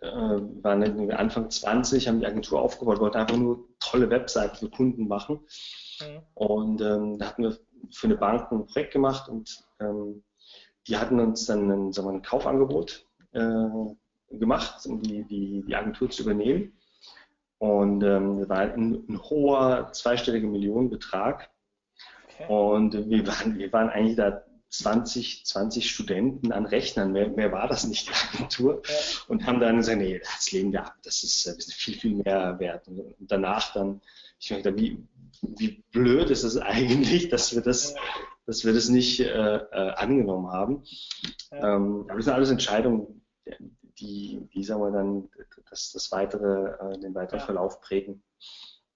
äh, 0.00 0.08
waren 0.08 1.10
Anfang 1.10 1.50
20, 1.50 2.08
haben 2.08 2.20
die 2.20 2.26
Agentur 2.26 2.62
aufgebaut, 2.62 2.98
wollten 2.98 3.18
einfach 3.18 3.36
nur 3.36 3.68
tolle 3.78 4.08
Webseiten 4.08 4.56
für 4.56 4.70
Kunden 4.70 5.06
machen. 5.06 5.40
Mhm. 6.00 6.22
Und 6.32 6.80
ähm, 6.80 7.18
da 7.18 7.26
hatten 7.26 7.42
wir 7.42 7.58
für 7.92 8.06
eine 8.06 8.16
Bank 8.16 8.50
ein 8.52 8.66
Projekt 8.66 8.92
gemacht 8.92 9.28
und 9.28 9.64
ähm, 9.80 10.22
die 10.86 10.96
hatten 10.96 11.20
uns 11.20 11.46
dann 11.46 11.70
ein, 11.70 11.92
wir, 11.92 12.08
ein 12.08 12.22
Kaufangebot 12.22 13.06
äh, 13.32 13.68
gemacht, 14.30 14.86
um 14.86 15.02
die, 15.02 15.24
die, 15.24 15.64
die 15.66 15.74
Agentur 15.74 16.10
zu 16.10 16.22
übernehmen. 16.22 16.72
Und 17.58 18.02
ähm, 18.02 18.40
das 18.40 18.48
war 18.48 18.58
ein, 18.60 19.04
ein 19.08 19.22
hoher 19.22 19.92
zweistelliger 19.92 20.48
Millionenbetrag. 20.48 21.50
Okay. 22.34 22.46
Und 22.48 22.94
wir 22.94 23.26
waren, 23.26 23.58
wir 23.58 23.72
waren 23.72 23.90
eigentlich 23.90 24.16
da 24.16 24.42
20, 24.70 25.44
20 25.44 25.90
Studenten 25.90 26.52
an 26.52 26.64
Rechnern, 26.64 27.12
mehr, 27.12 27.28
mehr 27.28 27.50
war 27.50 27.66
das 27.66 27.86
nicht, 27.86 28.08
die 28.08 28.36
Agentur, 28.36 28.82
ja. 28.86 28.94
und 29.26 29.44
haben 29.46 29.60
dann 29.60 29.78
gesagt, 29.78 29.98
nee, 29.98 30.20
das 30.20 30.52
lehnen 30.52 30.72
wir 30.72 30.86
ab, 30.86 30.96
das 31.02 31.24
ist, 31.24 31.46
das 31.46 31.56
ist 31.56 31.74
viel, 31.74 31.98
viel 31.98 32.14
mehr 32.14 32.58
wert. 32.60 32.86
Und, 32.86 33.14
danach 33.18 33.72
dann, 33.72 34.00
ich 34.38 34.48
dachte, 34.48 34.76
wie, 34.76 35.04
wie 35.42 35.82
blöd 35.90 36.30
ist 36.30 36.44
es 36.44 36.56
eigentlich, 36.58 37.28
dass 37.28 37.54
wir 37.54 37.62
das, 37.62 37.94
ja. 37.94 38.00
dass 38.46 38.64
wir 38.64 38.72
das 38.72 38.88
nicht 38.88 39.20
äh, 39.20 39.26
äh, 39.26 39.92
angenommen 39.96 40.52
haben. 40.52 40.84
Ja. 41.50 41.76
Ähm, 41.76 42.04
aber 42.08 42.16
das 42.16 42.26
sind 42.26 42.34
alles 42.34 42.50
Entscheidungen, 42.50 43.24
die, 43.98 44.48
die 44.54 44.62
sagen 44.62 44.82
wir 44.82 44.92
dann, 44.92 45.28
das, 45.68 45.90
das 45.92 46.12
weitere, 46.12 46.94
äh, 46.94 46.98
den 47.00 47.14
weiteren 47.14 47.40
Verlauf 47.40 47.80
prägen. 47.80 48.22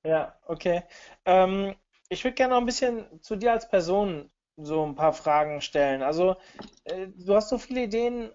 Ja, 0.05 0.39
okay. 0.47 0.85
Ähm, 1.25 1.75
ich 2.09 2.23
würde 2.23 2.35
gerne 2.35 2.55
noch 2.55 2.61
ein 2.61 2.67
bisschen 2.67 3.07
zu 3.23 3.35
dir 3.37 3.53
als 3.53 3.69
Person 3.69 4.31
so 4.57 4.85
ein 4.85 4.95
paar 4.95 5.13
Fragen 5.13 5.61
stellen. 5.61 6.03
Also, 6.03 6.37
äh, 6.85 7.09
du 7.09 7.35
hast 7.35 7.49
so 7.49 7.59
viele 7.59 7.83
Ideen 7.83 8.31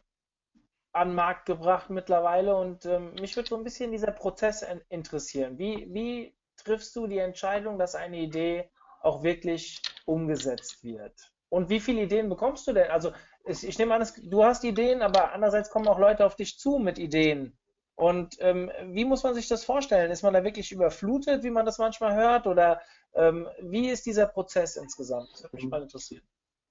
an 0.92 1.10
den 1.10 1.16
Markt 1.16 1.46
gebracht 1.46 1.90
mittlerweile 1.90 2.56
und 2.56 2.86
ähm, 2.86 3.14
mich 3.20 3.36
würde 3.36 3.50
so 3.50 3.56
ein 3.56 3.64
bisschen 3.64 3.92
dieser 3.92 4.12
Prozess 4.12 4.66
interessieren. 4.90 5.58
Wie, 5.58 5.88
wie 5.94 6.36
triffst 6.58 6.96
du 6.96 7.08
die 7.08 7.20
Entscheidung, 7.20 7.78
dass 7.78 7.96
eine 7.96 8.18
Idee 8.18 8.70
auch 9.02 9.24
wirklich 9.24 9.82
umgesetzt 10.06 10.84
wird? 10.84 11.14
Und 11.50 11.70
wie 11.70 11.80
viele 11.80 12.04
Ideen 12.04 12.30
bekommst 12.30 12.68
du 12.68 12.74
denn? 12.74 12.92
Also, 12.92 13.12
ich 13.46 13.78
nehme 13.80 13.96
an, 13.96 14.08
du 14.24 14.44
hast 14.44 14.64
Ideen, 14.64 15.02
aber 15.02 15.32
andererseits 15.32 15.72
kommen 15.72 15.88
auch 15.88 15.98
Leute 15.98 16.26
auf 16.26 16.36
dich 16.36 16.60
zu 16.60 16.78
mit 16.78 17.00
Ideen. 17.00 17.58
Und 18.00 18.38
ähm, 18.40 18.72
wie 18.86 19.04
muss 19.04 19.24
man 19.24 19.34
sich 19.34 19.50
das 19.50 19.66
vorstellen? 19.66 20.10
Ist 20.10 20.24
man 20.24 20.34
da 20.34 20.42
wirklich 20.46 20.72
überflutet, 20.72 21.44
wie 21.44 21.50
man 21.50 21.66
das 21.66 21.80
manchmal 21.80 22.16
hört? 22.16 22.48
Oder 22.48 22.80
ähm, 23.14 23.46
wie 23.62 23.90
ist 23.90 24.06
dieser 24.06 24.26
Prozess 24.26 24.78
insgesamt? 24.78 25.28
Das 25.34 25.44
würde 25.44 25.58
mich 25.58 25.68
mal 25.68 25.82
interessieren. 25.82 26.24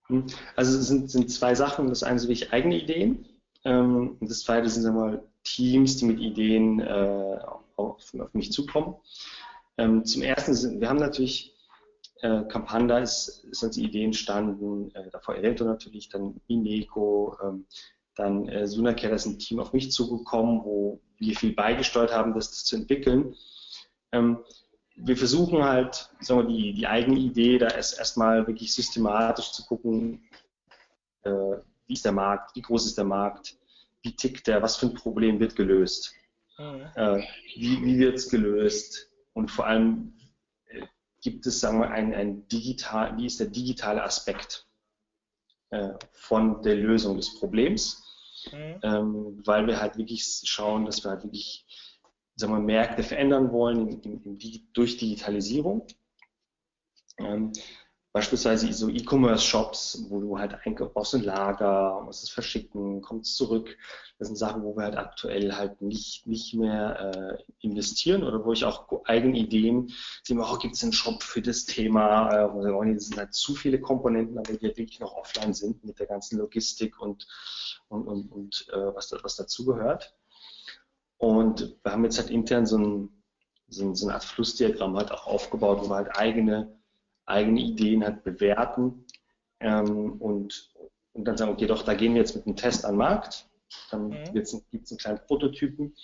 Hm. 0.06 0.24
Also 0.56 0.78
es 0.78 0.86
sind, 0.86 1.10
sind 1.10 1.30
zwei 1.30 1.54
Sachen. 1.54 1.90
Das 1.90 2.02
eine 2.02 2.18
sind 2.18 2.30
wirklich 2.30 2.50
eigene 2.54 2.80
Ideen. 2.80 3.28
Ähm, 3.66 4.16
und 4.18 4.30
das 4.30 4.40
zweite 4.40 4.70
sind 4.70 4.90
mal 4.94 5.22
Teams, 5.44 5.98
die 5.98 6.06
mit 6.06 6.18
Ideen 6.18 6.80
äh, 6.80 7.38
auf, 7.76 8.14
auf, 8.14 8.32
mich 8.32 8.50
zukommen. 8.50 8.96
Ähm, 9.76 10.06
zum 10.06 10.22
ersten, 10.22 10.54
sind, 10.54 10.80
wir 10.80 10.88
haben 10.88 10.96
natürlich 10.96 11.54
äh, 12.22 12.44
Campanda 12.44 13.00
ist, 13.00 13.44
ist 13.50 13.62
als 13.62 13.76
Idee 13.76 14.04
entstanden, 14.04 14.94
äh, 14.94 15.10
davor 15.10 15.36
Evento 15.36 15.64
natürlich, 15.64 16.08
dann 16.08 16.40
Ineco, 16.46 17.36
ähm, 17.44 17.66
dann 18.18 18.48
äh, 18.48 18.66
Sunacare 18.66 19.14
ist 19.14 19.26
ein 19.26 19.38
Team 19.38 19.60
auf 19.60 19.72
mich 19.72 19.92
zugekommen, 19.92 20.64
wo 20.64 21.00
wir 21.18 21.36
viel 21.36 21.54
beigesteuert 21.54 22.12
haben, 22.12 22.34
das, 22.34 22.50
das 22.50 22.64
zu 22.64 22.74
entwickeln. 22.74 23.36
Ähm, 24.10 24.38
wir 24.96 25.16
versuchen 25.16 25.62
halt, 25.62 26.10
sagen 26.18 26.40
wir, 26.40 26.48
die, 26.48 26.72
die 26.74 26.86
eigene 26.88 27.16
Idee 27.16 27.58
da 27.58 27.68
erst 27.68 27.96
erstmal 27.96 28.44
wirklich 28.48 28.74
systematisch 28.74 29.52
zu 29.52 29.64
gucken, 29.64 30.28
äh, 31.22 31.30
wie 31.86 31.92
ist 31.92 32.04
der 32.04 32.12
Markt, 32.12 32.56
wie 32.56 32.62
groß 32.62 32.86
ist 32.86 32.98
der 32.98 33.04
Markt, 33.04 33.56
wie 34.02 34.16
tickt 34.16 34.48
der, 34.48 34.62
was 34.62 34.76
für 34.76 34.86
ein 34.86 34.94
Problem 34.94 35.38
wird 35.38 35.54
gelöst, 35.54 36.12
mhm. 36.58 36.86
äh, 36.96 37.22
wie, 37.54 37.84
wie 37.84 37.98
wird 37.98 38.16
es 38.16 38.28
gelöst 38.28 39.12
und 39.32 39.48
vor 39.48 39.68
allem 39.68 40.12
äh, 40.66 40.82
gibt 41.22 41.46
es, 41.46 41.60
sagen 41.60 41.78
wir, 41.78 41.90
ein, 41.92 42.12
ein 42.12 42.48
digital, 42.48 43.16
wie 43.16 43.26
ist 43.26 43.38
der 43.38 43.46
digitale 43.46 44.02
Aspekt 44.02 44.66
äh, 45.70 45.90
von 46.10 46.62
der 46.62 46.74
Lösung 46.74 47.16
des 47.16 47.38
Problems, 47.38 48.07
mhm. 48.52 48.80
ähm, 48.82 49.42
weil 49.44 49.66
wir 49.66 49.80
halt 49.80 49.96
wirklich 49.96 50.42
schauen, 50.44 50.84
dass 50.84 51.04
wir 51.04 51.10
halt 51.10 51.24
wirklich 51.24 51.66
sagen 52.38 52.52
wir, 52.52 52.60
Märkte 52.60 53.02
verändern 53.02 53.50
wollen 53.50 53.88
in, 53.88 54.00
in, 54.02 54.38
in, 54.38 54.68
durch 54.72 54.96
Digitalisierung. 54.96 55.86
Ähm, 57.18 57.52
beispielsweise 58.18 58.72
so 58.72 58.88
E-Commerce-Shops, 58.88 60.06
wo 60.08 60.20
du 60.20 60.38
halt 60.40 60.58
brauchst 60.92 61.14
ein 61.14 61.22
Lager, 61.22 62.02
musst 62.04 62.24
es 62.24 62.30
verschicken, 62.30 63.00
kommst 63.00 63.36
zurück. 63.36 63.78
Das 64.18 64.26
sind 64.26 64.36
Sachen, 64.36 64.64
wo 64.64 64.76
wir 64.76 64.82
halt 64.82 64.96
aktuell 64.96 65.54
halt 65.54 65.80
nicht, 65.80 66.26
nicht 66.26 66.52
mehr 66.54 67.38
äh, 67.38 67.42
investieren 67.60 68.24
oder 68.24 68.44
wo 68.44 68.52
ich 68.52 68.64
auch 68.64 68.88
eigene 69.04 69.38
Ideen 69.38 69.92
sehe, 70.24 70.36
oh, 70.36 70.58
gibt 70.58 70.74
es 70.74 70.82
einen 70.82 70.92
Shop 70.92 71.22
für 71.22 71.40
das 71.40 71.64
Thema, 71.64 72.28
äh, 72.50 72.94
das 72.94 73.06
sind 73.06 73.18
halt 73.18 73.34
zu 73.34 73.54
viele 73.54 73.80
Komponenten, 73.80 74.36
aber 74.36 74.52
die 74.52 74.66
halt 74.66 74.78
wirklich 74.78 74.98
noch 74.98 75.14
offline 75.14 75.54
sind 75.54 75.84
mit 75.84 76.00
der 76.00 76.06
ganzen 76.06 76.38
Logistik 76.38 77.00
und, 77.00 77.24
und, 77.86 78.08
und, 78.08 78.32
und 78.32 78.66
äh, 78.72 78.94
was, 78.96 79.14
was 79.22 79.36
dazugehört. 79.36 80.12
Und 81.18 81.76
wir 81.84 81.92
haben 81.92 82.02
jetzt 82.02 82.18
halt 82.18 82.30
intern 82.30 82.66
so 82.66 82.78
ein, 82.78 83.10
so, 83.68 83.84
ein, 83.84 83.94
so 83.94 84.06
eine 84.06 84.14
Art 84.14 84.24
Flussdiagramm 84.24 84.96
halt 84.96 85.12
auch 85.12 85.28
aufgebaut, 85.28 85.78
wo 85.82 85.88
wir 85.88 85.96
halt 85.96 86.16
eigene 86.16 86.77
eigene 87.28 87.60
Ideen 87.60 88.04
halt 88.04 88.24
bewerten 88.24 89.04
ähm, 89.60 90.12
und, 90.20 90.70
und 91.12 91.24
dann 91.24 91.36
sagen, 91.36 91.52
okay, 91.52 91.66
doch, 91.66 91.82
da 91.82 91.94
gehen 91.94 92.14
wir 92.14 92.20
jetzt 92.20 92.36
mit 92.36 92.46
einem 92.46 92.56
Test 92.56 92.84
an 92.84 92.92
den 92.92 92.98
Markt. 92.98 93.48
Dann 93.90 94.08
mhm. 94.08 94.32
gibt 94.32 94.46
es 94.46 94.54
einen 94.54 94.98
kleinen 94.98 95.20
Prototypen 95.26 95.94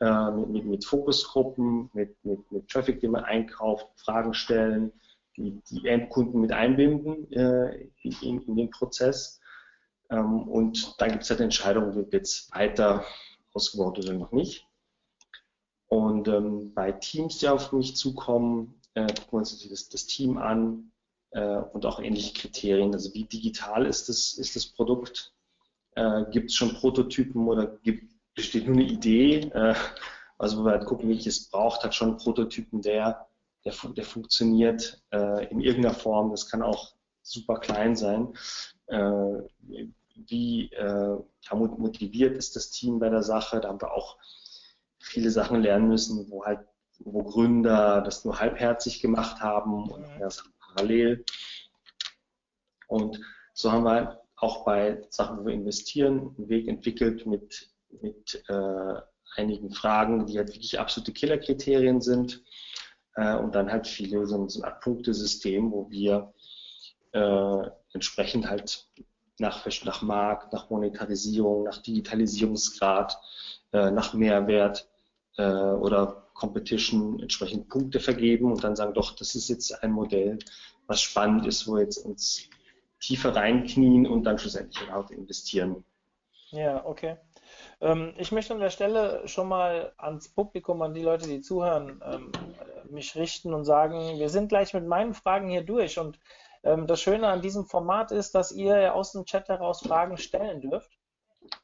äh, 0.00 0.30
mit, 0.30 0.48
mit, 0.48 0.64
mit, 0.64 0.84
Fokusgruppen, 0.84 1.90
mit, 1.92 2.16
mit, 2.24 2.50
mit 2.50 2.68
Traffic, 2.68 3.00
den 3.00 3.12
man 3.12 3.24
einkauft, 3.24 3.88
Fragen 3.96 4.34
stellen, 4.34 4.92
die, 5.36 5.60
die 5.70 5.86
Endkunden 5.86 6.40
mit 6.40 6.52
einbinden 6.52 7.30
äh, 7.32 7.88
in, 8.02 8.42
in, 8.42 8.56
den 8.56 8.70
Prozess. 8.70 9.40
Ähm, 10.10 10.48
und 10.48 11.00
dann 11.00 11.10
gibt 11.10 11.24
es 11.24 11.30
halt 11.30 11.40
Entscheidungen, 11.40 11.94
wird 11.94 12.12
jetzt 12.12 12.54
weiter 12.54 13.04
ausgebaut 13.52 13.98
oder 13.98 14.14
noch 14.14 14.32
nicht. 14.32 14.66
Und 15.88 16.28
ähm, 16.28 16.72
bei 16.74 16.92
Teams, 16.92 17.38
die 17.38 17.48
auf 17.48 17.72
mich 17.72 17.96
zukommen, 17.96 18.80
äh, 18.94 19.06
gucken 19.06 19.32
wir 19.32 19.38
uns 19.38 19.68
das, 19.68 19.88
das 19.88 20.06
Team 20.06 20.38
an 20.38 20.92
äh, 21.30 21.58
und 21.72 21.84
auch 21.84 22.00
ähnliche 22.00 22.32
Kriterien. 22.32 22.92
Also 22.92 23.12
wie 23.14 23.24
digital 23.24 23.86
ist 23.86 24.08
das, 24.08 24.34
ist 24.34 24.56
das 24.56 24.66
Produkt? 24.66 25.32
Äh, 25.96 26.24
gibt 26.30 26.50
es 26.50 26.56
schon 26.56 26.74
Prototypen 26.74 27.46
oder 27.48 27.66
gibt, 27.66 28.12
besteht 28.34 28.66
nur 28.66 28.76
eine 28.76 28.86
Idee? 28.86 29.50
Äh, 29.52 29.74
also 30.38 30.58
wo 30.58 30.64
wir 30.64 30.72
halt 30.72 30.86
gucken, 30.86 31.08
welches 31.08 31.48
braucht, 31.48 31.84
hat 31.84 31.94
schon 31.94 32.16
Prototypen, 32.16 32.82
der, 32.82 33.26
der, 33.64 33.74
der 33.96 34.04
funktioniert 34.04 35.02
äh, 35.12 35.46
in 35.50 35.60
irgendeiner 35.60 35.94
Form. 35.94 36.30
Das 36.30 36.48
kann 36.48 36.62
auch 36.62 36.94
super 37.22 37.58
klein 37.58 37.96
sein. 37.96 38.34
Äh, 38.86 39.42
wie 40.26 40.70
motiviert 41.50 42.36
ist 42.36 42.54
das 42.54 42.70
Team 42.70 43.00
bei 43.00 43.08
der 43.08 43.22
Sache? 43.22 43.60
Da 43.60 43.68
haben 43.68 43.80
wir 43.80 43.92
auch 43.92 44.16
viele 44.98 45.30
Sachen 45.30 45.60
lernen 45.60 45.88
müssen, 45.88 46.30
wo 46.30 46.44
halt 46.44 46.60
wo 47.00 47.22
Gründer 47.22 48.00
das 48.02 48.24
nur 48.24 48.38
halbherzig 48.40 49.00
gemacht 49.00 49.40
haben 49.40 49.90
und 49.90 50.04
das 50.20 50.44
parallel. 50.60 51.24
Und 52.86 53.20
so 53.52 53.72
haben 53.72 53.84
wir 53.84 54.20
auch 54.36 54.64
bei 54.64 55.02
Sachen, 55.10 55.38
wo 55.38 55.46
wir 55.46 55.54
investieren, 55.54 56.34
einen 56.36 56.48
Weg 56.48 56.68
entwickelt 56.68 57.26
mit, 57.26 57.70
mit 58.02 58.44
äh, 58.48 58.94
einigen 59.36 59.70
Fragen, 59.70 60.26
die 60.26 60.38
halt 60.38 60.48
wirklich 60.48 60.78
absolute 60.78 61.12
Killerkriterien 61.12 62.00
sind. 62.00 62.42
Äh, 63.16 63.36
und 63.36 63.54
dann 63.54 63.70
halt 63.70 63.86
viele, 63.86 64.26
so, 64.26 64.48
so 64.48 64.62
eine 64.62 64.72
Art 64.72 64.82
Punktesystem, 64.82 65.70
wo 65.70 65.88
wir 65.90 66.32
äh, 67.12 67.70
entsprechend 67.92 68.48
halt 68.48 68.88
nach, 69.38 69.66
nach 69.84 70.02
Markt, 70.02 70.52
nach 70.52 70.70
Monetarisierung, 70.70 71.64
nach 71.64 71.78
Digitalisierungsgrad, 71.78 73.18
äh, 73.72 73.90
nach 73.90 74.14
Mehrwert 74.14 74.88
äh, 75.36 75.42
oder 75.44 76.23
Competition 76.34 77.20
entsprechend 77.20 77.68
Punkte 77.68 78.00
vergeben 78.00 78.52
und 78.52 78.62
dann 78.62 78.76
sagen, 78.76 78.94
doch, 78.94 79.14
das 79.16 79.34
ist 79.34 79.48
jetzt 79.48 79.82
ein 79.82 79.92
Modell, 79.92 80.38
was 80.86 81.00
spannend 81.00 81.46
ist, 81.46 81.66
wo 81.66 81.78
jetzt 81.78 81.98
uns 81.98 82.50
tiefer 83.00 83.34
reinknien 83.34 84.06
und 84.06 84.24
dann 84.24 84.38
schlussendlich 84.38 84.90
auch 84.92 85.10
investieren. 85.10 85.84
Ja, 86.50 86.84
okay. 86.84 87.16
Ähm, 87.80 88.14
ich 88.16 88.32
möchte 88.32 88.54
an 88.54 88.60
der 88.60 88.70
Stelle 88.70 89.26
schon 89.26 89.48
mal 89.48 89.92
ans 89.98 90.28
Publikum, 90.28 90.82
an 90.82 90.94
die 90.94 91.02
Leute, 91.02 91.26
die 91.26 91.40
zuhören, 91.40 92.00
ähm, 92.04 92.32
mich 92.90 93.16
richten 93.16 93.52
und 93.52 93.64
sagen, 93.64 94.18
wir 94.18 94.28
sind 94.28 94.48
gleich 94.48 94.74
mit 94.74 94.86
meinen 94.86 95.14
Fragen 95.14 95.48
hier 95.48 95.62
durch. 95.62 95.98
Und 95.98 96.18
ähm, 96.62 96.86
das 96.86 97.00
Schöne 97.00 97.28
an 97.28 97.42
diesem 97.42 97.66
Format 97.66 98.12
ist, 98.12 98.34
dass 98.34 98.52
ihr 98.52 98.94
aus 98.94 99.12
dem 99.12 99.24
Chat 99.24 99.48
heraus 99.48 99.80
Fragen 99.82 100.16
stellen 100.16 100.60
dürft, 100.60 100.90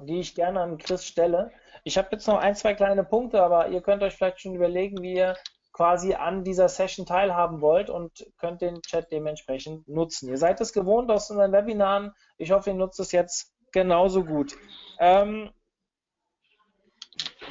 die 0.03 0.21
ich 0.21 0.35
gerne 0.35 0.61
an 0.61 0.79
Chris 0.79 1.05
stelle. 1.05 1.51
Ich 1.85 1.99
habe 1.99 2.09
jetzt 2.13 2.27
noch 2.27 2.39
ein, 2.39 2.55
zwei 2.55 2.75
kleine 2.75 3.05
Punkte, 3.05 3.43
aber 3.43 3.69
ihr 3.69 3.81
könnt 3.81 4.03
euch 4.03 4.15
vielleicht 4.15 4.41
schon 4.41 4.55
überlegen, 4.55 5.03
wie 5.03 5.15
ihr 5.15 5.37
quasi 5.73 6.15
an 6.15 6.45
dieser 6.45 6.69
Session 6.69 7.07
teilhaben 7.07 7.61
wollt 7.61 7.91
und 7.91 8.27
könnt 8.39 8.61
den 8.61 8.83
Chat 8.83 9.11
dementsprechend 9.13 9.89
nutzen. 9.89 10.29
Ihr 10.29 10.37
seid 10.37 10.61
es 10.61 10.73
gewohnt 10.73 11.11
aus 11.11 11.31
unseren 11.31 11.53
Webinaren. 11.53 12.13
Ich 12.39 12.51
hoffe, 12.51 12.71
ihr 12.71 12.77
nutzt 12.77 13.01
es 13.01 13.13
jetzt 13.13 13.55
genauso 13.73 14.25
gut. 14.25 14.57
Ähm, 14.99 15.51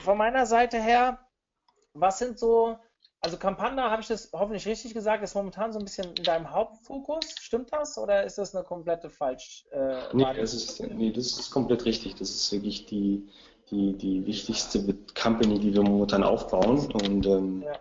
von 0.01 0.17
meiner 0.17 0.45
Seite 0.45 0.81
her, 0.81 1.19
was 1.93 2.19
sind 2.19 2.37
so, 2.37 2.77
also 3.22 3.38
Campanda, 3.38 3.91
habe 3.91 4.01
ich 4.01 4.07
das 4.07 4.30
hoffentlich 4.32 4.65
richtig 4.65 4.93
gesagt, 4.93 5.24
ist 5.24 5.36
momentan 5.36 5.74
so 5.74 5.80
ein 5.80 5.86
bisschen 5.86 6.13
in 6.15 6.24
deinem 6.24 6.51
Hauptfokus. 6.51 7.36
Stimmt 7.39 7.74
das 7.74 7.97
oder 7.97 8.24
ist 8.24 8.38
das 8.38 8.55
eine 8.55 8.63
komplette 8.63 9.09
falsch? 9.09 9.65
Äh, 9.72 10.01
nee, 10.13 10.34
das 10.34 10.53
ist, 10.53 10.80
nee, 10.80 11.11
das 11.11 11.38
ist 11.38 11.51
komplett 11.51 11.84
richtig. 11.86 12.15
Das 12.15 12.30
ist 12.30 12.51
wirklich 12.51 12.86
die, 12.86 13.28
die, 13.72 13.93
die 13.97 14.26
wichtigste 14.26 14.95
Company, 15.22 15.59
die 15.59 15.74
wir 15.74 15.84
momentan 15.84 16.24
aufbauen. 16.24 16.91
Und, 16.93 17.26
ähm, 17.26 17.61
ja. 17.63 17.80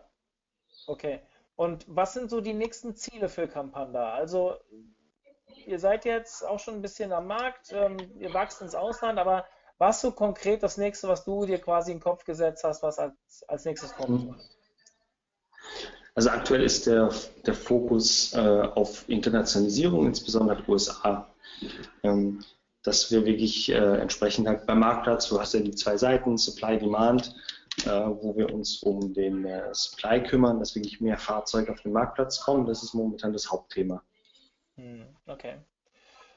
Okay. 0.88 1.20
Und 1.54 1.84
was 1.88 2.14
sind 2.14 2.30
so 2.30 2.40
die 2.40 2.54
nächsten 2.54 2.96
Ziele 2.96 3.28
für 3.28 3.46
Campanda? 3.46 4.12
Also 4.12 4.54
ihr 5.66 5.78
seid 5.78 6.04
jetzt 6.04 6.44
auch 6.44 6.58
schon 6.58 6.74
ein 6.74 6.82
bisschen 6.82 7.12
am 7.12 7.26
Markt, 7.26 7.72
ähm, 7.72 7.96
ihr 8.18 8.32
wachst 8.34 8.60
ins 8.60 8.74
Ausland, 8.74 9.18
aber 9.18 9.44
was 9.76 10.00
so 10.00 10.10
konkret 10.10 10.62
das 10.64 10.76
nächste, 10.78 11.06
was 11.06 11.24
du 11.24 11.46
dir 11.46 11.60
quasi 11.60 11.92
in 11.92 11.98
den 11.98 12.02
Kopf 12.02 12.24
gesetzt 12.24 12.64
hast, 12.64 12.82
was 12.82 12.98
als, 12.98 13.44
als 13.46 13.64
nächstes 13.64 13.94
kommt? 13.94 14.24
Mhm. 14.24 14.40
Also 16.14 16.30
aktuell 16.30 16.62
ist 16.62 16.86
der, 16.86 17.10
der 17.46 17.54
Fokus 17.54 18.32
äh, 18.34 18.38
auf 18.38 19.08
Internationalisierung, 19.08 20.06
insbesondere 20.06 20.62
USA. 20.68 21.28
Ähm, 22.02 22.44
dass 22.82 23.10
wir 23.10 23.26
wirklich 23.26 23.70
äh, 23.70 24.00
entsprechend 24.00 24.48
halt 24.48 24.66
beim 24.66 24.80
Marktplatz, 24.80 25.28
du 25.28 25.38
hast 25.38 25.54
ja 25.54 25.60
die 25.60 25.74
zwei 25.74 25.96
Seiten, 25.96 26.38
Supply, 26.38 26.78
Demand, 26.78 27.34
äh, 27.84 27.90
wo 27.90 28.36
wir 28.36 28.52
uns 28.52 28.82
um 28.82 29.12
den 29.12 29.44
äh, 29.44 29.74
Supply 29.74 30.22
kümmern, 30.22 30.58
dass 30.58 30.74
wirklich 30.74 31.00
mehr 31.00 31.18
Fahrzeuge 31.18 31.72
auf 31.72 31.82
den 31.82 31.92
Marktplatz 31.92 32.40
kommen. 32.40 32.66
Das 32.66 32.82
ist 32.82 32.94
momentan 32.94 33.32
das 33.32 33.50
Hauptthema. 33.50 34.02
Hm, 34.76 35.06
okay. 35.26 35.58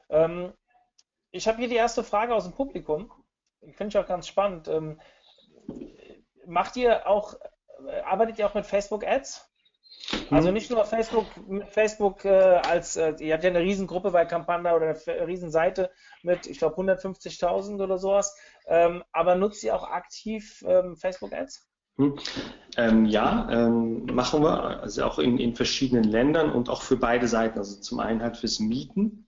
Ähm, 0.10 0.52
ich 1.32 1.48
habe 1.48 1.60
hier 1.60 1.70
die 1.70 1.76
erste 1.76 2.04
Frage 2.04 2.36
aus 2.36 2.44
dem 2.44 2.54
Publikum. 2.54 3.12
Finde 3.62 3.88
ich 3.88 3.98
auch 3.98 4.08
ganz 4.08 4.28
spannend. 4.28 4.68
Ähm, 4.68 5.00
macht 6.46 6.76
ihr 6.76 7.08
auch, 7.08 7.36
arbeitet 8.06 8.40
ihr 8.40 8.48
auch 8.48 8.54
mit 8.54 8.66
Facebook 8.66 9.06
Ads? 9.06 9.48
Also 10.30 10.48
hm. 10.48 10.54
nicht 10.54 10.70
nur 10.70 10.84
Facebook, 10.86 11.26
Facebook 11.70 12.26
äh, 12.26 12.30
als, 12.30 12.98
äh, 12.98 13.14
ihr 13.20 13.34
habt 13.34 13.44
ja 13.44 13.50
eine 13.50 13.60
Riesengruppe 13.60 14.12
bei 14.12 14.26
Campanda 14.26 14.76
oder 14.76 14.88
eine 14.88 15.28
Riesenseite 15.28 15.92
mit, 16.24 16.48
ich 16.48 16.58
glaube, 16.58 16.76
150.000 16.82 17.82
oder 17.82 17.98
sowas, 17.98 18.36
ähm, 18.68 19.04
aber 19.12 19.36
nutzt 19.36 19.64
ihr 19.64 19.76
auch 19.76 19.84
aktiv 19.84 20.64
ähm, 20.68 20.96
Facebook 20.96 21.34
Ads? 21.34 21.68
Hm. 21.98 22.18
Ähm, 22.78 23.06
ja, 23.06 23.48
ähm, 23.52 24.06
machen 24.06 24.42
wir, 24.42 24.82
also 24.82 25.04
auch 25.04 25.20
in, 25.20 25.38
in 25.38 25.56
verschiedenen 25.56 26.06
Ländern 26.06 26.52
und 26.52 26.70
auch 26.70 26.82
für 26.82 26.98
beide 26.98 27.28
Seiten. 27.28 27.60
Also 27.60 27.80
zum 27.80 28.00
einen 28.00 28.22
halt 28.22 28.38
fürs 28.38 28.60
Mieten, 28.60 29.28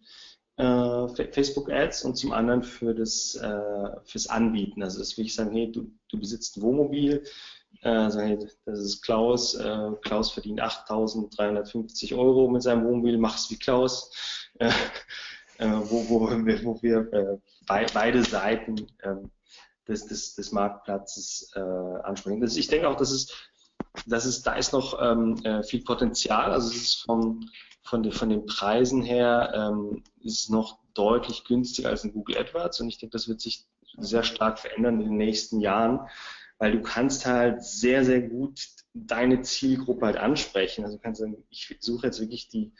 äh, 0.57 1.07
Facebook 1.31 1.69
Ads 1.69 2.05
und 2.05 2.15
zum 2.15 2.31
anderen 2.31 2.63
für 2.63 2.95
das, 2.95 3.35
äh, 3.35 4.01
fürs 4.05 4.27
Anbieten. 4.27 4.81
Also 4.81 4.99
das 4.99 5.17
will 5.17 5.25
ich 5.25 5.35
sagen, 5.35 5.51
hey, 5.51 5.71
du, 5.71 5.91
du 6.09 6.19
besitzt 6.19 6.57
ein 6.57 6.61
Wohnmobil, 6.61 7.23
äh, 7.81 8.37
das 8.65 8.79
ist 8.79 9.01
Klaus. 9.01 9.55
Äh, 9.55 9.91
Klaus 10.01 10.31
verdient 10.31 10.61
8.350 10.61 12.17
Euro 12.17 12.49
mit 12.49 12.63
seinem 12.63 12.85
Wohnmobil, 12.85 13.17
mach's 13.17 13.49
wie 13.49 13.57
Klaus. 13.57 14.11
Äh, 14.59 14.69
äh 15.57 15.67
wo, 15.67 16.07
wo, 16.09 16.29
wo 16.29 16.81
wir 16.81 17.13
äh, 17.13 17.37
bei, 17.67 17.85
beide 17.93 18.23
Seiten 18.23 18.87
ähm, 19.03 19.31
des, 19.87 20.05
des, 20.05 20.35
des 20.35 20.51
Marktplatzes 20.51 21.51
äh, 21.55 21.59
ansprechen. 21.59 22.41
Das, 22.41 22.55
ich 22.55 22.67
denke 22.67 22.87
auch, 22.87 22.95
dass 22.95 23.11
es, 23.11 23.33
dass 24.05 24.25
es, 24.25 24.41
da 24.41 24.53
ist 24.53 24.73
noch 24.73 24.99
ähm, 25.01 25.37
viel 25.63 25.83
Potenzial. 25.83 26.51
Also 26.51 26.69
es 26.69 26.75
ist 26.75 27.03
vom, 27.05 27.49
von, 27.83 28.01
den, 28.03 28.11
von 28.11 28.29
den 28.29 28.45
Preisen 28.45 29.01
her 29.01 29.51
ähm, 29.53 30.03
ist 30.21 30.43
es 30.43 30.49
noch 30.49 30.79
deutlich 30.93 31.43
günstiger 31.43 31.89
als 31.89 32.03
in 32.03 32.13
Google 32.13 32.37
AdWords 32.37 32.79
und 32.79 32.87
ich 32.87 32.97
denke, 32.97 33.13
das 33.13 33.27
wird 33.27 33.41
sich 33.41 33.65
sehr 33.97 34.23
stark 34.23 34.59
verändern 34.59 35.01
in 35.01 35.09
den 35.09 35.17
nächsten 35.17 35.59
Jahren 35.59 36.07
weil 36.63 36.71
du 36.71 36.81
kannst 36.81 37.25
halt 37.25 37.61
sehr, 37.61 38.05
sehr 38.05 38.21
gut 38.21 38.69
deine 38.93 39.41
Zielgruppe 39.41 40.05
halt 40.05 40.15
ansprechen. 40.15 40.85
Also 40.85 40.95
du 40.95 41.03
kannst 41.03 41.19
sagen, 41.19 41.43
ich 41.49 41.75
suche 41.81 42.05
jetzt 42.07 42.21
wirklich 42.21 42.47
die, 42.47 42.71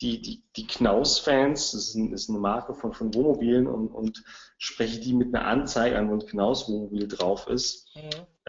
die, 0.00 0.22
die, 0.22 0.42
die 0.56 0.66
Knaus-Fans, 0.66 1.72
das 1.72 1.88
ist, 1.88 1.94
ein, 1.94 2.14
ist, 2.14 2.30
eine 2.30 2.38
Marke 2.38 2.72
von, 2.72 2.94
von 2.94 3.12
Wohnmobilen 3.12 3.66
und, 3.66 3.88
und 3.88 4.24
spreche 4.56 4.98
die 4.98 5.12
mit 5.12 5.34
einer 5.34 5.44
Anzeige 5.44 5.98
an, 5.98 6.08
wo 6.08 6.14
ein 6.14 6.24
Knaus-Wohnmobil 6.24 7.06
drauf 7.06 7.48
ist, 7.48 7.94
mhm. 7.96 8.00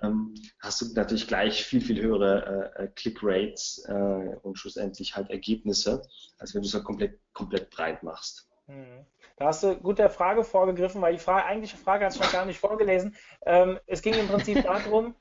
ähm, 0.02 0.34
hast 0.60 0.82
du 0.82 0.94
natürlich 0.94 1.28
gleich 1.28 1.66
viel, 1.66 1.82
viel 1.82 2.02
höhere 2.02 2.72
äh, 2.78 2.84
äh, 2.86 2.88
Click-Rates 2.88 3.84
äh, 3.90 4.38
und 4.44 4.58
schlussendlich 4.58 5.18
halt 5.18 5.30
Ergebnisse, 5.30 6.04
als 6.38 6.56
wenn 6.56 6.62
du 6.62 6.70
es 6.70 6.74
halt 6.74 6.86
komplett, 6.86 7.20
komplett 7.34 7.70
breit 7.70 8.02
machst. 8.02 8.48
Mhm. 8.68 9.06
Da 9.38 9.48
hast 9.48 9.64
du 9.64 9.76
gut 9.76 10.00
der 10.00 10.10
Frage 10.10 10.44
vorgegriffen, 10.44 11.02
weil 11.02 11.14
die 11.14 11.20
Frage, 11.20 11.46
eigentliche 11.46 11.78
Frage 11.78 12.06
hast 12.06 12.18
du 12.18 12.24
noch 12.24 12.32
gar 12.32 12.46
nicht 12.46 12.60
vorgelesen. 12.60 13.16
Ähm, 13.46 13.80
es 13.86 14.02
ging 14.02 14.14
im 14.14 14.28
Prinzip 14.28 14.64
darum, 14.64 15.16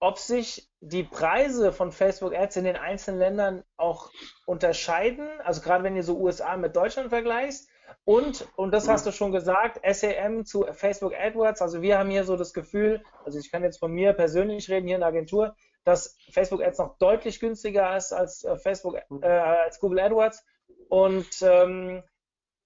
ob 0.00 0.18
sich 0.18 0.70
die 0.80 1.02
Preise 1.02 1.72
von 1.72 1.92
Facebook 1.92 2.34
Ads 2.34 2.56
in 2.56 2.64
den 2.64 2.76
einzelnen 2.76 3.18
Ländern 3.18 3.64
auch 3.76 4.10
unterscheiden, 4.46 5.28
also 5.42 5.60
gerade 5.60 5.82
wenn 5.82 5.96
ihr 5.96 6.04
so 6.04 6.16
USA 6.18 6.56
mit 6.56 6.76
Deutschland 6.76 7.08
vergleichst. 7.10 7.68
Und, 8.04 8.46
und 8.56 8.70
das 8.72 8.86
hast 8.86 9.06
du 9.06 9.12
schon 9.12 9.32
gesagt, 9.32 9.80
SEM 9.84 10.44
zu 10.44 10.64
Facebook 10.72 11.14
AdWords. 11.14 11.62
Also 11.62 11.82
wir 11.82 11.98
haben 11.98 12.10
hier 12.10 12.24
so 12.24 12.36
das 12.36 12.52
Gefühl, 12.52 13.02
also 13.24 13.38
ich 13.38 13.50
kann 13.50 13.62
jetzt 13.62 13.78
von 13.78 13.92
mir 13.92 14.12
persönlich 14.12 14.68
reden 14.68 14.86
hier 14.86 14.96
in 14.96 15.00
der 15.00 15.08
Agentur, 15.08 15.56
dass 15.84 16.16
Facebook 16.32 16.62
Ads 16.62 16.78
noch 16.78 16.98
deutlich 16.98 17.40
günstiger 17.40 17.96
ist 17.96 18.12
als 18.12 18.44
äh, 18.44 18.56
Facebook, 18.56 18.96
äh, 19.22 19.26
als 19.26 19.80
Google 19.80 20.00
AdWords. 20.00 20.44
Und 20.88 21.28
ähm, 21.42 22.02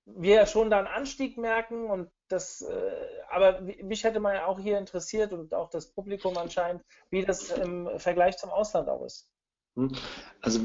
wir 0.04 0.46
schon 0.46 0.70
da 0.70 0.78
einen 0.78 0.88
Anstieg 0.88 1.38
merken 1.38 1.90
und 1.90 2.10
das, 2.28 2.62
äh, 2.62 2.90
aber 3.30 3.60
mich 3.60 4.04
hätte 4.04 4.20
mal 4.20 4.40
auch 4.40 4.58
hier 4.58 4.78
interessiert 4.78 5.32
und 5.32 5.54
auch 5.54 5.70
das 5.70 5.92
Publikum 5.92 6.36
anscheinend, 6.36 6.82
wie 7.10 7.24
das 7.24 7.50
im 7.50 7.88
Vergleich 7.98 8.36
zum 8.36 8.50
Ausland 8.50 8.88
auch 8.88 9.04
ist. 9.04 9.28
Hm. 9.76 9.92
Also 10.40 10.60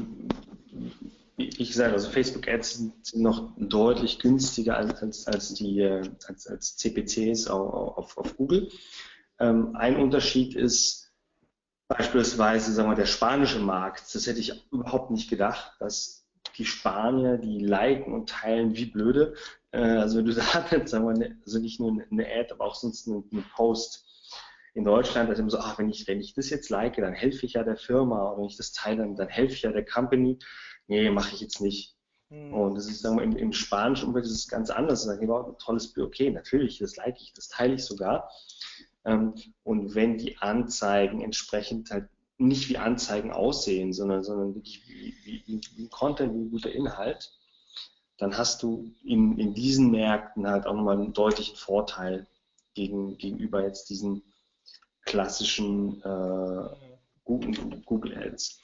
ich 1.36 1.74
sage, 1.74 1.92
also 1.92 2.10
Facebook 2.10 2.48
Ads 2.48 2.74
sind, 2.74 3.14
noch 3.14 3.52
deutlich 3.56 4.18
günstiger 4.18 4.76
als, 4.76 5.02
als, 5.02 5.26
als 5.26 5.54
die 5.54 5.80
äh, 5.80 6.02
als, 6.26 6.46
als 6.48 6.76
CPCs 6.76 7.46
auf, 7.46 7.96
auf, 7.96 8.18
auf 8.18 8.36
Google. 8.36 8.70
Ähm, 9.38 9.76
ein 9.76 9.96
Unterschied 9.96 10.56
ist 10.56 11.12
beispielsweise, 11.86 12.72
sagen 12.72 12.90
wir, 12.90 12.96
der 12.96 13.06
spanische 13.06 13.60
Markt. 13.60 14.14
Das 14.14 14.26
hätte 14.26 14.40
ich 14.40 14.68
überhaupt 14.72 15.10
nicht 15.10 15.30
gedacht, 15.30 15.76
dass 15.78 16.17
die 16.58 16.64
Spanier, 16.64 17.38
die 17.38 17.60
liken 17.60 18.12
und 18.12 18.28
teilen 18.28 18.76
wie 18.76 18.86
blöde. 18.86 19.34
Äh, 19.70 19.80
also 19.80 20.18
wenn 20.18 20.26
du 20.26 20.34
da 20.34 20.66
jetzt, 20.70 20.90
sagen 20.90 21.06
wir, 21.06 21.14
ne, 21.14 21.38
also 21.44 21.58
nicht 21.58 21.80
nur 21.80 21.90
eine 22.10 22.26
Ad, 22.26 22.52
aber 22.52 22.64
auch 22.64 22.74
sonst 22.74 23.06
einen, 23.06 23.24
einen 23.32 23.44
Post 23.54 24.04
in 24.74 24.84
Deutschland, 24.84 25.28
also 25.28 25.42
immer 25.42 25.50
so, 25.50 25.58
ach, 25.58 25.78
wenn 25.78 25.88
ich, 25.88 26.06
wenn 26.06 26.20
ich 26.20 26.34
das 26.34 26.50
jetzt 26.50 26.70
like, 26.70 26.96
dann 26.96 27.14
helfe 27.14 27.46
ich 27.46 27.54
ja 27.54 27.64
der 27.64 27.76
Firma, 27.76 28.30
oder 28.30 28.38
wenn 28.38 28.46
ich 28.46 28.56
das 28.56 28.72
teile, 28.72 28.98
dann, 28.98 29.16
dann 29.16 29.28
helfe 29.28 29.54
ich 29.54 29.62
ja 29.62 29.72
der 29.72 29.84
Company. 29.84 30.38
Nee, 30.86 31.10
mache 31.10 31.34
ich 31.34 31.40
jetzt 31.40 31.60
nicht. 31.60 31.96
Hm. 32.30 32.52
Und 32.52 32.74
das 32.74 32.86
ist, 32.86 33.00
sagen 33.00 33.16
wir, 33.16 33.24
im, 33.24 33.36
im 33.36 33.52
Spanischen 33.52 34.08
Umfeld 34.08 34.26
ist 34.26 34.32
es 34.32 34.48
ganz 34.48 34.70
anders. 34.70 35.04
Sagen 35.04 35.26
wir, 35.26 35.56
tolles 35.58 35.92
Bild, 35.92 36.06
okay, 36.06 36.30
natürlich, 36.30 36.78
das 36.78 36.96
like 36.96 37.20
ich, 37.20 37.32
das 37.34 37.48
teile 37.48 37.74
ich 37.74 37.84
sogar. 37.84 38.30
Ähm, 39.04 39.34
und 39.62 39.94
wenn 39.94 40.18
die 40.18 40.38
Anzeigen 40.38 41.22
entsprechend 41.22 41.90
halt 41.90 42.08
nicht 42.38 42.68
wie 42.68 42.78
Anzeigen 42.78 43.32
aussehen, 43.32 43.92
sondern, 43.92 44.22
sondern 44.22 44.54
wirklich 44.54 44.86
wie, 44.88 45.14
wie, 45.46 45.60
wie 45.76 45.88
Content, 45.88 46.32
wie 46.32 46.38
ein 46.38 46.50
guter 46.50 46.72
Inhalt, 46.72 47.32
dann 48.16 48.36
hast 48.36 48.62
du 48.62 48.92
in, 49.04 49.38
in 49.38 49.54
diesen 49.54 49.90
Märkten 49.90 50.46
halt 50.48 50.66
auch 50.66 50.74
nochmal 50.74 50.96
einen 50.96 51.12
deutlichen 51.12 51.56
Vorteil 51.56 52.26
gegen, 52.74 53.18
gegenüber 53.18 53.62
jetzt 53.62 53.90
diesen 53.90 54.22
klassischen 55.04 56.02
äh, 56.02 56.68
Google, 57.24 57.82
Google 57.84 58.16
Ads. 58.16 58.60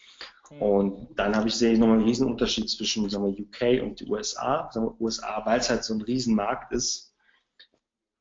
Und 0.61 1.09
dann 1.19 1.35
habe 1.35 1.49
ich 1.49 1.55
sehe 1.55 1.73
ich 1.73 1.79
nochmal 1.79 1.97
einen 1.97 2.07
riesen 2.07 2.29
Unterschied 2.29 2.69
zwischen 2.69 3.09
sagen 3.09 3.25
wir, 3.25 3.45
UK 3.45 3.83
und 3.83 4.01
die 4.01 4.07
USA. 4.07 4.71
Sagen 4.71 4.87
wir, 4.87 5.01
USA, 5.01 5.45
weil 5.45 5.59
es 5.59 5.71
halt 5.71 5.85
so 5.85 5.95
ein 5.95 6.03
Riesenmarkt 6.03 6.73
ist, 6.73 7.15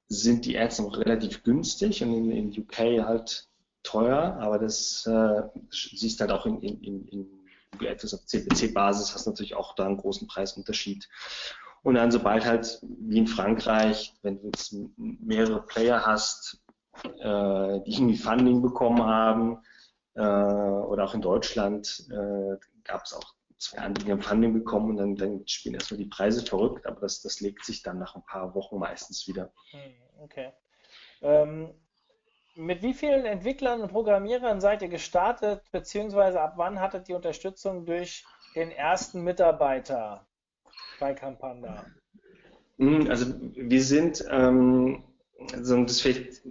sind 0.08 0.46
die 0.46 0.58
Ads 0.58 0.80
noch 0.80 0.98
relativ 0.98 1.44
günstig 1.44 2.02
und 2.02 2.14
in, 2.14 2.32
in 2.32 2.62
UK 2.62 3.06
halt 3.06 3.50
teuer, 3.84 4.38
aber 4.40 4.60
das 4.60 5.06
äh, 5.06 5.44
siehst 5.70 6.22
halt 6.22 6.32
auch 6.32 6.46
in, 6.46 6.62
in, 6.62 6.82
in, 6.82 7.08
in 7.08 7.46
Google 7.72 7.90
Ads 7.90 8.14
auf 8.14 8.26
CPC-Basis, 8.26 9.14
hast 9.14 9.26
natürlich 9.26 9.56
auch 9.56 9.76
da 9.76 9.86
einen 9.86 9.98
großen 9.98 10.28
Preisunterschied. 10.28 11.10
Und 11.84 11.96
dann 11.96 12.12
sobald 12.12 12.46
halt, 12.46 12.80
wie 12.82 13.18
in 13.18 13.28
Frankreich, 13.28 14.14
wenn 14.22 14.40
du 14.40 14.46
jetzt 14.48 14.74
mehrere 14.98 15.66
Player 15.66 16.06
hast, 16.06 16.64
äh, 17.04 17.82
die 17.82 17.94
irgendwie 17.94 18.18
Funding 18.18 18.62
bekommen 18.62 19.04
haben, 19.04 19.60
äh, 20.16 20.22
oder 20.22 21.06
auch 21.06 21.14
in 21.14 21.22
Deutschland 21.22 22.06
äh, 22.10 22.58
gab 22.84 23.04
es 23.04 23.14
auch 23.14 23.34
zwei 23.58 23.80
andere, 23.80 24.06
die 24.06 24.12
haben 24.12 24.22
Funding 24.22 24.54
bekommen 24.54 24.92
und 24.92 24.98
dann, 24.98 25.16
dann 25.16 25.48
spielen 25.48 25.76
erstmal 25.76 25.98
die 25.98 26.06
Preise 26.06 26.46
verrückt, 26.46 26.86
aber 26.86 27.02
das, 27.02 27.22
das 27.22 27.42
legt 27.42 27.66
sich 27.66 27.82
dann 27.82 28.00
nach 28.00 28.16
ein 28.16 28.26
paar 28.26 28.54
Wochen 28.56 28.78
meistens 28.78 29.28
wieder. 29.28 29.52
Hm, 29.72 29.94
okay. 30.22 30.54
Ähm, 31.22 31.74
mit 32.56 32.82
wie 32.82 32.94
vielen 32.94 33.26
Entwicklern 33.26 33.82
und 33.82 33.92
Programmierern 33.92 34.62
seid 34.62 34.82
ihr 34.82 34.88
gestartet, 34.88 35.62
beziehungsweise 35.72 36.40
ab 36.42 36.54
wann 36.58 36.80
hattet 36.80 37.10
ihr 37.10 37.16
Unterstützung 37.16 37.86
durch 37.86 38.26
den 38.56 38.72
ersten 38.72 39.22
Mitarbeiter 39.24 40.26
bei 41.00 41.14
Campanda? 41.14 41.86
Hm, 42.78 43.10
also 43.10 43.34
wir 43.56 43.84
sind, 43.84 44.24
ähm, 44.30 45.04
also 45.52 45.84
das 45.84 46.02
vielleicht 46.02 46.42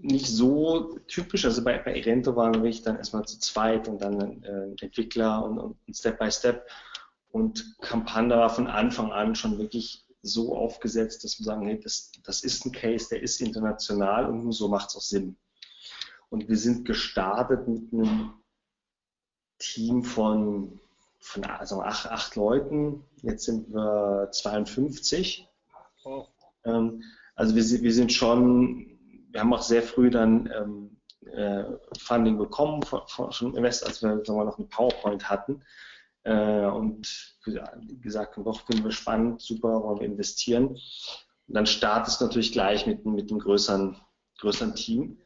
nicht 0.00 0.26
so 0.26 0.98
typisch, 1.06 1.44
also 1.44 1.62
bei, 1.62 1.78
bei 1.78 1.94
Irento 1.94 2.34
waren 2.36 2.62
wir 2.62 2.82
dann 2.82 2.96
erstmal 2.96 3.24
zu 3.24 3.38
zweit 3.38 3.86
und 3.86 4.00
dann 4.00 4.42
äh, 4.42 4.84
Entwickler 4.84 5.44
und, 5.44 5.58
und 5.58 5.76
Step 5.92 6.18
by 6.18 6.30
Step 6.30 6.66
und 7.32 7.76
Campanda 7.80 8.38
war 8.38 8.50
von 8.50 8.66
Anfang 8.66 9.12
an 9.12 9.34
schon 9.34 9.58
wirklich 9.58 10.06
so 10.22 10.56
aufgesetzt, 10.56 11.24
dass 11.24 11.38
wir 11.38 11.44
sagen, 11.44 11.66
hey, 11.66 11.78
das, 11.78 12.12
das 12.24 12.42
ist 12.42 12.64
ein 12.66 12.72
Case, 12.72 13.08
der 13.10 13.22
ist 13.22 13.40
international 13.40 14.26
und 14.26 14.44
nur 14.44 14.52
so 14.52 14.68
macht 14.68 14.90
es 14.90 14.96
auch 14.96 15.00
Sinn. 15.00 15.36
Und 16.30 16.48
wir 16.48 16.56
sind 16.56 16.84
gestartet 16.86 17.68
mit 17.68 17.92
einem 17.92 18.32
Team 19.58 20.04
von, 20.04 20.80
von 21.18 21.44
also 21.44 21.82
acht, 21.82 22.06
acht 22.06 22.36
Leuten. 22.36 23.04
Jetzt 23.22 23.44
sind 23.44 23.72
wir 23.72 24.30
52. 24.32 25.48
Oh. 26.04 26.24
Ähm, 26.64 27.02
also 27.34 27.54
wir, 27.54 27.82
wir 27.82 27.92
sind 27.92 28.12
schon, 28.12 28.98
wir 29.30 29.40
haben 29.40 29.52
auch 29.52 29.62
sehr 29.62 29.82
früh 29.82 30.08
dann 30.08 30.48
ähm, 30.56 30.96
äh, 31.32 31.64
Funding 31.98 32.38
bekommen 32.38 32.82
von, 32.82 33.02
von, 33.06 33.32
von 33.32 33.56
Invest, 33.56 33.84
als 33.84 34.02
wir 34.02 34.24
sagen 34.24 34.38
wir, 34.38 34.44
noch 34.44 34.58
eine 34.58 34.68
PowerPoint 34.68 35.28
hatten. 35.28 35.62
Äh, 36.22 36.66
und 36.66 37.36
gesagt 38.02 38.36
doch, 38.36 38.66
finden 38.66 38.84
wir 38.84 38.92
spannend, 38.92 39.40
super, 39.40 39.82
wollen 39.82 40.00
wir 40.00 40.06
investieren. 40.06 40.68
Und 40.68 41.54
dann 41.54 41.66
startest 41.66 42.20
du 42.20 42.26
natürlich 42.26 42.52
gleich 42.52 42.86
mit, 42.86 43.04
mit 43.04 43.30
einem 43.30 43.40
größeren, 43.40 43.96
größeren 44.38 44.76
Team 44.76 45.18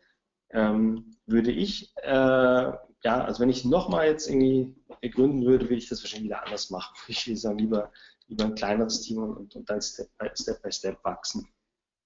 ähm, 0.54 1.16
würde 1.26 1.50
ich, 1.50 1.92
äh, 1.96 2.10
ja, 2.10 3.24
also 3.24 3.40
wenn 3.40 3.50
ich 3.50 3.64
nochmal 3.64 4.06
jetzt 4.06 4.28
irgendwie 4.28 4.74
gründen 5.10 5.44
würde, 5.44 5.66
würde 5.66 5.76
ich 5.76 5.88
das 5.88 6.02
wahrscheinlich 6.02 6.30
wieder 6.30 6.44
anders 6.44 6.70
machen. 6.70 6.94
Ich 7.08 7.26
würde 7.26 7.38
sagen, 7.38 7.58
lieber, 7.58 7.92
lieber 8.28 8.44
ein 8.44 8.54
kleineres 8.54 9.02
Team 9.02 9.18
und, 9.18 9.54
und 9.54 9.68
dann 9.68 9.82
Step 9.82 10.08
by 10.16 10.30
Step, 10.34 10.62
by 10.62 10.72
Step 10.72 11.04
wachsen. 11.04 11.46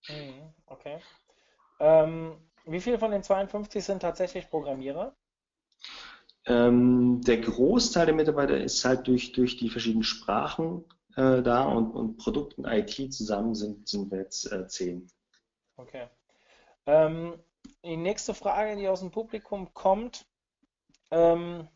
Mhm, 0.09 0.53
okay. 0.67 0.99
Ähm, 1.79 2.37
wie 2.65 2.81
viele 2.81 2.99
von 2.99 3.11
den 3.11 3.23
52 3.23 3.85
sind 3.85 4.01
tatsächlich 4.01 4.49
Programmierer? 4.49 5.15
Ähm, 6.47 7.21
der 7.23 7.41
Großteil 7.41 8.07
der 8.07 8.15
Mitarbeiter 8.15 8.59
ist 8.59 8.85
halt 8.85 9.07
durch, 9.07 9.33
durch 9.33 9.57
die 9.59 9.69
verschiedenen 9.69 10.03
Sprachen 10.03 10.85
äh, 11.17 11.43
da 11.43 11.65
und, 11.65 11.91
und 11.91 12.17
Produkt 12.17 12.57
und 12.57 12.65
IT 12.65 13.13
zusammen 13.13 13.55
sind, 13.55 13.87
sind 13.89 14.11
wir 14.11 14.19
jetzt 14.19 14.51
äh, 14.51 14.67
zehn. 14.67 15.07
Okay. 15.77 16.09
Ähm, 16.87 17.39
die 17.85 17.97
nächste 17.97 18.35
Frage, 18.35 18.77
die 18.77 18.89
aus 18.89 19.01
dem 19.01 19.11
Publikum 19.11 19.73
kommt, 19.75 20.27
ähm, 21.11 21.69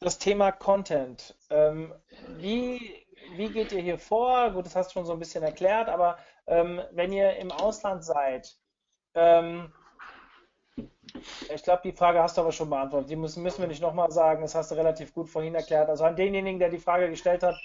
das 0.00 0.18
Thema 0.18 0.52
Content. 0.52 1.36
Ähm, 1.50 1.94
wie, 2.36 3.06
wie 3.36 3.48
geht 3.48 3.72
ihr 3.72 3.80
hier 3.80 3.98
vor? 3.98 4.50
Gut, 4.50 4.66
das 4.66 4.76
hast 4.76 4.90
du 4.90 4.92
schon 4.94 5.06
so 5.06 5.12
ein 5.12 5.18
bisschen 5.18 5.42
erklärt, 5.42 5.88
aber 5.88 6.18
ähm, 6.46 6.82
wenn 6.92 7.12
ihr 7.12 7.36
im 7.36 7.50
Ausland 7.50 8.04
seid, 8.04 8.56
ähm, 9.14 9.72
ich 11.54 11.62
glaube, 11.62 11.82
die 11.84 11.92
Frage 11.92 12.20
hast 12.20 12.36
du 12.36 12.40
aber 12.42 12.52
schon 12.52 12.70
beantwortet. 12.70 13.10
Die 13.10 13.16
müssen, 13.16 13.42
müssen 13.42 13.60
wir 13.60 13.68
nicht 13.68 13.82
nochmal 13.82 14.10
sagen. 14.10 14.42
Das 14.42 14.54
hast 14.54 14.70
du 14.70 14.74
relativ 14.74 15.14
gut 15.14 15.28
vorhin 15.28 15.54
erklärt. 15.54 15.88
Also 15.88 16.04
an 16.04 16.16
denjenigen, 16.16 16.58
der 16.58 16.70
die 16.70 16.78
Frage 16.78 17.08
gestellt 17.08 17.42
hat, 17.42 17.56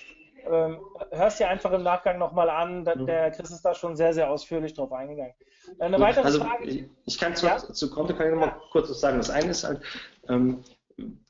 ähm, 0.45 0.79
hörst 1.11 1.39
dir 1.39 1.49
einfach 1.49 1.71
im 1.71 1.83
Nachgang 1.83 2.17
nochmal 2.17 2.49
an. 2.49 2.83
Mhm. 2.83 3.05
Der 3.05 3.31
Chris 3.31 3.51
ist 3.51 3.63
da 3.63 3.73
schon 3.73 3.95
sehr, 3.95 4.13
sehr 4.13 4.29
ausführlich 4.29 4.73
drauf 4.73 4.91
eingegangen. 4.91 5.33
Eine 5.79 5.97
Gut, 5.97 6.05
weitere 6.05 6.25
also, 6.25 6.39
Frage. 6.39 6.65
Ich, 6.65 6.85
ich 7.05 7.17
kann 7.17 7.35
zu, 7.35 7.45
ja? 7.45 7.57
zu 7.57 7.89
Konto 7.89 8.15
kann 8.15 8.27
ich 8.27 8.33
nochmal 8.33 8.49
ja. 8.49 8.61
kurz 8.71 8.89
was 8.89 8.99
sagen. 8.99 9.17
Das 9.17 9.29
eine 9.29 9.51
ist 9.51 9.63
halt, 9.63 9.81
ähm, 10.27 10.63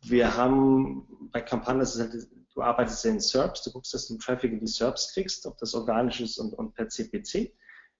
wir 0.02 0.36
haben 0.36 1.30
bei 1.32 1.42
Kampagnen, 1.42 1.86
halt, 1.86 2.28
du 2.54 2.62
arbeitest 2.62 3.06
ja 3.06 3.12
in 3.12 3.20
SERPs, 3.20 3.64
du 3.64 3.72
guckst, 3.72 3.94
dass 3.94 4.08
du 4.08 4.18
Traffic 4.18 4.52
in 4.52 4.60
die 4.60 4.68
SERPs 4.68 5.14
kriegst, 5.14 5.46
ob 5.46 5.58
das 5.58 5.74
organisch 5.74 6.22
ist 6.22 6.38
und, 6.38 6.54
und 6.54 6.74
per 6.74 6.88
CPC. 6.88 7.36
Äh, 7.36 7.52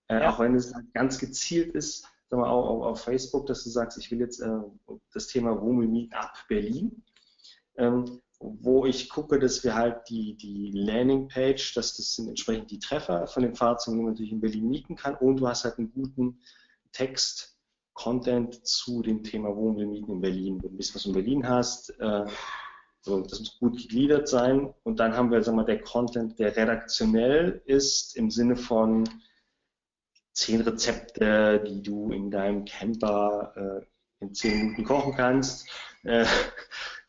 ja. 0.10 0.30
Auch 0.32 0.40
wenn 0.40 0.56
es 0.56 0.74
halt 0.74 0.92
ganz 0.94 1.20
gezielt 1.20 1.76
ist, 1.76 2.06
sagen 2.30 2.42
wir 2.42 2.50
auch, 2.50 2.68
auch 2.68 2.86
auf 2.88 3.02
Facebook, 3.02 3.46
dass 3.48 3.64
du 3.64 3.70
sagst, 3.70 3.98
ich 3.98 4.12
will 4.12 4.20
jetzt 4.20 4.40
äh, 4.40 4.50
das 5.14 5.28
Thema 5.28 5.60
Wohnmobil 5.60 5.88
Meetup 5.88 6.32
Berlin. 6.48 7.04
Ähm, 7.78 8.22
wo 8.40 8.86
ich 8.86 9.10
gucke, 9.10 9.38
dass 9.38 9.64
wir 9.64 9.76
halt 9.76 10.10
die, 10.10 10.36
die 10.38 10.72
Landingpage, 10.74 11.74
dass 11.74 11.98
das 11.98 12.16
sind 12.16 12.30
entsprechend 12.30 12.72
die 12.72 12.80
Treffer 12.80 13.28
von 13.28 13.44
den 13.44 13.56
Fahrzeugen, 13.56 13.98
die 13.98 14.04
man 14.04 14.14
natürlich 14.14 14.32
in 14.32 14.42
Berlin 14.42 14.70
mieten 14.70 14.96
kann 14.96 15.16
und 15.16 15.38
du 15.38 15.48
hast 15.48 15.66
halt 15.66 15.78
einen 15.78 15.92
guten 15.92 16.40
Text, 16.92 17.58
Content 17.94 18.66
zu 18.66 19.02
dem 19.02 19.24
Thema 19.24 19.54
Wohnmobilmieten 19.54 20.16
in 20.16 20.22
Berlin. 20.22 20.56
Wenn 20.56 20.70
du 20.70 20.76
ein 20.76 20.78
bisschen 20.78 20.96
was 20.96 21.06
in 21.06 21.14
Berlin 21.14 21.48
hast, 21.48 21.90
äh, 22.00 22.26
so, 23.02 23.22
das 23.22 23.40
muss 23.40 23.60
gut 23.60 23.78
gegliedert 23.78 24.30
sein. 24.30 24.74
Und 24.84 25.02
dann 25.02 25.18
haben 25.18 25.32
wir, 25.32 25.44
sagen 25.44 25.58
wir, 25.58 25.66
der 25.66 25.82
Content, 25.82 26.40
der 26.40 26.56
redaktionell 26.56 27.62
ist, 27.66 28.16
im 28.16 28.32
Sinne 28.32 28.56
von 28.56 29.04
zehn 30.32 30.62
Rezepte, 30.62 31.62
die 31.68 31.84
du 31.84 32.12
in 32.14 32.32
deinem 32.32 32.64
Camper 32.64 33.82
äh, 33.82 33.86
in 34.24 34.34
zehn 34.34 34.60
Minuten 34.60 34.86
kochen 34.86 35.14
kannst. 35.16 35.68
Äh, 36.04 36.26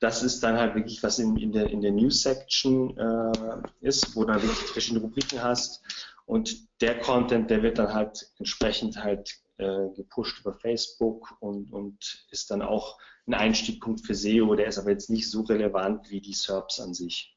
das 0.01 0.22
ist 0.22 0.42
dann 0.42 0.59
halt 0.59 0.74
wirklich, 0.74 1.03
was 1.03 1.18
in, 1.18 1.36
in 1.36 1.53
der, 1.53 1.70
in 1.70 1.82
der 1.82 1.92
News-Section 1.92 2.96
äh, 2.96 3.86
ist, 3.86 4.16
wo 4.16 4.22
du 4.22 4.32
dann 4.32 4.42
wirklich 4.42 4.70
verschiedene 4.70 5.05
Rubriken 5.05 5.42
hast. 5.42 5.82
Und 6.24 6.68
der 6.80 6.98
Content, 7.01 7.51
der 7.51 7.62
wird 7.62 7.78
dann 7.78 7.92
halt 7.92 8.30
entsprechend 8.38 9.03
halt 9.03 9.38
äh, 9.59 9.88
gepusht 9.94 10.40
über 10.40 10.55
Facebook 10.55 11.36
und, 11.40 11.70
und 11.72 12.26
ist 12.30 12.51
dann 12.51 12.62
auch 12.62 12.98
ein 13.26 13.34
Einstiegpunkt 13.34 14.01
für 14.01 14.14
SEO. 14.14 14.55
Der 14.55 14.66
ist 14.66 14.78
aber 14.78 14.90
jetzt 14.90 15.11
nicht 15.11 15.30
so 15.30 15.42
relevant 15.42 16.11
wie 16.11 16.20
die 16.20 16.32
SERPs 16.32 16.80
an 16.80 16.94
sich. 16.94 17.36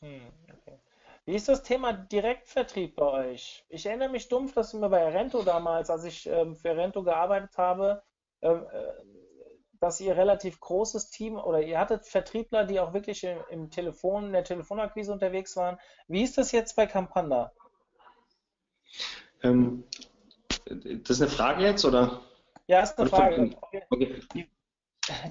Hm, 0.00 0.32
okay. 0.52 0.80
Wie 1.26 1.34
ist 1.36 1.48
das 1.48 1.62
Thema 1.62 1.92
Direktvertrieb 1.92 2.96
bei 2.96 3.30
euch? 3.30 3.64
Ich 3.68 3.86
erinnere 3.86 4.08
mich 4.08 4.28
dumpf, 4.28 4.52
dass 4.54 4.74
mir 4.74 4.88
bei 4.88 5.06
Rento 5.08 5.42
damals, 5.42 5.90
als 5.90 6.04
ich 6.04 6.26
ähm, 6.26 6.56
für 6.56 6.76
Rento 6.76 7.04
gearbeitet 7.04 7.56
habe, 7.56 8.02
ähm, 8.42 8.66
äh, 8.72 9.09
dass 9.80 10.00
ihr 10.00 10.16
relativ 10.16 10.60
großes 10.60 11.10
Team 11.10 11.36
oder 11.36 11.62
ihr 11.62 11.78
hattet 11.78 12.06
Vertriebler, 12.06 12.64
die 12.64 12.78
auch 12.78 12.92
wirklich 12.92 13.24
im, 13.24 13.38
im 13.48 13.70
Telefon, 13.70 14.26
in 14.26 14.32
der 14.32 14.44
Telefonakquise 14.44 15.12
unterwegs 15.12 15.56
waren. 15.56 15.78
Wie 16.06 16.22
ist 16.22 16.36
das 16.36 16.52
jetzt 16.52 16.76
bei 16.76 16.86
Campanda? 16.86 17.52
Ähm, 19.42 19.84
das 20.66 21.10
ist 21.16 21.22
eine 21.22 21.30
Frage 21.30 21.64
jetzt, 21.64 21.84
oder? 21.84 22.20
Ja, 22.66 22.80
ist 22.82 22.98
eine 22.98 23.08
Frage. 23.08 23.56
Okay. 23.90 24.20
Die, 24.34 24.48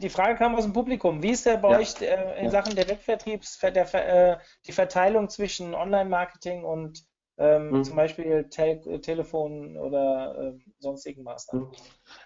die, 0.01 0.09
Frage 0.09 0.35
kam 0.35 0.55
aus 0.55 0.63
dem 0.63 0.73
Publikum. 0.73 1.21
Wie 1.21 1.29
ist 1.29 1.45
der 1.45 1.57
bei 1.57 1.71
ja. 1.71 1.77
euch 1.77 2.01
äh, 2.01 2.39
in 2.39 2.45
ja. 2.45 2.51
Sachen 2.51 2.75
Direktvertriebs 2.75 3.59
der, 3.59 3.93
äh, 3.93 4.39
die 4.65 4.71
Verteilung 4.71 5.29
zwischen 5.29 5.75
Online-Marketing 5.75 6.63
und 6.63 7.03
ähm, 7.39 7.71
hm. 7.71 7.83
zum 7.83 7.95
Beispiel 7.95 8.47
Tel 8.49 8.99
Telefon 9.01 9.77
oder 9.77 10.53
äh, 10.53 10.59
sonstigen 10.79 11.23
Maßnahmen? 11.23 11.71
Hm. 11.71 11.77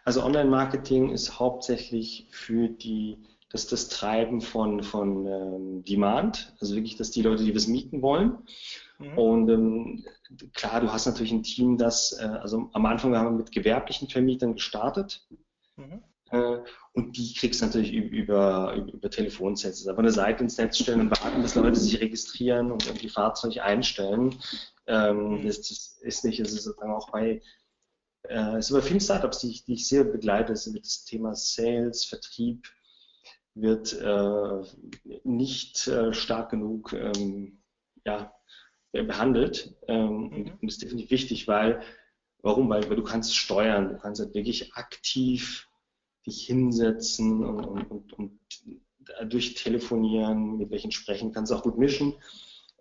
Also 0.04 0.24
Online-Marketing 0.24 1.12
ist 1.12 1.40
hauptsächlich 1.40 2.28
für 2.32 2.68
die 2.68 3.24
das, 3.54 3.68
das 3.68 3.88
Treiben 3.88 4.42
von, 4.42 4.82
von 4.82 5.28
ähm, 5.28 5.84
Demand, 5.84 6.56
also 6.60 6.76
wirklich, 6.76 6.98
dass 6.98 7.12
die 7.12 7.22
Leute, 7.22 7.44
die 7.44 7.56
was 7.56 7.68
mieten 7.68 8.02
wollen. 8.02 8.40
Mhm. 8.98 9.18
Und 9.18 9.50
ähm, 9.50 10.06
klar, 10.54 10.82
du 10.82 10.92
hast 10.92 11.06
natürlich 11.06 11.32
ein 11.32 11.44
Team, 11.44 11.78
das, 11.78 12.18
äh, 12.20 12.26
also 12.26 12.70
am 12.74 12.86
Anfang 12.88 13.16
haben 13.16 13.26
wir 13.28 13.44
mit 13.44 13.52
gewerblichen 13.52 14.10
Vermietern 14.10 14.56
gestartet. 14.56 15.28
Mhm. 15.76 16.02
Äh, 16.34 16.64
und 16.94 17.16
die 17.16 17.34
kriegst 17.36 17.62
du 17.62 17.66
natürlich 17.68 17.94
über, 17.94 18.74
über, 18.74 18.92
über 18.92 19.10
Telefonsätze. 19.10 19.90
Aber 19.90 20.00
eine 20.00 20.12
Seite 20.12 20.44
ins 20.44 20.58
Netz 20.58 20.80
stellen 20.80 21.02
und 21.02 21.12
warten, 21.12 21.44
dass 21.44 21.56
Leute 21.56 21.80
sich 21.80 22.02
registrieren 22.02 22.72
und 22.72 22.86
irgendwie 22.88 23.10
Fahrzeug 23.10 23.60
einstellen, 23.60 24.36
ähm, 24.88 25.38
mhm. 25.38 25.48
das, 25.48 25.62
das, 25.62 26.00
ist 26.02 26.26
nicht, 26.26 26.40
es 26.40 26.52
ist 26.52 26.64
sozusagen 26.64 26.92
auch 26.92 27.12
bei 27.12 27.42
äh, 28.24 28.58
es 28.58 28.70
ist 28.70 28.76
bei 28.76 28.82
vielen 28.82 29.00
Startups, 29.00 29.40
die 29.40 29.52
ich, 29.52 29.66
die 29.66 29.74
ich 29.74 29.88
sehr 29.88 30.04
begleite, 30.04 30.54
ist 30.54 30.68
das 30.76 31.06
Thema 31.06 31.36
Sales, 31.36 32.06
Vertrieb, 32.06 32.68
wird 33.54 33.94
äh, 33.94 34.64
nicht 35.24 35.88
äh, 35.88 36.14
stark 36.14 36.50
genug 36.50 36.94
ähm, 36.94 37.62
ja, 38.06 38.34
behandelt 38.92 39.76
ähm, 39.88 40.30
mhm. 40.30 40.58
und 40.62 40.68
ist 40.68 40.82
definitiv 40.82 41.12
wichtig, 41.12 41.48
weil, 41.48 41.82
warum? 42.42 42.70
Weil, 42.70 42.90
weil 42.90 42.96
du 42.96 43.04
kannst 43.04 43.36
steuern, 43.36 43.90
du 43.90 43.98
kannst 44.00 44.20
halt 44.20 44.34
wirklich 44.34 44.74
aktiv 44.74 45.70
dich 46.26 46.46
hinsetzen 46.46 47.44
und, 47.44 47.66
und, 47.66 47.92
und, 47.92 48.14
und 48.14 48.40
durch 49.28 49.56
telefonieren, 49.56 50.58
mit 50.58 50.72
welchen 50.72 50.92
sprechen, 50.92 51.32
kannst 51.32 51.52
auch 51.52 51.64
gut 51.64 51.78
mischen, 51.78 52.16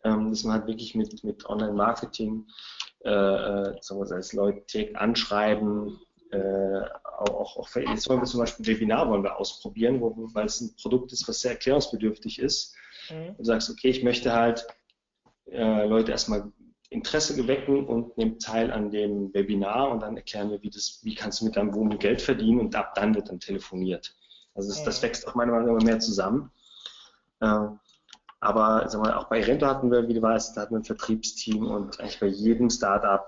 ähm, 0.05 0.31
dass 0.31 0.45
man 0.45 0.55
halt 0.55 0.67
wirklich 0.67 0.95
mit, 0.95 1.25
mit 1.25 1.47
Online-Marketing, 1.47 2.47
äh, 3.05 3.11
äh, 3.11 3.77
sagen 3.81 4.01
wir, 4.01 4.13
als 4.15 4.33
Leute 4.33 4.91
anschreiben, 4.95 5.99
äh, 6.31 6.83
auch, 7.19 7.57
auch 7.57 7.69
jetzt 7.77 8.09
wollen 8.09 8.21
wir 8.21 8.27
zum 8.27 8.41
Beispiel 8.41 8.65
ein 8.65 8.67
Webinar 8.67 9.09
wollen 9.09 9.23
wir 9.23 9.39
ausprobieren, 9.39 10.01
wo, 10.01 10.15
weil 10.33 10.47
es 10.47 10.61
ein 10.61 10.75
Produkt 10.81 11.13
ist, 11.13 11.29
was 11.29 11.41
sehr 11.41 11.53
erklärungsbedürftig 11.53 12.39
ist. 12.39 12.75
Mhm. 13.11 13.37
Du 13.37 13.45
sagst, 13.45 13.69
okay, 13.71 13.89
ich 13.89 14.03
möchte 14.03 14.33
halt 14.33 14.67
äh, 15.51 15.87
Leute 15.87 16.13
erstmal 16.13 16.51
Interesse 16.93 17.35
gewecken 17.35 17.87
und 17.87 18.17
nehmen 18.19 18.39
teil 18.39 18.71
an 18.71 18.91
dem 18.91 19.33
Webinar 19.33 19.91
und 19.91 20.01
dann 20.01 20.17
erklären 20.17 20.51
wir, 20.51 20.63
wie, 20.63 20.71
das, 20.71 21.01
wie 21.03 21.15
kannst 21.15 21.41
du 21.41 21.47
mit 21.47 21.57
deinem 21.57 21.75
Wohnung 21.75 21.99
Geld 21.99 22.21
verdienen 22.21 22.61
und 22.61 22.75
ab 22.77 22.95
dann 22.95 23.15
wird 23.15 23.29
dann 23.29 23.41
telefoniert. 23.41 24.15
Also 24.55 24.69
das, 24.69 24.85
das 24.85 25.03
wächst 25.03 25.27
auch 25.27 25.35
meiner 25.35 25.53
Meinung 25.53 25.69
nach 25.69 25.81
immer 25.81 25.85
mehr 25.85 26.01
zusammen. 26.01 26.51
Äh, 27.41 27.67
aber 28.41 28.89
sagen 28.89 29.05
wir, 29.05 29.19
auch 29.19 29.29
bei 29.29 29.43
Rento 29.43 29.67
hatten 29.67 29.91
wir, 29.91 30.09
wie 30.09 30.15
du 30.15 30.23
weißt, 30.23 30.57
da 30.57 30.63
hatten 30.63 30.75
wir 30.75 30.81
ein 30.81 30.85
Vertriebsteam 30.85 31.67
und 31.67 32.01
eigentlich 32.01 32.21
bei 32.21 32.27
jedem 32.27 32.71
Startup 32.71 33.27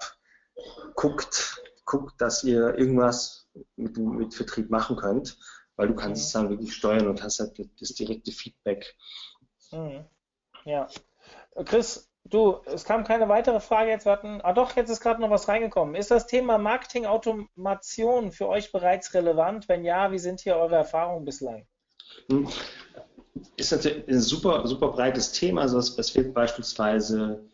guckt, 0.95 1.63
guckt, 1.85 2.21
dass 2.21 2.45
ihr 2.45 2.77
irgendwas 2.77 3.49
mit, 3.77 3.97
mit 3.97 4.35
Vertrieb 4.35 4.71
machen 4.71 4.97
könnt, 4.97 5.39
weil 5.77 5.89
du 5.89 5.95
kannst 5.95 6.23
mhm. 6.23 6.27
es 6.27 6.33
dann 6.33 6.51
wirklich 6.51 6.75
steuern 6.75 7.07
und 7.07 7.23
hast 7.23 7.41
halt 7.41 7.59
das 7.81 7.95
direkte 7.95 8.33
Feedback. 8.33 8.97
Mhm. 9.71 10.05
Ja. 10.65 10.89
Chris, 11.65 12.11
du, 12.25 12.59
es 12.67 12.85
kam 12.85 13.05
keine 13.05 13.29
weitere 13.29 13.61
Frage 13.61 13.91
jetzt. 13.91 14.07
Warten. 14.07 14.41
Ah 14.43 14.53
doch, 14.53 14.77
jetzt 14.77 14.91
ist 14.91 15.01
gerade 15.01 15.21
noch 15.21 15.31
was 15.31 15.49
reingekommen. 15.49 15.95
Ist 15.95 16.11
das 16.11 16.27
Thema 16.27 16.59
Marketing-Automation 16.59 18.33
für 18.33 18.49
euch 18.49 18.73
bereits 18.73 19.15
relevant? 19.15 19.69
Wenn 19.69 19.85
ja, 19.85 20.13
wie 20.13 20.19
sind 20.19 20.41
hier 20.41 20.57
eure 20.57 20.77
Erfahrungen 20.77 21.25
bislang? 21.25 21.67
Hm. 22.31 22.49
Ist 23.57 23.73
natürlich 23.73 24.09
ein 24.09 24.21
super, 24.21 24.67
super 24.67 24.89
breites 24.89 25.33
Thema. 25.33 25.63
Also 25.63 25.79
was, 25.79 25.97
was 25.99 26.15
wir 26.15 26.33
beispielsweise 26.33 27.45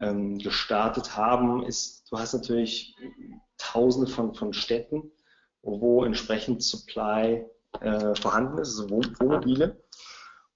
ähm, 0.00 0.38
gestartet 0.38 1.16
haben, 1.16 1.64
ist, 1.64 2.10
du 2.10 2.18
hast 2.18 2.34
natürlich 2.34 2.94
tausende 3.58 4.10
von, 4.10 4.34
von 4.34 4.52
Städten, 4.52 5.10
wo 5.62 6.04
entsprechend 6.04 6.62
Supply 6.62 7.44
äh, 7.80 8.14
vorhanden 8.14 8.58
ist, 8.58 8.78
also 8.78 8.90
Wohnmobile. 8.90 9.82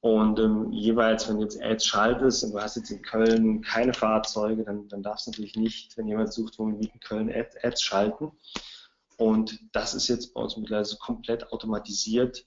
Und 0.01 0.39
ähm, 0.39 0.71
jeweils, 0.73 1.29
wenn 1.29 1.39
du 1.39 1.43
jetzt 1.43 1.61
Ads 1.61 1.87
schaltest 1.87 2.45
und 2.45 2.53
du 2.53 2.61
hast 2.61 2.77
jetzt 2.77 2.91
in 2.91 3.03
Köln 3.03 3.63
keine 3.63 3.93
Fahrzeuge, 3.93 4.65
dann, 4.65 4.87
dann 4.89 5.03
darfst 5.03 5.27
du 5.27 5.31
natürlich 5.33 5.57
nicht, 5.57 5.97
wenn 5.97 6.07
jemand 6.07 6.33
sucht, 6.33 6.59
wo 6.59 6.67
wir 6.67 6.81
in 6.81 7.01
Köln 7.01 7.33
Ads, 7.33 7.57
Ads 7.65 7.83
schalten. 7.83 8.33
Und 9.17 9.59
das 9.73 9.95
ist 9.95 10.07
jetzt 10.07 10.35
bei 10.35 10.41
uns 10.41 10.57
mittlerweile 10.57 10.97
komplett 11.01 11.53
automatisiert, 11.53 12.47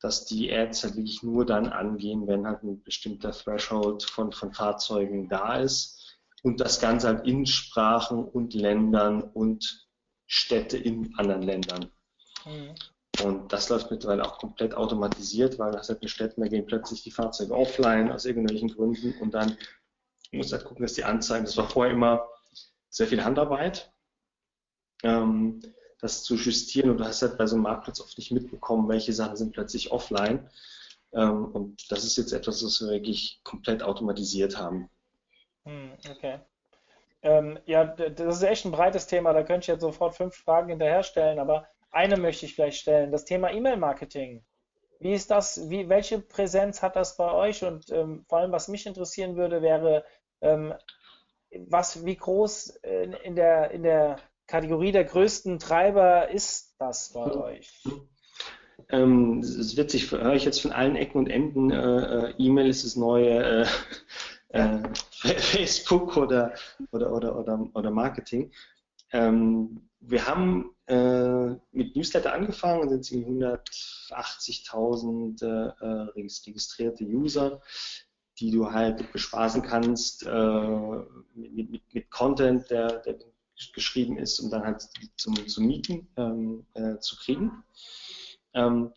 dass 0.00 0.24
die 0.24 0.50
Ads 0.50 0.84
halt 0.84 0.96
wirklich 0.96 1.22
nur 1.22 1.44
dann 1.44 1.66
angehen, 1.66 2.26
wenn 2.26 2.46
halt 2.46 2.62
ein 2.62 2.82
bestimmter 2.82 3.32
Threshold 3.32 4.04
von, 4.04 4.32
von 4.32 4.54
Fahrzeugen 4.54 5.28
da 5.28 5.56
ist 5.56 6.18
und 6.42 6.60
das 6.60 6.80
Ganze 6.80 7.08
halt 7.08 7.26
in 7.26 7.44
Sprachen 7.44 8.24
und 8.24 8.54
Ländern 8.54 9.22
und 9.22 9.86
Städte 10.26 10.78
in 10.78 11.14
anderen 11.16 11.42
Ländern. 11.42 11.90
Mhm. 12.46 12.74
Und 13.24 13.52
das 13.52 13.68
läuft 13.68 13.90
mittlerweile 13.90 14.24
auch 14.24 14.38
komplett 14.38 14.74
automatisiert, 14.74 15.58
weil 15.58 15.72
das 15.72 15.88
halt 15.88 16.00
eine 16.00 16.08
Städte, 16.08 16.40
da 16.40 16.46
gehen 16.46 16.66
plötzlich 16.66 17.02
die 17.02 17.10
Fahrzeuge 17.10 17.54
offline 17.54 18.12
aus 18.12 18.24
irgendwelchen 18.24 18.68
Gründen 18.68 19.14
und 19.20 19.34
dann 19.34 19.56
muss 20.32 20.52
halt 20.52 20.64
gucken, 20.64 20.82
dass 20.82 20.94
die 20.94 21.04
Anzeigen, 21.04 21.44
das 21.44 21.56
war 21.56 21.68
vorher 21.68 21.92
immer 21.92 22.28
sehr 22.90 23.06
viel 23.06 23.24
Handarbeit, 23.24 23.92
ähm, 25.02 25.60
das 26.00 26.22
zu 26.22 26.36
justieren 26.36 26.90
und 26.90 26.98
du 26.98 27.04
hast 27.04 27.22
halt 27.22 27.38
bei 27.38 27.46
so 27.46 27.56
einem 27.56 27.64
Marktplatz 27.64 28.00
oft 28.00 28.16
nicht 28.18 28.30
mitbekommen, 28.30 28.88
welche 28.88 29.12
Sachen 29.12 29.36
sind 29.36 29.52
plötzlich 29.52 29.90
offline. 29.90 30.48
Ähm, 31.12 31.46
und 31.46 31.90
das 31.90 32.04
ist 32.04 32.16
jetzt 32.16 32.32
etwas, 32.32 32.64
was 32.64 32.80
wir 32.80 32.90
wirklich 32.90 33.40
komplett 33.42 33.82
automatisiert 33.82 34.58
haben. 34.58 34.90
Hm, 35.64 35.92
okay. 36.10 36.40
Ähm, 37.22 37.58
ja, 37.66 37.84
das 37.84 38.36
ist 38.36 38.42
echt 38.42 38.64
ein 38.64 38.70
breites 38.70 39.06
Thema. 39.06 39.32
Da 39.32 39.42
könnte 39.42 39.64
ich 39.64 39.66
jetzt 39.66 39.80
sofort 39.80 40.14
fünf 40.14 40.36
Fragen 40.36 40.68
hinterher 40.68 41.02
stellen, 41.02 41.38
aber 41.38 41.66
eine 41.98 42.16
möchte 42.16 42.46
ich 42.46 42.54
vielleicht 42.54 42.80
stellen. 42.80 43.10
Das 43.10 43.24
Thema 43.24 43.50
E-Mail-Marketing. 43.50 44.44
Wie 45.00 45.12
ist 45.12 45.32
das? 45.32 45.68
Wie, 45.68 45.88
welche 45.88 46.20
Präsenz 46.20 46.80
hat 46.80 46.94
das 46.94 47.16
bei 47.16 47.32
euch? 47.32 47.64
Und 47.64 47.90
ähm, 47.90 48.24
vor 48.28 48.38
allem, 48.38 48.52
was 48.52 48.68
mich 48.68 48.86
interessieren 48.86 49.36
würde, 49.36 49.62
wäre, 49.62 50.04
ähm, 50.40 50.74
was, 51.66 52.04
wie 52.04 52.16
groß 52.16 52.68
in, 52.82 53.12
in, 53.14 53.34
der, 53.34 53.72
in 53.72 53.82
der 53.82 54.16
Kategorie 54.46 54.92
der 54.92 55.04
größten 55.04 55.58
Treiber 55.58 56.28
ist 56.30 56.76
das 56.78 57.12
bei 57.12 57.26
mhm. 57.26 57.40
euch? 57.40 57.84
Ähm, 58.90 59.40
es 59.40 59.76
wird 59.76 59.90
sich, 59.90 60.10
höre 60.10 60.34
ich 60.34 60.44
jetzt 60.44 60.62
von 60.62 60.72
allen 60.72 60.94
Ecken 60.94 61.18
und 61.18 61.28
Enden, 61.28 61.70
äh, 61.72 62.28
äh 62.28 62.34
E-Mail 62.38 62.68
ist 62.68 62.84
das 62.84 62.94
neue, 62.94 63.64
äh, 63.64 63.66
äh, 64.50 64.78
Facebook 65.36 66.16
oder, 66.16 66.54
oder, 66.92 67.12
oder, 67.12 67.36
oder, 67.36 67.68
oder 67.74 67.90
Marketing. 67.90 68.52
Ähm, 69.12 69.88
wir 70.00 70.26
haben 70.26 70.76
äh, 70.88 71.54
mit 71.72 71.94
Newsletter 71.94 72.32
angefangen 72.32 72.80
und 72.80 73.04
sind 73.04 73.26
180.000 73.26 75.44
äh, 75.44 75.84
registrierte 76.18 77.04
User, 77.04 77.60
die 78.38 78.50
du 78.50 78.72
halt 78.72 79.12
bespaßen 79.12 79.60
kannst 79.62 80.26
äh, 80.26 80.98
mit, 81.34 81.70
mit, 81.70 81.82
mit, 81.92 82.10
Content, 82.10 82.70
der, 82.70 83.00
der, 83.00 83.18
geschrieben 83.74 84.16
ist, 84.18 84.40
um 84.40 84.50
dann 84.50 84.64
halt 84.64 84.88
zum, 85.16 85.34
zum 85.48 85.66
Mieten 85.66 86.08
ähm, 86.16 86.64
äh, 86.74 86.98
zu 87.00 87.16
kriegen. 87.16 87.64
Ähm, 88.54 88.92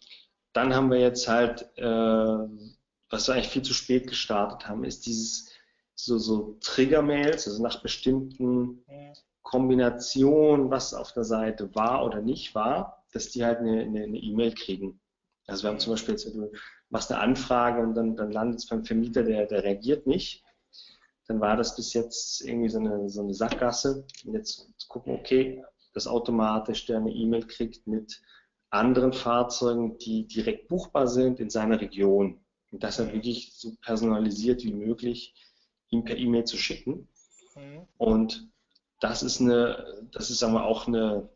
dann 0.54 0.76
haben 0.76 0.92
wir 0.92 1.00
jetzt 1.00 1.28
halt, 1.28 1.68
äh, 1.78 2.48
was 3.10 3.28
wir 3.28 3.34
eigentlich 3.34 3.50
viel 3.50 3.64
zu 3.64 3.74
spät 3.74 4.08
gestartet 4.08 4.68
haben, 4.68 4.84
ist 4.84 5.08
dieses 5.08 5.50
so, 5.96 6.20
so 6.20 6.58
Trigger-Mails, 6.62 7.48
also 7.48 7.62
nach 7.62 7.82
bestimmten 7.82 8.86
Kombinationen, 9.52 10.72
was 10.72 10.94
auf 10.94 11.12
der 11.12 11.26
Seite 11.26 11.76
war 11.76 12.06
oder 12.06 12.22
nicht 12.22 12.56
war, 12.56 13.04
dass 13.12 13.30
die 13.30 13.44
halt 13.44 13.60
eine 13.60 14.18
E-Mail 14.18 14.52
e 14.52 14.56
kriegen. 14.56 15.02
Also 15.46 15.64
wir 15.64 15.72
haben 15.72 15.80
zum 15.80 15.92
Beispiel 15.92 16.14
jetzt, 16.14 16.26
du 16.34 16.50
machst 16.90 17.12
eine 17.12 17.20
Anfrage 17.20 17.82
und 17.82 17.94
dann, 17.94 18.16
dann 18.16 18.32
landet 18.32 18.60
es 18.60 18.68
beim 18.68 18.86
Vermieter, 18.86 19.24
der, 19.24 19.48
der 19.48 19.66
reagiert 19.66 20.08
nicht. 20.08 20.46
Dann 21.28 21.42
war 21.42 21.58
das 21.58 21.76
bis 21.76 21.92
jetzt 21.94 22.42
irgendwie 22.42 22.70
so 22.70 22.80
eine, 22.80 23.10
so 23.10 23.24
eine 23.24 23.34
Sackgasse. 23.34 24.06
Und 24.26 24.36
jetzt 24.36 24.70
gucken, 24.88 25.16
okay, 25.16 25.62
dass 25.94 26.08
automatisch 26.08 26.86
der 26.86 26.98
eine 26.98 27.12
E-Mail 27.12 27.46
kriegt 27.46 27.86
mit 27.88 28.22
anderen 28.70 29.12
Fahrzeugen, 29.12 29.98
die 29.98 30.28
direkt 30.28 30.70
buchbar 30.70 31.08
sind 31.08 31.42
in 31.42 31.50
seiner 31.50 31.82
Region. 31.82 32.40
Und 32.72 32.84
das 32.84 33.00
halt 33.00 33.12
wirklich 33.14 33.52
so 33.54 33.76
personalisiert 33.82 34.64
wie 34.64 34.74
möglich 34.74 35.34
ihm 35.90 36.06
per 36.06 36.16
E-Mail 36.16 36.46
zu 36.46 36.56
schicken. 36.56 37.10
Mhm. 37.58 37.88
Und 37.98 38.51
das 39.02 39.24
ist 39.24 39.42
eine, 39.42 40.08
das 40.14 40.30
ist 40.30 40.40
sagen 40.40 40.54
wir 40.54 40.64
auch 40.64 40.88
eine, 40.88 41.28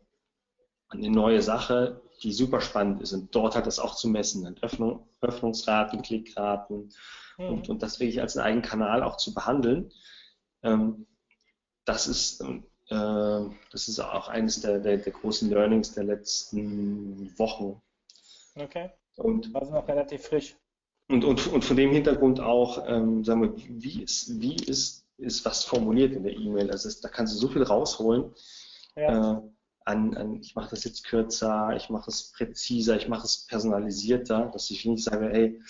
eine 0.88 1.10
neue 1.10 1.42
Sache, 1.42 2.00
die 2.22 2.32
super 2.32 2.60
spannend 2.60 3.02
ist. 3.02 3.12
Und 3.12 3.34
dort 3.34 3.56
hat 3.56 3.66
das 3.66 3.78
auch 3.78 3.94
zu 3.94 4.08
messen. 4.08 4.56
Öffnung, 4.62 5.06
Öffnungsraten, 5.20 6.00
Klickraten 6.00 6.92
mhm. 7.36 7.48
und, 7.48 7.68
und 7.68 7.82
das 7.82 8.00
wirklich 8.00 8.20
als 8.20 8.36
einen 8.36 8.46
eigenen 8.46 8.62
Kanal 8.62 9.02
auch 9.02 9.16
zu 9.16 9.34
behandeln. 9.34 9.92
Ähm, 10.62 11.06
das 11.84 12.06
ist, 12.06 12.40
äh, 12.40 13.40
das 13.70 13.88
ist 13.88 14.00
auch 14.00 14.28
eines 14.28 14.60
der, 14.60 14.78
der, 14.78 14.98
der, 14.98 15.12
großen 15.12 15.50
Learnings 15.50 15.92
der 15.92 16.04
letzten 16.04 17.36
Wochen. 17.38 17.82
Okay. 18.54 18.90
Und 19.16 19.54
also 19.54 19.72
noch 19.72 19.88
relativ 19.88 20.22
frisch. 20.22 20.56
Und, 21.08 21.24
und, 21.24 21.46
und 21.48 21.64
von 21.64 21.76
dem 21.76 21.90
Hintergrund 21.90 22.40
auch, 22.40 22.84
ähm, 22.86 23.24
sagen 23.24 23.42
wir, 23.42 23.54
wie 23.56 24.02
ist, 24.02 24.40
wie 24.40 24.56
ist, 24.56 25.05
ist 25.18 25.44
was 25.44 25.64
formuliert 25.64 26.12
in 26.12 26.22
der 26.22 26.36
E-Mail? 26.36 26.70
Also 26.70 26.88
da 27.02 27.08
kannst 27.08 27.34
du 27.34 27.38
so 27.38 27.48
viel 27.48 27.62
rausholen. 27.62 28.34
Ja. 28.96 29.38
Äh, 29.38 29.40
an, 29.86 30.16
an, 30.16 30.40
ich 30.40 30.54
mache 30.56 30.70
das 30.70 30.84
jetzt 30.84 31.04
kürzer, 31.04 31.74
ich 31.76 31.90
mache 31.90 32.10
es 32.10 32.32
präziser, 32.32 32.96
ich 32.96 33.08
mache 33.08 33.24
es 33.24 33.46
personalisierter, 33.46 34.50
dass 34.52 34.70
ich 34.70 34.84
nicht 34.84 35.04
sage, 35.04 35.28
hey, 35.28 35.60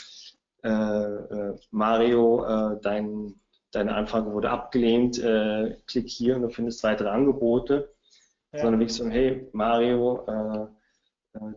äh, 0.65 0.69
äh, 0.69 1.59
Mario, 1.71 2.45
äh, 2.45 2.81
dein, 2.81 3.35
deine 3.73 3.95
Anfrage 3.95 4.33
wurde 4.33 4.51
abgelehnt, 4.51 5.19
äh, 5.19 5.77
klick 5.87 6.09
hier 6.09 6.37
und 6.37 6.43
du 6.43 6.49
findest 6.49 6.83
weitere 6.83 7.11
Angebote, 7.11 7.95
ja. 8.53 8.61
sondern 8.61 8.81
wirklich 8.81 8.97
so, 8.97 9.07
hey, 9.07 9.49
Mario, 9.53 10.25
äh, 10.27 10.67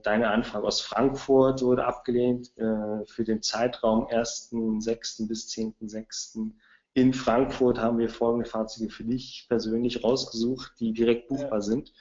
deine 0.04 0.30
Anfrage 0.30 0.68
aus 0.68 0.82
Frankfurt 0.82 1.62
wurde 1.62 1.86
abgelehnt 1.86 2.52
für 2.58 3.24
den 3.24 3.42
Zeitraum 3.42 4.08
1.6. 4.08 5.26
bis 5.26 5.48
10.6. 5.48 6.52
In 6.94 7.14
Frankfurt 7.14 7.78
haben 7.78 7.98
wir 7.98 8.10
folgende 8.10 8.50
Fahrzeuge 8.50 8.90
für 8.90 9.04
dich 9.04 9.46
persönlich 9.48 10.04
rausgesucht, 10.04 10.74
die 10.80 10.92
direkt 10.92 11.28
buchbar 11.28 11.60
ja. 11.60 11.62
sind. 11.62 11.94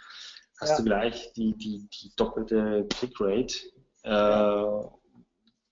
Hast 0.61 0.71
ja. 0.71 0.77
du 0.79 0.85
gleich 0.85 1.33
die, 1.35 1.57
die, 1.57 1.89
die 1.89 2.13
doppelte 2.17 2.87
Clickrate, 2.89 3.55
äh, 4.03 4.89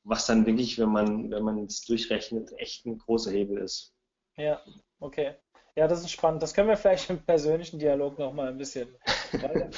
was 0.04 0.26
dann 0.26 0.46
wirklich, 0.46 0.78
wenn 0.78 0.90
man, 0.90 1.30
wenn 1.30 1.42
man 1.42 1.64
es 1.64 1.84
durchrechnet, 1.84 2.52
echt 2.58 2.86
ein 2.86 2.98
großer 2.98 3.32
Hebel 3.32 3.58
ist. 3.58 3.94
Ja, 4.36 4.60
okay. 5.00 5.34
Ja, 5.74 5.88
das 5.88 6.00
ist 6.00 6.10
spannend. 6.10 6.42
Das 6.42 6.54
können 6.54 6.68
wir 6.68 6.76
vielleicht 6.76 7.10
im 7.10 7.24
persönlichen 7.24 7.78
Dialog 7.78 8.18
nochmal 8.18 8.48
ein 8.48 8.58
bisschen 8.58 8.94
weiter. 9.32 9.70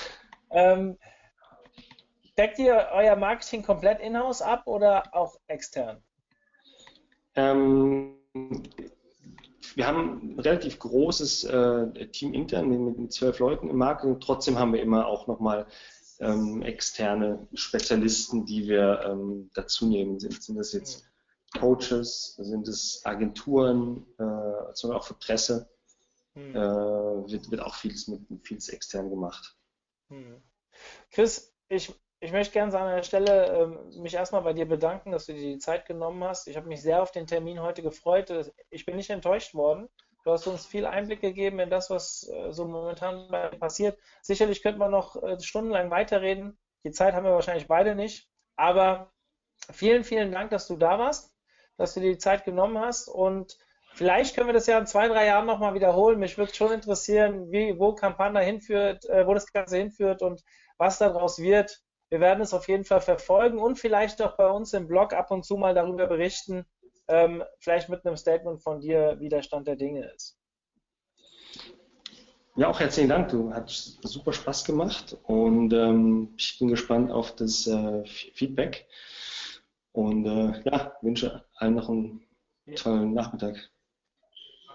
ähm, 0.51 0.99
Deckt 2.39 2.61
ihr 2.61 2.91
euer 2.93 3.17
Marketing 3.17 3.65
komplett 3.65 3.99
in-house 3.99 4.43
ab 4.43 4.63
oder 4.67 5.13
auch 5.13 5.41
extern? 5.49 6.01
Ähm, 7.35 8.15
wir 9.75 9.87
haben 9.87 10.35
ein 10.35 10.41
relativ 10.41 10.79
großes 10.79 11.45
äh, 11.45 12.07
Team 12.09 12.35
intern 12.35 12.69
mit, 12.69 12.99
mit, 12.99 13.13
zwölf 13.13 13.39
Leuten 13.39 13.69
im 13.69 13.77
Marketing. 13.77 14.21
Trotzdem 14.21 14.59
haben 14.59 14.73
wir 14.73 14.83
immer 14.83 15.07
auch 15.07 15.27
nochmal 15.27 15.67
ähm, 16.21 16.63
externe 16.63 17.47
Spezialisten, 17.55 18.47
die 18.47 18.67
wir 18.69 19.03
ähm, 19.05 19.51
dazu 19.55 19.87
nehmen. 19.87 20.19
Sind, 20.19 20.43
sind 20.43 20.57
das 20.57 20.73
jetzt 20.73 21.05
Coaches, 21.59 22.35
sind 22.37 22.69
es 22.69 23.03
Agenturen, 23.05 24.07
äh, 24.19 24.23
also 24.23 24.93
auch 24.93 25.05
für 25.05 25.15
Presse, 25.15 25.69
hm. 26.35 26.55
äh, 26.55 26.59
wird, 27.31 27.51
wird 27.51 27.61
auch 27.61 27.75
vieles 27.75 28.09
mit 28.09 28.23
vieles 28.43 28.69
extern 28.69 29.11
gemacht. 29.11 29.57
Hm. 30.09 30.43
Chris, 31.11 31.55
ich 31.69 31.93
ich 32.21 32.33
möchte 32.33 32.53
gerne 32.53 32.77
an 32.77 32.97
der 32.97 33.03
Stelle 33.03 33.47
ähm, 33.47 34.03
mich 34.03 34.15
erstmal 34.15 34.43
bei 34.43 34.53
dir 34.53 34.67
bedanken, 34.67 35.13
dass 35.13 35.27
du 35.27 35.35
dir 35.35 35.55
die 35.55 35.59
Zeit 35.59 35.87
genommen 35.87 36.25
hast. 36.25 36.49
Ich 36.49 36.57
habe 36.57 36.67
mich 36.67 36.83
sehr 36.83 37.01
auf 37.03 37.13
den 37.13 37.27
Termin 37.27 37.63
heute 37.63 37.83
gefreut. 37.83 38.53
Ich 38.71 38.85
bin 38.85 38.97
nicht 38.97 39.11
enttäuscht 39.11 39.55
worden. 39.55 39.89
Du 40.25 40.33
hast 40.33 40.47
uns 40.47 40.67
viel 40.67 40.85
Einblick 40.85 41.21
gegeben 41.21 41.61
in 41.61 41.71
das, 41.71 41.91
was 41.91 42.29
äh, 42.29 42.53
so 42.53 42.67
momentan 42.67 43.29
passiert. 43.61 43.99
Sicherlich 44.21 44.63
könnte 44.63 44.81
man 44.81 44.91
noch 44.91 45.17
äh, 45.23 45.39
stundenlang 45.41 45.91
weiterreden. 45.91 46.59
Die 46.85 46.91
Zeit 46.91 47.15
haben 47.15 47.25
wir 47.25 47.33
wahrscheinlich 47.33 47.69
beide 47.69 47.95
nicht. 47.95 48.29
Aber 48.57 49.13
vielen, 49.73 50.03
vielen 50.03 50.33
Dank, 50.33 50.51
dass 50.51 50.67
du 50.67 50.77
da 50.77 50.99
warst, 50.99 51.33
dass 51.77 51.95
du 51.95 52.01
dir 52.01 52.13
die 52.13 52.19
Zeit 52.19 52.45
genommen 52.45 52.79
hast. 52.79 53.07
Und 53.07 53.57
vielleicht 53.95 54.35
können 54.35 54.49
wir 54.49 54.55
das 54.55 54.67
ja 54.67 54.79
in 54.79 54.87
zwei, 54.87 55.07
drei 55.07 55.27
Jahren 55.27 55.47
nochmal 55.47 55.75
wiederholen. 55.75 56.19
Mich 56.19 56.37
würde 56.37 56.53
schon 56.53 56.73
interessieren, 56.73 57.53
wie, 57.53 57.79
wo 57.79 57.95
Campana 57.95 58.41
hinführt, 58.41 59.05
äh, 59.07 59.25
wo 59.25 59.35
das 59.35 59.53
Ganze 59.53 59.79
hinführt 59.79 60.21
und 60.21 60.43
was 60.79 60.99
daraus 60.99 61.39
wird. 61.39 61.81
Wir 62.11 62.21
werden 62.21 62.41
es 62.41 62.55
auf 62.55 62.69
jeden 62.69 62.85
Fall 62.85 63.01
verfolgen 63.01 63.59
und 63.59 63.79
vielleicht 63.79 64.23
auch 64.23 64.37
bei 64.37 64.49
uns 64.49 64.73
im 64.73 64.89
Blog 64.89 65.13
ab 65.13 65.31
und 65.31 65.45
zu 65.45 65.57
mal 65.57 65.75
darüber 65.75 66.07
berichten, 66.07 66.65
ähm, 67.07 67.45
vielleicht 67.59 67.89
mit 67.89 68.05
einem 68.07 68.17
Statement 68.17 68.63
von 68.63 68.81
dir, 68.81 69.17
wie 69.19 69.29
der 69.29 69.43
Stand 69.43 69.67
der 69.67 69.77
Dinge 69.77 70.11
ist. 70.15 70.39
Ja, 72.57 72.69
auch 72.69 72.81
herzlichen 72.81 73.09
Dank. 73.09 73.29
Du 73.29 73.53
hat 73.53 73.71
super 73.71 74.33
Spaß 74.33 74.65
gemacht 74.65 75.17
und 75.25 75.73
ähm, 75.73 76.35
ich 76.37 76.59
bin 76.59 76.69
gespannt 76.69 77.13
auf 77.13 77.37
das 77.37 77.67
äh, 77.67 78.05
Feedback 78.07 78.87
und 79.93 80.27
äh, 80.27 80.63
ja, 80.65 80.93
wünsche 81.03 81.45
allen 81.57 81.75
noch 81.75 81.89
einen 81.89 82.27
tollen 82.75 83.13
Nachmittag. 83.13 83.71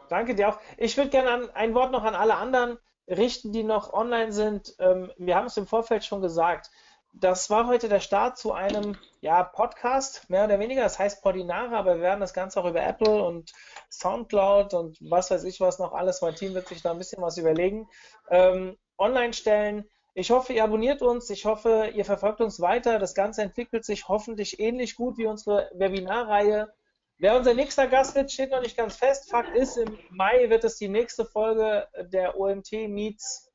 Danke 0.07 0.35
dir 0.35 0.49
auch. 0.49 0.59
Ich 0.77 0.95
würde 0.97 1.09
gerne 1.09 1.53
ein 1.55 1.73
Wort 1.73 1.91
noch 1.91 2.03
an 2.03 2.15
alle 2.15 2.35
anderen 2.35 2.77
richten, 3.07 3.51
die 3.51 3.63
noch 3.63 3.91
online 3.91 4.31
sind. 4.31 4.75
Ähm, 4.79 5.11
wir 5.17 5.35
haben 5.35 5.47
es 5.47 5.57
im 5.57 5.67
Vorfeld 5.67 6.05
schon 6.05 6.21
gesagt 6.21 6.69
das 7.13 7.49
war 7.49 7.67
heute 7.67 7.89
der 7.89 7.99
Start 7.99 8.37
zu 8.37 8.53
einem 8.53 8.97
ja, 9.21 9.43
Podcast, 9.43 10.29
mehr 10.29 10.45
oder 10.45 10.59
weniger. 10.59 10.81
Das 10.81 10.97
heißt 10.97 11.21
Podinare, 11.21 11.77
aber 11.77 11.95
wir 11.95 12.01
werden 12.01 12.19
das 12.19 12.33
Ganze 12.33 12.59
auch 12.59 12.65
über 12.65 12.83
Apple 12.83 13.23
und 13.23 13.53
Soundcloud 13.89 14.73
und 14.73 14.97
was 14.99 15.29
weiß 15.29 15.43
ich 15.43 15.61
was 15.61 15.79
noch 15.79 15.93
alles. 15.93 16.21
Mein 16.21 16.35
Team 16.35 16.55
wird 16.55 16.67
sich 16.67 16.81
da 16.81 16.91
ein 16.91 16.97
bisschen 16.97 17.21
was 17.21 17.37
überlegen. 17.37 17.87
Ähm, 18.29 18.77
online 18.97 19.33
stellen. 19.33 19.85
Ich 20.15 20.31
hoffe, 20.31 20.53
ihr 20.53 20.63
abonniert 20.63 21.01
uns. 21.01 21.29
Ich 21.29 21.45
hoffe, 21.45 21.91
ihr 21.93 22.05
verfolgt 22.05 22.41
uns 22.41 22.59
weiter. 22.59 22.99
Das 22.99 23.13
Ganze 23.13 23.43
entwickelt 23.43 23.85
sich 23.85 24.07
hoffentlich 24.07 24.59
ähnlich 24.59 24.95
gut 24.95 25.17
wie 25.17 25.27
unsere 25.27 25.69
Webinarreihe. 25.75 26.73
Wer 27.19 27.37
unser 27.37 27.53
nächster 27.53 27.87
Gast 27.87 28.15
wird, 28.15 28.31
steht 28.31 28.51
noch 28.51 28.61
nicht 28.61 28.75
ganz 28.75 28.95
fest. 28.95 29.29
Fakt 29.29 29.55
ist, 29.55 29.77
im 29.77 29.97
Mai 30.09 30.49
wird 30.49 30.63
es 30.63 30.77
die 30.77 30.89
nächste 30.89 31.25
Folge 31.25 31.87
der 32.11 32.39
OMT 32.39 32.71
Meets 32.89 33.51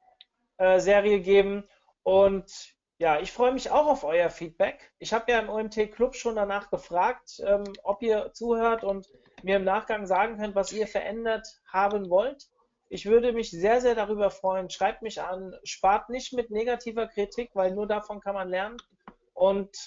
äh, 0.59 0.79
Serie 0.79 1.21
geben. 1.21 1.69
Und 2.03 2.78
ja, 2.99 3.21
ich 3.21 3.33
freue 3.33 3.53
mich 3.53 3.71
auch 3.71 3.87
auf 3.87 4.03
euer 4.03 4.29
Feedback. 4.29 4.93
Ich 4.99 5.13
habe 5.13 5.31
ja 5.31 5.39
im 5.39 5.49
OMT 5.49 5.93
Club 5.93 6.17
schon 6.17 6.35
danach 6.35 6.69
gefragt, 6.71 7.41
ähm, 7.45 7.65
ob 7.85 8.03
ihr 8.03 8.33
zuhört 8.33 8.83
und 8.83 9.07
mir 9.45 9.57
im 9.57 9.65
Nachgang 9.65 10.05
sagen 10.07 10.37
könnt, 10.37 10.57
was 10.57 10.73
ihr 10.73 10.89
verändert 10.89 11.47
haben 11.73 12.11
wollt. 12.11 12.49
Ich 12.89 13.07
würde 13.07 13.33
mich 13.33 13.51
sehr, 13.51 13.81
sehr 13.81 13.95
darüber 13.95 14.31
freuen. 14.31 14.69
Schreibt 14.69 15.03
mich 15.03 15.23
an, 15.23 15.55
spart 15.63 16.09
nicht 16.09 16.33
mit 16.33 16.51
negativer 16.51 17.07
Kritik, 17.07 17.51
weil 17.55 17.73
nur 17.73 17.87
davon 17.87 18.21
kann 18.21 18.35
man 18.35 18.49
lernen. 18.49 18.79
Und 19.33 19.87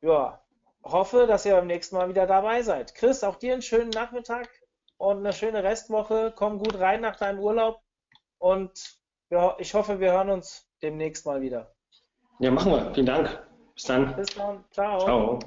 ja, 0.00 0.42
hoffe, 0.82 1.26
dass 1.26 1.44
ihr 1.44 1.56
beim 1.56 1.66
nächsten 1.66 1.96
Mal 1.96 2.08
wieder 2.08 2.26
dabei 2.26 2.62
seid. 2.62 2.94
Chris, 2.94 3.22
auch 3.22 3.36
dir 3.36 3.52
einen 3.52 3.62
schönen 3.62 3.90
Nachmittag 3.90 4.48
und 4.96 5.18
eine 5.18 5.34
schöne 5.34 5.62
Restwoche. 5.62 6.32
Komm 6.34 6.58
gut 6.58 6.78
rein 6.78 7.02
nach 7.02 7.16
deinem 7.16 7.40
Urlaub 7.40 7.82
und 8.38 8.98
ja, 9.28 9.56
ich 9.58 9.74
hoffe, 9.74 10.00
wir 10.00 10.12
hören 10.12 10.30
uns 10.30 10.66
demnächst 10.82 11.26
mal 11.26 11.42
wieder. 11.42 11.74
Ja, 12.40 12.50
machen 12.50 12.72
wir. 12.72 12.90
Vielen 12.94 13.06
Dank. 13.06 13.38
Bis 13.74 13.84
dann. 13.84 14.16
Bis 14.16 14.34
dann. 14.34 14.64
Ciao. 14.72 14.98
Ciao. 15.00 15.38